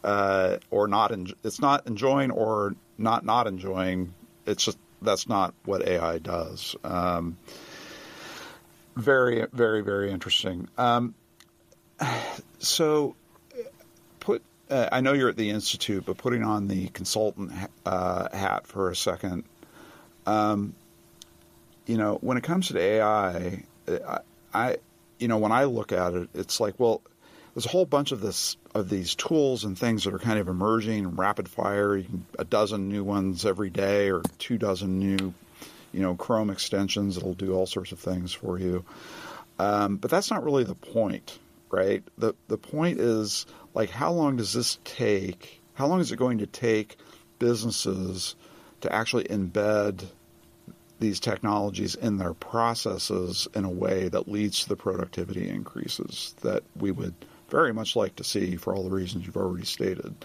or 0.03 0.87
not, 0.89 1.13
en- 1.13 1.33
it's 1.45 1.61
not 1.61 1.87
enjoying 1.87 2.31
or 2.31 2.75
not 2.97 3.23
not 3.23 3.47
enjoying. 3.47 4.13
It's 4.45 4.65
just 4.65 4.77
that's 5.01 5.29
not 5.29 5.53
what 5.63 5.87
AI 5.87 6.17
does. 6.19 6.75
Um, 6.83 7.37
very, 8.95 9.45
very, 9.51 9.81
very 9.81 10.11
interesting. 10.11 10.67
Um, 10.77 11.15
so, 12.59 13.15
put. 14.19 14.41
Uh, 14.69 14.89
I 14.91 15.01
know 15.01 15.13
you're 15.13 15.29
at 15.29 15.37
the 15.37 15.49
institute, 15.49 16.05
but 16.05 16.17
putting 16.17 16.43
on 16.43 16.67
the 16.67 16.87
consultant 16.89 17.51
uh, 17.85 18.35
hat 18.35 18.67
for 18.67 18.89
a 18.89 18.95
second. 18.95 19.43
Um, 20.25 20.73
you 21.85 21.97
know, 21.97 22.17
when 22.21 22.37
it 22.37 22.43
comes 22.43 22.69
to 22.69 22.79
AI, 22.79 23.63
I, 23.87 24.19
I, 24.53 24.77
you 25.19 25.27
know, 25.27 25.37
when 25.37 25.51
I 25.51 25.65
look 25.65 25.91
at 25.91 26.13
it, 26.13 26.29
it's 26.33 26.59
like, 26.59 26.79
well, 26.79 27.01
there's 27.53 27.65
a 27.65 27.69
whole 27.69 27.85
bunch 27.85 28.11
of 28.11 28.21
this 28.21 28.57
of 28.73 28.89
these 28.89 29.15
tools 29.15 29.63
and 29.63 29.77
things 29.77 30.05
that 30.05 30.13
are 30.13 30.19
kind 30.19 30.39
of 30.39 30.47
emerging, 30.47 31.15
rapid 31.15 31.47
fire. 31.47 32.01
A 32.39 32.45
dozen 32.45 32.89
new 32.89 33.03
ones 33.03 33.45
every 33.45 33.69
day, 33.69 34.09
or 34.09 34.23
two 34.39 34.57
dozen 34.57 34.99
new 34.99 35.33
you 35.93 36.01
know, 36.01 36.15
Chrome 36.15 36.49
extensions 36.49 37.15
that'll 37.15 37.33
do 37.33 37.53
all 37.53 37.65
sorts 37.65 37.91
of 37.91 37.99
things 37.99 38.33
for 38.33 38.59
you. 38.59 38.83
Um, 39.59 39.97
but 39.97 40.11
that's 40.11 40.31
not 40.31 40.43
really 40.43 40.63
the 40.63 40.75
point, 40.75 41.37
right? 41.69 42.03
The 42.17 42.33
the 42.47 42.57
point 42.57 42.99
is 42.99 43.45
like 43.73 43.89
how 43.89 44.11
long 44.11 44.37
does 44.37 44.51
this 44.53 44.79
take? 44.83 45.61
How 45.75 45.87
long 45.87 45.99
is 45.99 46.11
it 46.11 46.17
going 46.17 46.39
to 46.39 46.47
take 46.47 46.97
businesses 47.39 48.35
to 48.81 48.93
actually 48.93 49.25
embed 49.25 50.03
these 50.99 51.19
technologies 51.19 51.95
in 51.95 52.17
their 52.17 52.33
processes 52.33 53.47
in 53.53 53.65
a 53.65 53.69
way 53.69 54.07
that 54.09 54.27
leads 54.27 54.63
to 54.63 54.69
the 54.69 54.75
productivity 54.75 55.49
increases 55.49 56.35
that 56.41 56.63
we 56.75 56.91
would 56.91 57.13
very 57.49 57.73
much 57.73 57.95
like 57.95 58.15
to 58.15 58.23
see 58.23 58.55
for 58.55 58.73
all 58.73 58.83
the 58.83 58.89
reasons 58.89 59.25
you've 59.25 59.37
already 59.37 59.65
stated. 59.65 60.15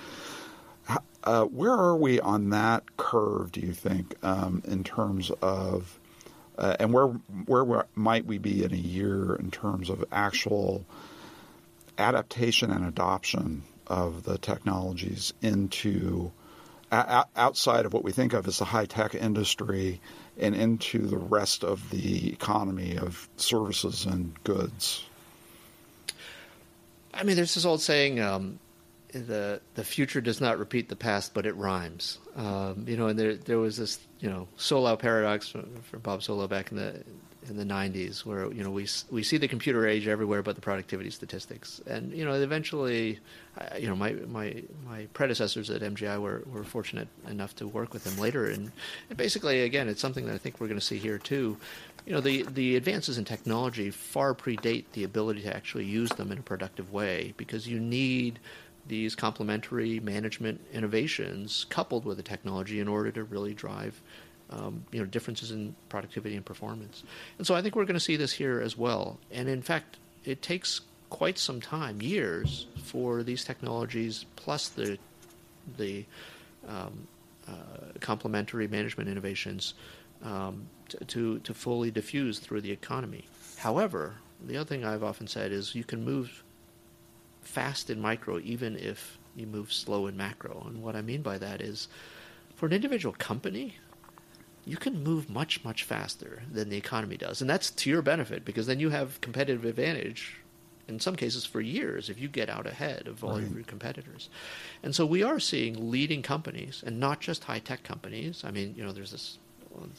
Uh, 1.24 1.44
where 1.44 1.72
are 1.72 1.96
we 1.96 2.20
on 2.20 2.50
that 2.50 2.96
curve? 2.96 3.52
Do 3.52 3.60
you 3.60 3.72
think 3.72 4.14
um, 4.22 4.62
in 4.66 4.82
terms 4.82 5.30
of, 5.42 5.98
uh, 6.56 6.76
and 6.80 6.92
where 6.92 7.08
where 7.46 7.86
might 7.94 8.24
we 8.24 8.38
be 8.38 8.64
in 8.64 8.72
a 8.72 8.76
year 8.76 9.34
in 9.34 9.50
terms 9.50 9.90
of 9.90 10.04
actual 10.10 10.86
adaptation 11.98 12.70
and 12.70 12.86
adoption 12.86 13.62
of 13.88 14.22
the 14.22 14.38
technologies 14.38 15.34
into 15.42 16.30
a- 16.90 17.26
outside 17.36 17.84
of 17.84 17.92
what 17.92 18.04
we 18.04 18.12
think 18.12 18.32
of 18.32 18.46
as 18.46 18.58
the 18.58 18.64
high 18.64 18.86
tech 18.86 19.14
industry 19.14 20.00
and 20.38 20.54
into 20.54 21.06
the 21.06 21.18
rest 21.18 21.64
of 21.64 21.90
the 21.90 22.32
economy 22.32 22.96
of 22.96 23.28
services 23.36 24.06
and 24.06 24.32
goods? 24.44 25.04
I 27.12 27.24
mean, 27.24 27.36
there's 27.36 27.54
this 27.54 27.64
old 27.64 27.82
saying. 27.82 28.20
Um, 28.20 28.60
the 29.12 29.60
the 29.74 29.84
future 29.84 30.20
does 30.20 30.40
not 30.40 30.58
repeat 30.58 30.88
the 30.88 30.96
past, 30.96 31.34
but 31.34 31.46
it 31.46 31.56
rhymes. 31.56 32.18
Um, 32.36 32.84
you 32.86 32.96
know, 32.96 33.08
and 33.08 33.18
there 33.18 33.34
there 33.34 33.58
was 33.58 33.76
this 33.76 33.98
you 34.20 34.28
know 34.28 34.48
Solow 34.58 34.98
paradox 34.98 35.48
from, 35.48 36.00
Bob 36.02 36.20
Solow 36.20 36.48
back 36.48 36.70
in 36.70 36.76
the 36.76 37.02
in 37.48 37.56
the 37.56 37.64
90s 37.64 38.26
where 38.26 38.52
you 38.52 38.62
know 38.62 38.70
we 38.70 38.86
we 39.10 39.22
see 39.22 39.36
the 39.36 39.48
computer 39.48 39.86
age 39.86 40.06
everywhere 40.06 40.42
but 40.42 40.54
the 40.54 40.60
productivity 40.60 41.10
statistics. 41.10 41.80
And 41.86 42.12
you 42.12 42.24
know 42.24 42.34
eventually 42.34 43.18
you 43.78 43.88
know 43.88 43.96
my 43.96 44.12
my 44.12 44.62
my 44.86 45.06
predecessors 45.14 45.70
at 45.70 45.82
MGI 45.82 46.20
were, 46.20 46.42
were 46.52 46.64
fortunate 46.64 47.08
enough 47.28 47.56
to 47.56 47.66
work 47.66 47.92
with 47.94 48.06
him 48.06 48.18
later. 48.20 48.46
And, 48.46 48.70
and 49.08 49.16
basically 49.16 49.62
again 49.62 49.88
it's 49.88 50.00
something 50.00 50.26
that 50.26 50.34
I 50.34 50.38
think 50.38 50.60
we're 50.60 50.68
going 50.68 50.80
to 50.80 50.84
see 50.84 50.98
here 50.98 51.18
too. 51.18 51.56
You 52.06 52.12
know 52.12 52.20
the 52.20 52.42
the 52.42 52.76
advances 52.76 53.18
in 53.18 53.24
technology 53.24 53.90
far 53.90 54.34
predate 54.34 54.84
the 54.92 55.04
ability 55.04 55.42
to 55.42 55.54
actually 55.54 55.84
use 55.84 56.10
them 56.10 56.30
in 56.32 56.38
a 56.38 56.42
productive 56.42 56.92
way 56.92 57.34
because 57.36 57.66
you 57.66 57.80
need 57.80 58.38
these 58.88 59.14
complementary 59.14 60.00
management 60.00 60.60
innovations 60.72 61.66
coupled 61.68 62.04
with 62.04 62.16
the 62.16 62.22
technology 62.22 62.80
in 62.80 62.88
order 62.88 63.10
to 63.12 63.24
really 63.24 63.54
drive 63.54 64.00
um, 64.50 64.84
you 64.90 64.98
know 64.98 65.06
differences 65.06 65.50
in 65.50 65.74
productivity 65.88 66.34
and 66.34 66.44
performance. 66.44 67.02
And 67.36 67.46
so 67.46 67.54
I 67.54 67.62
think 67.62 67.76
we're 67.76 67.84
going 67.84 67.94
to 67.94 68.00
see 68.00 68.16
this 68.16 68.32
here 68.32 68.60
as 68.60 68.76
well. 68.76 69.18
And 69.30 69.48
in 69.48 69.62
fact, 69.62 69.98
it 70.24 70.42
takes 70.42 70.80
quite 71.10 71.38
some 71.38 71.60
time, 71.60 72.00
years, 72.02 72.66
for 72.82 73.22
these 73.22 73.44
technologies 73.44 74.24
plus 74.36 74.68
the 74.70 74.98
the 75.76 76.04
um, 76.66 77.06
uh, 77.46 77.52
complementary 78.00 78.68
management 78.68 79.08
innovations 79.08 79.74
um, 80.22 80.66
to, 80.88 81.04
to, 81.04 81.38
to 81.40 81.54
fully 81.54 81.90
diffuse 81.90 82.38
through 82.38 82.60
the 82.60 82.70
economy. 82.70 83.24
However, 83.58 84.14
the 84.46 84.56
other 84.56 84.68
thing 84.68 84.84
I've 84.84 85.02
often 85.02 85.26
said 85.26 85.52
is 85.52 85.74
you 85.74 85.84
can 85.84 86.04
move 86.04 86.42
fast 87.48 87.88
in 87.88 88.00
micro, 88.00 88.38
even 88.40 88.76
if 88.76 89.18
you 89.34 89.46
move 89.46 89.72
slow 89.72 90.06
in 90.06 90.16
macro. 90.16 90.64
And 90.66 90.82
what 90.82 90.94
I 90.94 91.02
mean 91.02 91.22
by 91.22 91.38
that 91.38 91.60
is, 91.60 91.88
for 92.54 92.66
an 92.66 92.72
individual 92.72 93.14
company, 93.18 93.76
you 94.64 94.76
can 94.76 95.02
move 95.02 95.30
much, 95.30 95.64
much 95.64 95.84
faster 95.84 96.42
than 96.52 96.68
the 96.68 96.76
economy 96.76 97.16
does. 97.16 97.40
And 97.40 97.48
that's 97.48 97.70
to 97.70 97.90
your 97.90 98.02
benefit 98.02 98.44
because 98.44 98.66
then 98.66 98.80
you 98.80 98.90
have 98.90 99.20
competitive 99.22 99.64
advantage 99.64 100.36
in 100.88 101.00
some 101.00 101.16
cases 101.16 101.46
for 101.46 101.60
years 101.60 102.10
if 102.10 102.20
you 102.20 102.28
get 102.28 102.50
out 102.50 102.66
ahead 102.66 103.06
of 103.06 103.24
all 103.24 103.38
right. 103.38 103.50
your 103.50 103.62
competitors. 103.62 104.28
And 104.82 104.94
so 104.94 105.06
we 105.06 105.22
are 105.22 105.40
seeing 105.40 105.90
leading 105.90 106.22
companies, 106.22 106.82
and 106.84 107.00
not 107.00 107.20
just 107.20 107.44
high 107.44 107.60
tech 107.60 107.82
companies. 107.82 108.42
I 108.44 108.50
mean, 108.50 108.74
you 108.76 108.84
know, 108.84 108.92
there's 108.92 109.12
this 109.12 109.38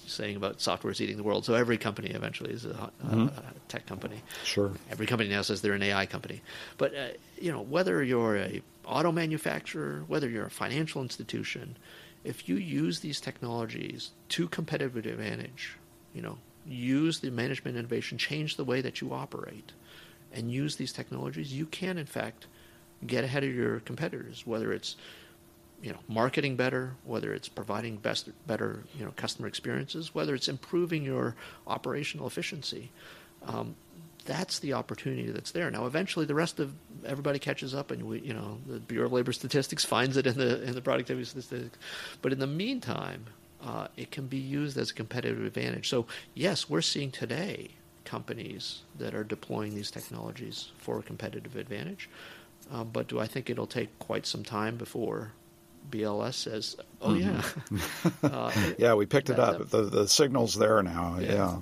saying 0.06 0.36
about 0.36 0.62
software 0.62 0.92
is 0.92 1.02
eating 1.02 1.18
the 1.18 1.24
world. 1.24 1.46
So 1.46 1.54
every 1.54 1.78
company 1.78 2.10
eventually 2.10 2.52
is 2.52 2.66
a, 2.66 2.70
mm-hmm. 2.70 3.28
a, 3.28 3.44
tech 3.68 3.86
company. 3.86 4.22
Sure. 4.44 4.72
Every 4.90 5.06
company 5.06 5.30
now 5.30 5.42
says 5.42 5.62
they're 5.62 5.74
an 5.74 5.84
AI 5.84 6.06
company. 6.06 6.42
But 6.78 6.96
uh, 6.96 7.08
you 7.40 7.52
know, 7.52 7.62
whether 7.62 8.04
you're 8.04 8.38
a 8.38 8.62
auto 8.86 9.12
manufacturer, 9.12 10.04
whether 10.08 10.30
you're 10.30 10.48
a 10.48 10.52
financial 10.52 11.02
institution, 11.02 11.78
if 12.24 12.50
you 12.50 12.56
use 12.56 13.00
these 13.00 13.22
technologies 13.22 14.12
to 14.30 14.48
competitive 14.48 14.98
advantage, 14.98 15.78
you 16.14 16.22
know, 16.22 16.38
use 16.66 17.20
the 17.20 17.30
management 17.30 17.78
innovation, 17.78 18.18
change 18.18 18.58
the 18.58 18.66
way 18.66 18.82
that 18.82 19.02
you 19.02 19.14
operate, 19.14 19.72
and 20.34 20.52
use 20.52 20.76
these 20.76 20.92
technologies, 20.92 21.54
you 21.54 21.66
can 21.66 21.98
in 21.98 22.06
fact 22.06 22.48
get 23.06 23.24
ahead 23.24 23.44
of 23.44 23.54
your 23.54 23.80
competitors, 23.82 24.46
whether 24.46 24.74
it's 24.74 24.96
you 25.82 25.92
know 25.92 26.00
marketing 26.08 26.56
better, 26.56 26.96
whether 27.06 27.34
it's 27.34 27.48
providing 27.48 27.98
best 27.98 28.30
better 28.48 28.84
you 28.98 29.06
know 29.06 29.12
customer 29.16 29.48
experiences, 29.48 30.14
whether 30.14 30.36
it's 30.36 30.48
improving 30.48 31.04
your 31.04 31.36
operational 31.68 32.28
efficiency. 32.28 32.92
Um, 33.46 33.76
that's 34.26 34.60
the 34.60 34.74
opportunity 34.74 35.32
that's 35.32 35.52
there. 35.52 35.72
Now, 35.72 35.86
eventually, 35.86 36.26
the 36.26 36.36
rest 36.36 36.60
of 36.60 36.74
everybody 37.06 37.40
catches 37.40 37.74
up, 37.74 37.90
and 37.90 38.04
we, 38.04 38.20
you 38.20 38.34
know, 38.34 38.60
the 38.68 38.80
Bureau 38.80 39.08
of 39.08 39.14
Labor 39.14 39.32
Statistics 39.32 39.86
finds 39.96 40.18
it 40.18 40.28
in 40.28 40.38
the 40.38 40.62
in 40.64 40.74
the 40.74 40.82
productivity 40.82 41.26
statistics. 41.26 41.78
But 42.22 42.34
in 42.34 42.40
the 42.40 42.48
meantime, 42.48 43.26
uh, 43.64 43.88
it 43.98 44.12
can 44.12 44.28
be 44.28 44.38
used 44.38 44.78
as 44.78 44.92
a 44.92 44.94
competitive 44.94 45.44
advantage. 45.46 45.90
So, 45.90 46.06
yes, 46.34 46.70
we're 46.70 46.82
seeing 46.82 47.12
today 47.12 47.72
companies 48.06 48.82
that 48.98 49.14
are 49.14 49.24
deploying 49.24 49.76
these 49.76 49.92
technologies 49.92 50.72
for 50.78 51.00
a 51.00 51.04
competitive 51.04 51.56
advantage. 51.56 52.10
Uh, 52.72 52.84
but 52.84 53.08
do 53.08 53.20
I 53.20 53.28
think 53.28 53.50
it'll 53.50 53.68
take 53.68 53.98
quite 54.00 54.26
some 54.26 54.44
time 54.44 54.78
before 54.78 55.32
BLS 55.90 56.34
says, 56.36 56.76
"Oh 57.02 57.10
mm-hmm. 57.10 57.78
yeah, 58.24 58.30
uh, 58.30 58.52
yeah, 58.78 58.94
we 58.94 59.06
picked 59.06 59.30
it 59.30 59.40
up. 59.40 59.70
the 59.70 59.84
the 59.84 60.08
signal's 60.08 60.56
there 60.56 60.82
now. 60.84 61.18
Yeah. 61.20 61.34
yeah. 61.34 61.62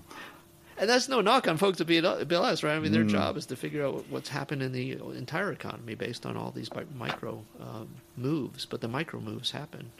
And 0.79 0.87
that's 0.87 1.09
no 1.09 1.21
knock 1.21 1.47
on 1.47 1.57
folks 1.57 1.81
at 1.81 1.87
BLS, 1.87 2.63
right? 2.63 2.75
I 2.75 2.79
mean, 2.79 2.91
their 2.91 3.03
mm. 3.03 3.09
job 3.09 3.35
is 3.35 3.47
to 3.47 3.55
figure 3.55 3.83
out 3.83 4.05
what's 4.11 4.29
happened 4.29 4.61
in 4.61 4.71
the 4.71 4.91
entire 5.17 5.51
economy 5.51 5.95
based 5.95 6.23
on 6.23 6.37
all 6.37 6.51
these 6.51 6.69
micro 6.95 7.43
um, 7.59 7.87
moves. 8.15 8.67
But 8.67 8.81
the 8.81 8.87
micro 8.87 9.19
moves 9.19 9.49
happen. 9.49 9.91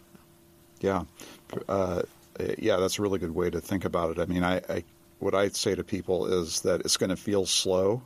Yeah, 0.80 1.06
uh, 1.68 2.04
yeah, 2.60 2.78
that's 2.78 3.00
a 3.00 3.02
really 3.02 3.18
good 3.18 3.34
way 3.34 3.50
to 3.50 3.60
think 3.60 3.86
about 3.86 4.12
it. 4.12 4.20
I 4.20 4.26
mean, 4.26 4.44
I, 4.44 4.58
I 4.70 4.84
what 5.18 5.34
I 5.34 5.48
say 5.50 5.74
to 5.74 5.84
people 5.84 6.28
is 6.28 6.62
that 6.62 6.82
it's 6.82 6.98
going 6.98 7.10
to 7.10 7.16
feel 7.16 7.48
slow 7.48 8.04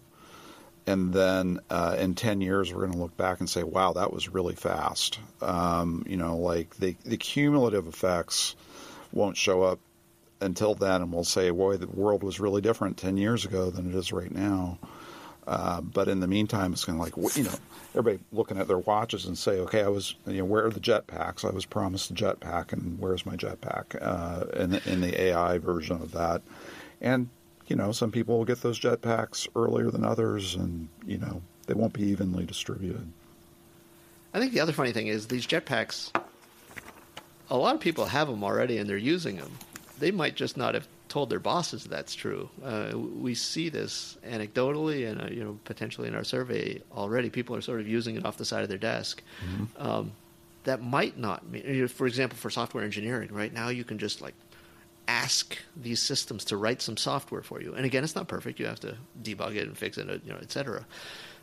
and 0.88 1.14
then 1.14 1.60
uh, 1.70 1.96
in 2.00 2.16
10 2.16 2.42
years 2.42 2.74
we're 2.74 2.82
going 2.82 2.94
to 2.94 2.98
look 2.98 3.16
back 3.18 3.40
and 3.40 3.50
say 3.50 3.64
wow 3.64 3.94
that 3.94 4.12
was 4.12 4.30
really 4.30 4.56
fast. 4.56 5.20
Um, 5.42 6.04
you 6.08 6.18
know 6.18 6.38
like 6.38 6.76
the, 6.78 6.96
the 7.06 7.18
cumulative 7.18 7.88
effects 7.88 8.56
won't 9.12 9.38
show 9.38 9.64
up 9.64 9.80
until 10.40 10.74
then 10.74 11.02
and 11.02 11.12
we'll 11.14 11.24
say 11.24 11.50
boy 11.52 11.78
the 11.78 11.88
world 11.88 12.24
was 12.24 12.40
really 12.40 12.62
different 12.62 12.98
10 12.98 13.18
years 13.18 13.46
ago 13.46 13.70
than 13.70 13.90
it 13.90 13.96
is 13.96 14.12
right 14.12 14.32
now. 14.32 14.80
Uh, 15.48 15.82
but 15.82 16.08
in 16.08 16.20
the 16.20 16.28
meantime 16.28 16.72
it's 16.72 16.86
going 16.86 16.98
to 16.98 17.04
like 17.04 17.36
you 17.36 17.44
know 17.44 17.54
everybody 17.96 18.24
looking 18.32 18.60
at 18.60 18.68
their 18.68 18.78
watches 18.78 19.26
and 19.26 19.36
say 19.36 19.60
okay 19.60 19.82
i 19.82 19.88
was 19.88 20.14
you 20.28 20.38
know 20.38 20.46
where 20.46 20.66
are 20.66 20.70
the 20.70 20.80
jetpacks? 20.80 21.44
I 21.44 21.54
was 21.54 21.66
promised 21.66 22.12
a 22.12 22.14
jetpack 22.14 22.74
and 22.74 23.00
where's 23.00 23.26
my 23.26 23.36
jetpack? 23.36 23.98
Uh, 24.00 24.46
in, 24.56 24.76
in 24.86 25.02
the 25.02 25.22
ai 25.22 25.58
version 25.58 26.02
of 26.02 26.12
that. 26.12 26.42
And 27.02 27.30
you 27.72 27.78
know, 27.78 27.94
some 27.94 28.12
people 28.12 28.38
will 28.38 28.44
get 28.44 28.62
those 28.62 28.78
jetpacks 28.78 29.48
earlier 29.56 29.90
than 29.90 30.04
others, 30.04 30.56
and 30.56 30.90
you 31.06 31.18
know, 31.18 31.42
they 31.68 31.74
won't 31.74 31.94
be 31.94 32.04
evenly 32.04 32.44
distributed. 32.46 33.10
I 34.34 34.40
think 34.40 34.52
the 34.52 34.60
other 34.60 34.74
funny 34.74 34.92
thing 34.92 35.08
is 35.08 35.28
these 35.28 35.48
jetpacks. 35.48 36.12
A 37.50 37.56
lot 37.56 37.74
of 37.74 37.80
people 37.80 38.06
have 38.08 38.28
them 38.28 38.44
already, 38.44 38.78
and 38.78 38.90
they're 38.90 38.98
using 38.98 39.38
them. 39.38 39.52
They 40.00 40.12
might 40.12 40.36
just 40.36 40.58
not 40.58 40.74
have 40.74 40.86
told 41.08 41.30
their 41.30 41.40
bosses 41.40 41.86
that's 41.86 42.14
true. 42.14 42.50
Uh, 42.62 42.92
we 42.98 43.36
see 43.36 43.70
this 43.70 44.18
anecdotally, 44.28 45.10
and 45.10 45.22
uh, 45.22 45.28
you 45.28 45.42
know, 45.42 45.58
potentially 45.64 46.10
in 46.10 46.16
our 46.16 46.26
survey 46.26 46.82
already. 46.94 47.30
People 47.30 47.56
are 47.56 47.62
sort 47.62 47.80
of 47.80 47.88
using 47.88 48.18
it 48.18 48.26
off 48.26 48.36
the 48.36 48.44
side 48.44 48.64
of 48.64 48.70
their 48.70 48.78
desk. 48.78 49.24
Mm-hmm. 49.46 49.88
Um, 49.88 50.12
that 50.66 50.84
might 50.84 51.18
not 51.18 51.48
mean, 51.50 51.88
for 51.88 52.06
example, 52.06 52.38
for 52.38 52.50
software 52.50 52.84
engineering, 52.84 53.30
right 53.32 53.54
now 53.54 53.70
you 53.70 53.86
can 53.86 53.98
just 53.98 54.22
like 54.22 54.34
ask 55.12 55.58
these 55.76 56.02
systems 56.02 56.46
to 56.46 56.58
write 56.58 56.82
some 56.82 56.98
software 56.98 57.42
for 57.42 57.62
you. 57.62 57.74
And 57.74 57.86
again, 57.86 58.04
it's 58.04 58.16
not 58.16 58.28
perfect. 58.28 58.60
You 58.60 58.68
have 58.68 58.80
to 58.82 58.98
debug 59.22 59.56
it 59.56 59.68
and 59.68 59.78
fix 59.78 59.98
it, 59.98 60.08
you 60.26 60.32
know, 60.32 60.40
et 60.42 60.52
cetera. 60.52 60.86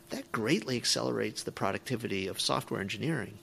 That 0.09 0.31
greatly 0.31 0.75
accelerates 0.75 1.43
the 1.43 1.51
productivity 1.51 2.27
of 2.27 2.41
software 2.41 2.81
engineering. 2.81 3.37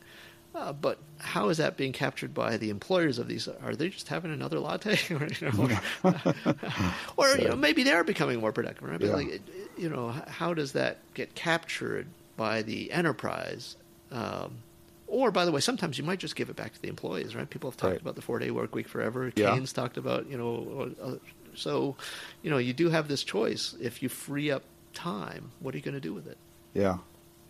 Uh, 0.55 0.73
but 0.73 0.99
how 1.19 1.51
is 1.51 1.59
that 1.59 1.77
being 1.77 1.93
captured 1.93 2.33
by 2.33 2.57
the 2.57 2.71
employers 2.71 3.19
of 3.19 3.29
these? 3.29 3.47
Are 3.47 3.77
they 3.77 3.91
just 3.91 4.09
having 4.09 4.33
another 4.33 4.59
latte, 4.59 4.99
or, 5.15 5.29
you 5.29 5.51
know, 5.53 5.79
or 7.17 7.29
you 7.37 7.49
know, 7.49 7.57
maybe 7.57 7.83
they 7.83 7.93
are 7.93 8.05
becoming 8.05 8.41
more 8.41 8.53
productive? 8.53 8.89
Right? 8.89 8.99
But 8.99 9.09
yeah. 9.09 9.15
like, 9.15 9.41
you 9.77 9.89
know, 9.91 10.15
how 10.29 10.55
does 10.55 10.73
that 10.73 10.99
get 11.15 11.35
captured 11.35 12.07
by 12.37 12.63
the 12.63 12.91
enterprise? 12.91 13.77
Um, 14.11 14.59
or, 15.07 15.31
by 15.31 15.45
the 15.45 15.53
way, 15.53 15.61
sometimes 15.61 15.99
you 15.99 16.05
might 16.05 16.19
just 16.19 16.37
give 16.37 16.51
it 16.51 16.57
back 16.57 16.73
to 16.75 16.83
the 16.83 16.89
employees, 16.89 17.35
right? 17.35 17.49
People 17.49 17.71
have 17.71 17.77
talked 17.77 17.93
right. 17.93 18.01
about 18.01 18.17
the 18.17 18.23
four-day 18.23 18.51
work 18.51 18.75
week 18.75 18.89
forever. 18.89 19.33
Yeah. 19.37 19.55
Keynes 19.55 19.73
talked 19.73 19.97
about, 19.97 20.29
you 20.29 20.37
know, 20.37 20.93
uh, 21.03 21.15
so, 21.55 21.97
you 22.43 22.51
know, 22.51 22.59
you 22.59 22.73
do 22.73 22.91
have 22.91 23.09
this 23.09 23.25
choice. 23.25 23.75
If 23.81 24.03
you 24.03 24.09
free 24.09 24.51
up 24.51 24.63
time, 24.93 25.51
what 25.61 25.75
are 25.75 25.79
you 25.79 25.85
going 25.85 25.95
to 25.95 26.01
do 26.01 26.13
with 26.13 26.27
it? 26.27 26.37
Yeah, 26.75 26.99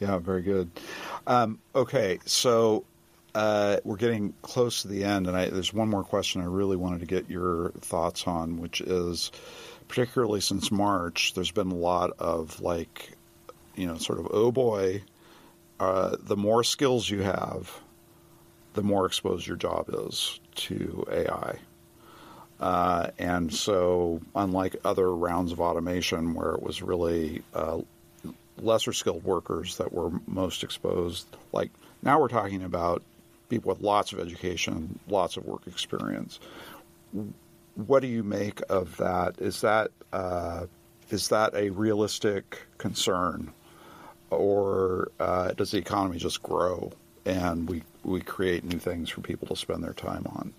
yeah, 0.00 0.18
very 0.18 0.42
good. 0.42 0.70
Um, 1.26 1.59
okay, 1.74 2.20
so 2.24 2.84
uh, 3.34 3.78
we're 3.84 3.96
getting 3.96 4.34
close 4.42 4.82
to 4.82 4.88
the 4.88 5.04
end, 5.04 5.26
and 5.26 5.36
I, 5.36 5.50
there's 5.50 5.74
one 5.74 5.88
more 5.88 6.04
question 6.04 6.42
I 6.42 6.46
really 6.46 6.76
wanted 6.76 7.00
to 7.00 7.07
get 7.07 7.28
your 7.28 7.70
thoughts 7.80 8.26
on, 8.26 8.61
which 8.61 8.80
is 8.80 9.32
particularly 9.88 10.40
since 10.40 10.70
March, 10.70 11.34
there's 11.34 11.50
been 11.50 11.70
a 11.70 11.74
lot 11.74 12.11
of 12.18 12.61
like, 12.61 13.12
you 13.74 13.86
know, 13.86 13.96
sort 13.96 14.18
of 14.18 14.28
oh 14.30 14.50
boy, 14.50 15.02
uh, 15.81 16.16
the 16.20 16.37
more 16.37 16.64
skills 16.64 17.09
you 17.09 17.22
have, 17.22 17.81
the 18.74 18.83
more 18.83 19.07
exposed 19.07 19.47
your 19.47 19.57
job 19.57 19.89
is 19.93 20.41
to 20.55 21.05
AI. 21.11 21.59
Uh, 22.59 23.11
and 23.18 23.53
so, 23.53 24.20
unlike 24.35 24.77
other 24.85 25.14
rounds 25.14 25.53
of 25.53 25.61
automation 25.61 26.35
where 26.35 26.53
it 26.53 26.62
was 26.62 26.81
really 26.83 27.43
uh, 27.55 27.79
lesser 28.59 28.93
skilled 28.93 29.24
workers 29.24 29.77
that 29.77 29.93
were 29.93 30.11
most 30.27 30.64
exposed, 30.64 31.27
like 31.53 31.70
now 32.03 32.18
we're 32.18 32.29
talking 32.29 32.62
about 32.62 33.03
people 33.51 33.70
with 33.70 33.83
lots 33.83 34.12
of 34.12 34.20
education, 34.20 34.99
lots 35.09 35.37
of 35.37 35.45
work 35.45 35.66
experience. 35.66 36.41
What 37.74 38.01
do 38.01 38.09
you 38.09 38.22
make 38.22 38.62
of 38.70 38.97
that? 38.97 39.39
Is 39.39 39.61
that 39.61 39.91
uh, 40.12 40.66
is 41.11 41.29
that 41.29 41.55
a 41.55 41.70
realistic 41.70 42.62
concern 42.79 43.53
or 44.31 45.11
uh, 45.20 45.53
does 45.53 45.70
the 45.70 45.79
economy 45.79 46.18
just 46.18 46.43
grow 46.43 46.93
and 47.24 47.68
we 47.68 47.83
we 48.05 48.20
create 48.20 48.64
new 48.64 48.79
things 48.79 49.11
for 49.11 49.20
people 49.20 49.49
to 49.49 49.57
spend 49.57 49.83
their 49.83 49.93
time 49.93 50.27
on? 50.27 50.53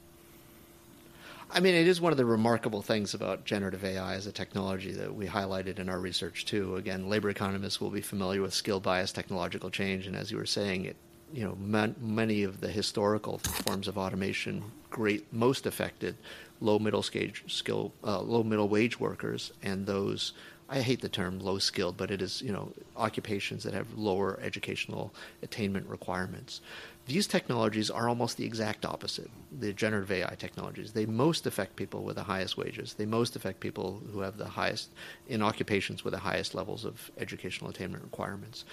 I 1.49 1.61
mean, 1.61 1.75
it 1.75 1.87
is 1.87 2.01
one 2.01 2.11
of 2.11 2.17
the 2.17 2.25
remarkable 2.25 2.81
things 2.81 3.13
about 3.13 3.45
generative 3.45 3.85
AI 3.85 4.15
as 4.15 4.27
a 4.27 4.33
technology 4.33 4.91
that 4.91 5.15
we 5.15 5.27
highlighted 5.27 5.79
in 5.79 5.87
our 5.87 5.99
research 5.99 6.45
too. 6.45 6.75
Again, 6.75 7.07
labor 7.07 7.29
economists 7.29 7.79
will 7.79 7.89
be 7.89 8.01
familiar 8.01 8.41
with 8.41 8.53
skill 8.53 8.81
bias 8.81 9.13
technological 9.13 9.69
change, 9.69 10.07
and 10.07 10.15
as 10.15 10.29
you 10.29 10.37
were 10.37 10.45
saying, 10.45 10.85
it 10.85 10.97
you 11.33 11.43
know 11.43 11.55
man, 11.55 11.95
many 11.99 12.43
of 12.43 12.61
the 12.61 12.69
historical 12.69 13.37
forms 13.39 13.87
of 13.87 13.97
automation 13.97 14.63
great 14.89 15.31
most 15.33 15.65
affected 15.65 16.15
low 16.61 16.79
middle 16.79 17.03
skill 17.03 17.91
uh, 18.03 18.21
low 18.21 18.43
middle 18.43 18.69
wage 18.69 18.99
workers 18.99 19.51
and 19.61 19.85
those 19.85 20.33
I 20.69 20.81
hate 20.81 21.01
the 21.01 21.09
term 21.09 21.39
low 21.39 21.59
skilled, 21.59 21.95
but 21.95 22.11
it 22.11 22.21
is, 22.21 22.41
you 22.41 22.51
know, 22.51 22.73
occupations 22.97 23.63
that 23.63 23.73
have 23.73 23.97
lower 23.97 24.37
educational 24.41 25.13
attainment 25.41 25.87
requirements. 25.87 26.59
These 27.05 27.25
technologies 27.27 27.89
are 27.89 28.09
almost 28.09 28.35
the 28.35 28.43
exact 28.43 28.85
opposite. 28.85 29.31
The 29.57 29.71
generative 29.71 30.11
AI 30.11 30.35
technologies, 30.37 30.91
they 30.91 31.05
most 31.05 31.47
affect 31.47 31.77
people 31.77 32.03
with 32.03 32.17
the 32.17 32.23
highest 32.23 32.57
wages. 32.57 32.95
They 32.95 33.05
most 33.05 33.37
affect 33.37 33.61
people 33.61 34.01
who 34.11 34.19
have 34.19 34.37
the 34.37 34.45
highest, 34.45 34.89
in 35.27 35.41
occupations 35.41 36.03
with 36.03 36.13
the 36.13 36.19
highest 36.19 36.53
levels 36.53 36.83
of 36.83 37.11
educational 37.17 37.69
attainment 37.69 38.03
requirements. 38.03 38.65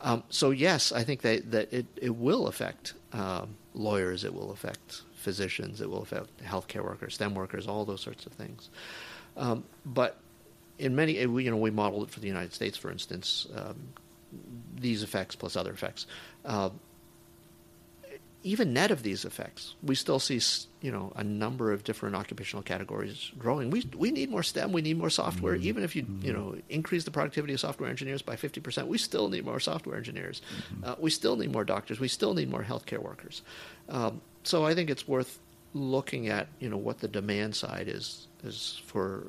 Um, 0.00 0.22
so 0.30 0.50
yes, 0.50 0.92
I 0.92 1.04
think 1.04 1.20
that, 1.22 1.50
that 1.50 1.72
it, 1.72 1.86
it 1.96 2.16
will 2.16 2.46
affect 2.46 2.94
um, 3.12 3.56
lawyers, 3.74 4.24
it 4.24 4.32
will 4.32 4.50
affect 4.50 5.02
physicians, 5.14 5.82
it 5.82 5.90
will 5.90 6.02
affect 6.02 6.42
healthcare 6.42 6.82
workers, 6.82 7.14
STEM 7.14 7.34
workers, 7.34 7.66
all 7.66 7.84
those 7.84 8.00
sorts 8.00 8.24
of 8.24 8.32
things. 8.32 8.70
Um, 9.36 9.64
but 9.84 10.18
in 10.78 10.94
many, 10.96 11.18
you 11.18 11.50
know, 11.50 11.56
we 11.56 11.70
modeled 11.70 12.08
it 12.08 12.10
for 12.10 12.20
the 12.20 12.26
United 12.26 12.52
States, 12.52 12.76
for 12.76 12.90
instance, 12.90 13.46
um, 13.54 13.76
these 14.74 15.02
effects 15.02 15.36
plus 15.36 15.56
other 15.56 15.72
effects. 15.72 16.06
Uh, 16.44 16.70
even 18.44 18.74
net 18.74 18.90
of 18.90 19.02
these 19.02 19.24
effects, 19.24 19.74
we 19.82 19.94
still 19.94 20.18
see 20.18 20.38
you 20.82 20.92
know 20.92 21.12
a 21.16 21.24
number 21.24 21.72
of 21.72 21.82
different 21.82 22.14
occupational 22.14 22.62
categories 22.62 23.32
growing. 23.38 23.70
We 23.70 23.88
we 23.96 24.10
need 24.10 24.30
more 24.30 24.42
STEM, 24.42 24.70
we 24.70 24.82
need 24.82 24.98
more 24.98 25.08
software. 25.08 25.54
Mm-hmm. 25.54 25.66
Even 25.66 25.82
if 25.82 25.96
you 25.96 26.02
mm-hmm. 26.02 26.26
you 26.26 26.32
know 26.34 26.56
increase 26.68 27.04
the 27.04 27.10
productivity 27.10 27.54
of 27.54 27.60
software 27.60 27.88
engineers 27.88 28.20
by 28.20 28.36
fifty 28.36 28.60
percent, 28.60 28.86
we 28.86 28.98
still 28.98 29.30
need 29.30 29.46
more 29.46 29.58
software 29.60 29.96
engineers. 29.96 30.42
Mm-hmm. 30.74 30.84
Uh, 30.84 30.94
we 30.98 31.10
still 31.10 31.36
need 31.36 31.52
more 31.52 31.64
doctors. 31.64 31.98
We 31.98 32.08
still 32.08 32.34
need 32.34 32.50
more 32.50 32.62
healthcare 32.62 32.98
workers. 32.98 33.40
Um, 33.88 34.20
so 34.42 34.66
I 34.66 34.74
think 34.74 34.90
it's 34.90 35.08
worth 35.08 35.38
looking 35.72 36.28
at 36.28 36.48
you 36.60 36.68
know 36.68 36.76
what 36.76 36.98
the 36.98 37.08
demand 37.08 37.56
side 37.56 37.88
is 37.88 38.28
is 38.44 38.82
for 38.84 39.26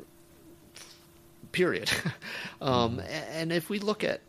period. 1.55 1.89
um, 2.61 2.97
mm-hmm. 2.97 2.99
and 3.31 3.51
if 3.51 3.69
we 3.69 3.79
look 3.79 4.03
at 4.03 4.21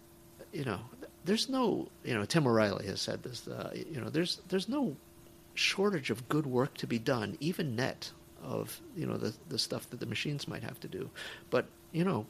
you 0.52 0.64
know 0.64 0.80
there's 1.26 1.48
no, 1.48 1.88
you 2.04 2.14
know, 2.14 2.24
Tim 2.24 2.46
O'Reilly 2.46 2.86
has 2.86 3.00
said 3.00 3.22
this. 3.22 3.46
Uh, 3.46 3.70
you 3.74 4.00
know, 4.00 4.08
there's 4.08 4.40
there's 4.48 4.68
no 4.68 4.96
shortage 5.54 6.10
of 6.10 6.28
good 6.28 6.46
work 6.46 6.74
to 6.78 6.86
be 6.86 6.98
done, 6.98 7.36
even 7.40 7.76
net 7.76 8.10
of 8.42 8.80
you 8.96 9.06
know 9.06 9.16
the 9.16 9.34
the 9.48 9.58
stuff 9.58 9.90
that 9.90 10.00
the 10.00 10.06
machines 10.06 10.48
might 10.48 10.62
have 10.62 10.80
to 10.80 10.88
do. 10.88 11.10
But 11.50 11.66
you 11.92 12.04
know, 12.04 12.26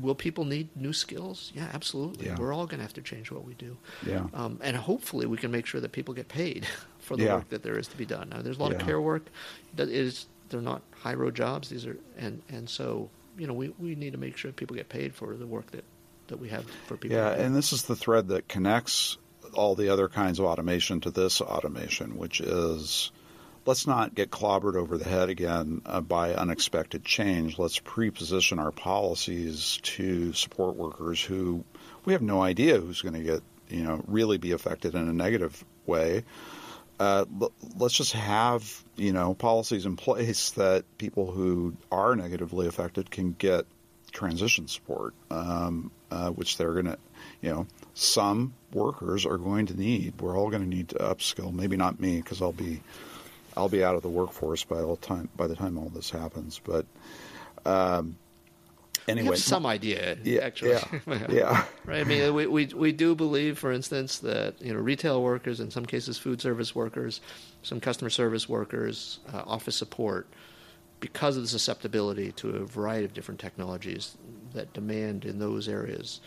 will 0.00 0.14
people 0.14 0.44
need 0.44 0.68
new 0.76 0.92
skills? 0.92 1.52
Yeah, 1.54 1.68
absolutely. 1.72 2.26
Yeah. 2.26 2.36
We're 2.38 2.52
all 2.52 2.66
going 2.66 2.78
to 2.78 2.84
have 2.84 2.94
to 2.94 3.02
change 3.02 3.30
what 3.30 3.44
we 3.44 3.54
do. 3.54 3.76
Yeah. 4.06 4.26
Um, 4.34 4.60
and 4.62 4.76
hopefully, 4.76 5.26
we 5.26 5.38
can 5.38 5.50
make 5.50 5.64
sure 5.66 5.80
that 5.80 5.92
people 5.92 6.12
get 6.12 6.28
paid 6.28 6.66
for 7.00 7.16
the 7.16 7.24
yeah. 7.24 7.34
work 7.36 7.48
that 7.48 7.62
there 7.62 7.78
is 7.78 7.88
to 7.88 7.96
be 7.96 8.04
done. 8.04 8.28
Now, 8.28 8.42
there's 8.42 8.58
a 8.58 8.60
lot 8.60 8.72
yeah. 8.72 8.78
of 8.78 8.86
care 8.86 9.00
work 9.00 9.24
that 9.76 9.88
is 9.88 10.26
they're 10.50 10.60
not 10.60 10.82
high 11.00 11.14
road 11.14 11.34
jobs. 11.34 11.70
These 11.70 11.86
are 11.86 11.96
and 12.18 12.42
and 12.50 12.68
so 12.68 13.08
you 13.38 13.46
know 13.46 13.54
we 13.54 13.68
we 13.78 13.94
need 13.94 14.12
to 14.12 14.18
make 14.18 14.36
sure 14.36 14.52
people 14.52 14.76
get 14.76 14.88
paid 14.88 15.14
for 15.14 15.34
the 15.34 15.46
work 15.46 15.70
that 15.72 15.84
that 16.28 16.38
we 16.38 16.48
have 16.48 16.64
for 16.86 16.96
people. 16.96 17.16
Yeah, 17.16 17.30
and 17.30 17.54
this 17.54 17.72
is 17.72 17.82
the 17.82 17.96
thread 17.96 18.28
that 18.28 18.48
connects 18.48 19.18
all 19.54 19.74
the 19.74 19.90
other 19.90 20.08
kinds 20.08 20.38
of 20.38 20.46
automation 20.46 21.00
to 21.00 21.10
this 21.10 21.40
automation, 21.40 22.16
which 22.16 22.40
is 22.40 23.10
let's 23.66 23.86
not 23.86 24.14
get 24.14 24.30
clobbered 24.30 24.74
over 24.76 24.98
the 24.98 25.08
head 25.08 25.28
again 25.28 25.82
uh, 25.86 26.00
by 26.00 26.34
unexpected 26.34 27.04
change. 27.04 27.58
Let's 27.58 27.78
pre-position 27.78 28.58
our 28.58 28.72
policies 28.72 29.78
to 29.82 30.32
support 30.32 30.76
workers 30.76 31.22
who 31.22 31.64
we 32.04 32.12
have 32.12 32.22
no 32.22 32.42
idea 32.42 32.78
who's 32.80 33.02
going 33.02 33.14
to 33.14 33.22
get, 33.22 33.42
you 33.68 33.84
know, 33.84 34.02
really 34.06 34.38
be 34.38 34.52
affected 34.52 34.94
in 34.94 35.08
a 35.08 35.12
negative 35.12 35.64
way. 35.86 36.24
Uh, 36.98 37.24
let's 37.76 37.94
just 37.94 38.12
have, 38.12 38.84
you 38.96 39.12
know, 39.12 39.34
policies 39.34 39.84
in 39.84 39.96
place 39.96 40.50
that 40.52 40.84
people 40.98 41.30
who 41.30 41.74
are 41.90 42.14
negatively 42.14 42.66
affected 42.66 43.10
can 43.10 43.32
get 43.32 43.66
transition 44.12 44.68
support, 44.68 45.12
um, 45.30 45.90
uh, 46.10 46.30
which 46.30 46.56
they're 46.56 46.72
going 46.72 46.86
to, 46.86 46.98
you 47.42 47.50
know, 47.50 47.66
some 47.94 48.54
workers 48.72 49.26
are 49.26 49.38
going 49.38 49.66
to 49.66 49.74
need. 49.74 50.20
We're 50.20 50.38
all 50.38 50.50
going 50.50 50.62
to 50.62 50.68
need 50.68 50.90
to 50.90 50.96
upskill. 50.96 51.52
Maybe 51.52 51.76
not 51.76 51.98
me 52.00 52.16
because 52.16 52.40
I'll 52.40 52.52
be, 52.52 52.80
I'll 53.56 53.68
be 53.68 53.82
out 53.82 53.96
of 53.96 54.02
the 54.02 54.08
workforce 54.08 54.64
by 54.64 54.80
all 54.80 54.96
time 54.96 55.28
by 55.36 55.48
the 55.48 55.56
time 55.56 55.78
all 55.78 55.88
this 55.88 56.10
happens. 56.10 56.60
But 56.62 56.86
um, 57.66 58.16
anyway, 59.08 59.28
we 59.28 59.34
have 59.34 59.38
some 59.38 59.66
idea, 59.66 60.16
yeah, 60.22 60.40
actually. 60.40 60.70
Yeah, 60.70 61.26
yeah. 61.30 61.64
right. 61.84 62.00
I 62.00 62.04
mean, 62.04 62.34
we, 62.34 62.46
we 62.46 62.66
we 62.66 62.92
do 62.92 63.14
believe, 63.14 63.58
for 63.58 63.72
instance, 63.72 64.18
that 64.20 64.60
you 64.60 64.72
know 64.72 64.80
retail 64.80 65.22
workers, 65.22 65.60
in 65.60 65.70
some 65.70 65.86
cases, 65.86 66.18
food 66.18 66.40
service 66.40 66.74
workers, 66.74 67.20
some 67.62 67.80
customer 67.80 68.10
service 68.10 68.48
workers, 68.48 69.20
uh, 69.32 69.42
office 69.46 69.76
support 69.76 70.26
because 71.00 71.36
of 71.36 71.42
the 71.42 71.48
susceptibility 71.48 72.32
to 72.32 72.48
a 72.50 72.64
variety 72.64 73.04
of 73.04 73.12
different 73.12 73.38
technologies 73.38 74.16
that 74.54 74.72
demand 74.72 75.24
in 75.26 75.38
those 75.38 75.68
areas 75.68 76.20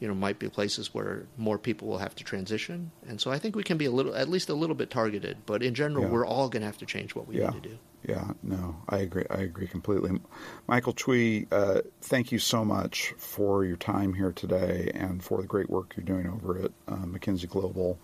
you 0.00 0.08
know 0.08 0.14
might 0.14 0.38
be 0.38 0.48
places 0.48 0.92
where 0.94 1.26
more 1.36 1.58
people 1.58 1.86
will 1.86 1.98
have 1.98 2.14
to 2.14 2.24
transition 2.24 2.90
and 3.06 3.20
so 3.20 3.30
i 3.30 3.38
think 3.38 3.54
we 3.54 3.62
can 3.62 3.76
be 3.76 3.84
a 3.84 3.90
little 3.90 4.14
at 4.14 4.28
least 4.28 4.48
a 4.48 4.54
little 4.54 4.74
bit 4.74 4.90
targeted 4.90 5.36
but 5.44 5.62
in 5.62 5.74
general 5.74 6.04
yeah. 6.04 6.10
we're 6.10 6.26
all 6.26 6.48
going 6.48 6.60
to 6.60 6.66
have 6.66 6.78
to 6.78 6.86
change 6.86 7.14
what 7.14 7.28
we 7.28 7.38
yeah. 7.38 7.50
need 7.50 7.62
to 7.62 7.68
do 7.68 7.78
yeah 8.06 8.32
no 8.42 8.76
i 8.88 8.98
agree 8.98 9.24
i 9.30 9.38
agree 9.38 9.66
completely 9.66 10.10
michael 10.66 10.92
chui 10.92 11.46
uh, 11.52 11.80
thank 12.00 12.32
you 12.32 12.38
so 12.38 12.64
much 12.64 13.14
for 13.16 13.64
your 13.64 13.76
time 13.76 14.12
here 14.14 14.32
today 14.32 14.90
and 14.94 15.22
for 15.22 15.40
the 15.40 15.46
great 15.46 15.70
work 15.70 15.94
you're 15.96 16.04
doing 16.04 16.28
over 16.28 16.58
at 16.58 16.72
uh, 16.88 17.04
mckinsey 17.04 17.48
global 17.48 17.98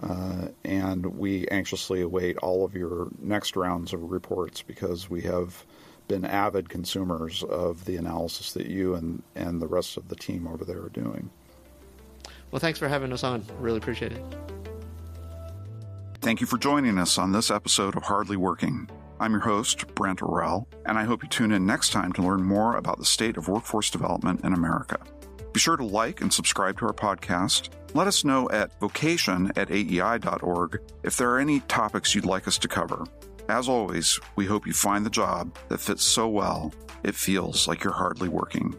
uh, 0.00 0.48
and 0.64 1.06
we 1.06 1.46
anxiously 1.48 2.00
await 2.00 2.36
all 2.38 2.64
of 2.64 2.74
your 2.74 3.08
next 3.20 3.56
rounds 3.56 3.92
of 3.92 4.10
reports 4.10 4.62
because 4.62 5.10
we 5.10 5.22
have 5.22 5.64
been 6.06 6.24
avid 6.24 6.68
consumers 6.68 7.42
of 7.44 7.84
the 7.84 7.96
analysis 7.96 8.52
that 8.52 8.66
you 8.66 8.94
and, 8.94 9.22
and 9.34 9.60
the 9.60 9.66
rest 9.66 9.96
of 9.96 10.08
the 10.08 10.16
team 10.16 10.46
over 10.46 10.64
there 10.64 10.82
are 10.82 10.88
doing. 10.88 11.30
Well, 12.50 12.60
thanks 12.60 12.78
for 12.78 12.88
having 12.88 13.12
us 13.12 13.24
on. 13.24 13.44
Really 13.60 13.78
appreciate 13.78 14.12
it. 14.12 14.24
Thank 16.20 16.40
you 16.40 16.46
for 16.46 16.58
joining 16.58 16.98
us 16.98 17.18
on 17.18 17.32
this 17.32 17.50
episode 17.50 17.96
of 17.96 18.04
Hardly 18.04 18.36
Working. 18.36 18.88
I'm 19.20 19.32
your 19.32 19.40
host, 19.40 19.92
Brent 19.96 20.20
Orrell, 20.20 20.66
and 20.86 20.96
I 20.96 21.04
hope 21.04 21.24
you 21.24 21.28
tune 21.28 21.50
in 21.50 21.66
next 21.66 21.90
time 21.90 22.12
to 22.12 22.22
learn 22.22 22.44
more 22.44 22.76
about 22.76 22.98
the 22.98 23.04
state 23.04 23.36
of 23.36 23.48
workforce 23.48 23.90
development 23.90 24.44
in 24.44 24.52
America. 24.52 24.98
Be 25.52 25.58
sure 25.58 25.76
to 25.76 25.84
like 25.84 26.20
and 26.20 26.32
subscribe 26.32 26.78
to 26.78 26.86
our 26.86 26.92
podcast. 26.92 27.70
Let 27.94 28.06
us 28.06 28.24
know 28.24 28.48
at 28.50 28.78
vocation 28.78 29.50
at 29.56 29.70
aei.org 29.70 30.80
if 31.02 31.16
there 31.16 31.30
are 31.30 31.40
any 31.40 31.60
topics 31.60 32.14
you'd 32.14 32.26
like 32.26 32.46
us 32.46 32.58
to 32.58 32.68
cover. 32.68 33.04
As 33.48 33.68
always, 33.68 34.20
we 34.36 34.46
hope 34.46 34.66
you 34.66 34.72
find 34.72 35.04
the 35.04 35.10
job 35.10 35.56
that 35.68 35.80
fits 35.80 36.04
so 36.04 36.28
well 36.28 36.72
it 37.02 37.14
feels 37.14 37.66
like 37.66 37.82
you're 37.82 37.92
hardly 37.92 38.28
working. 38.28 38.74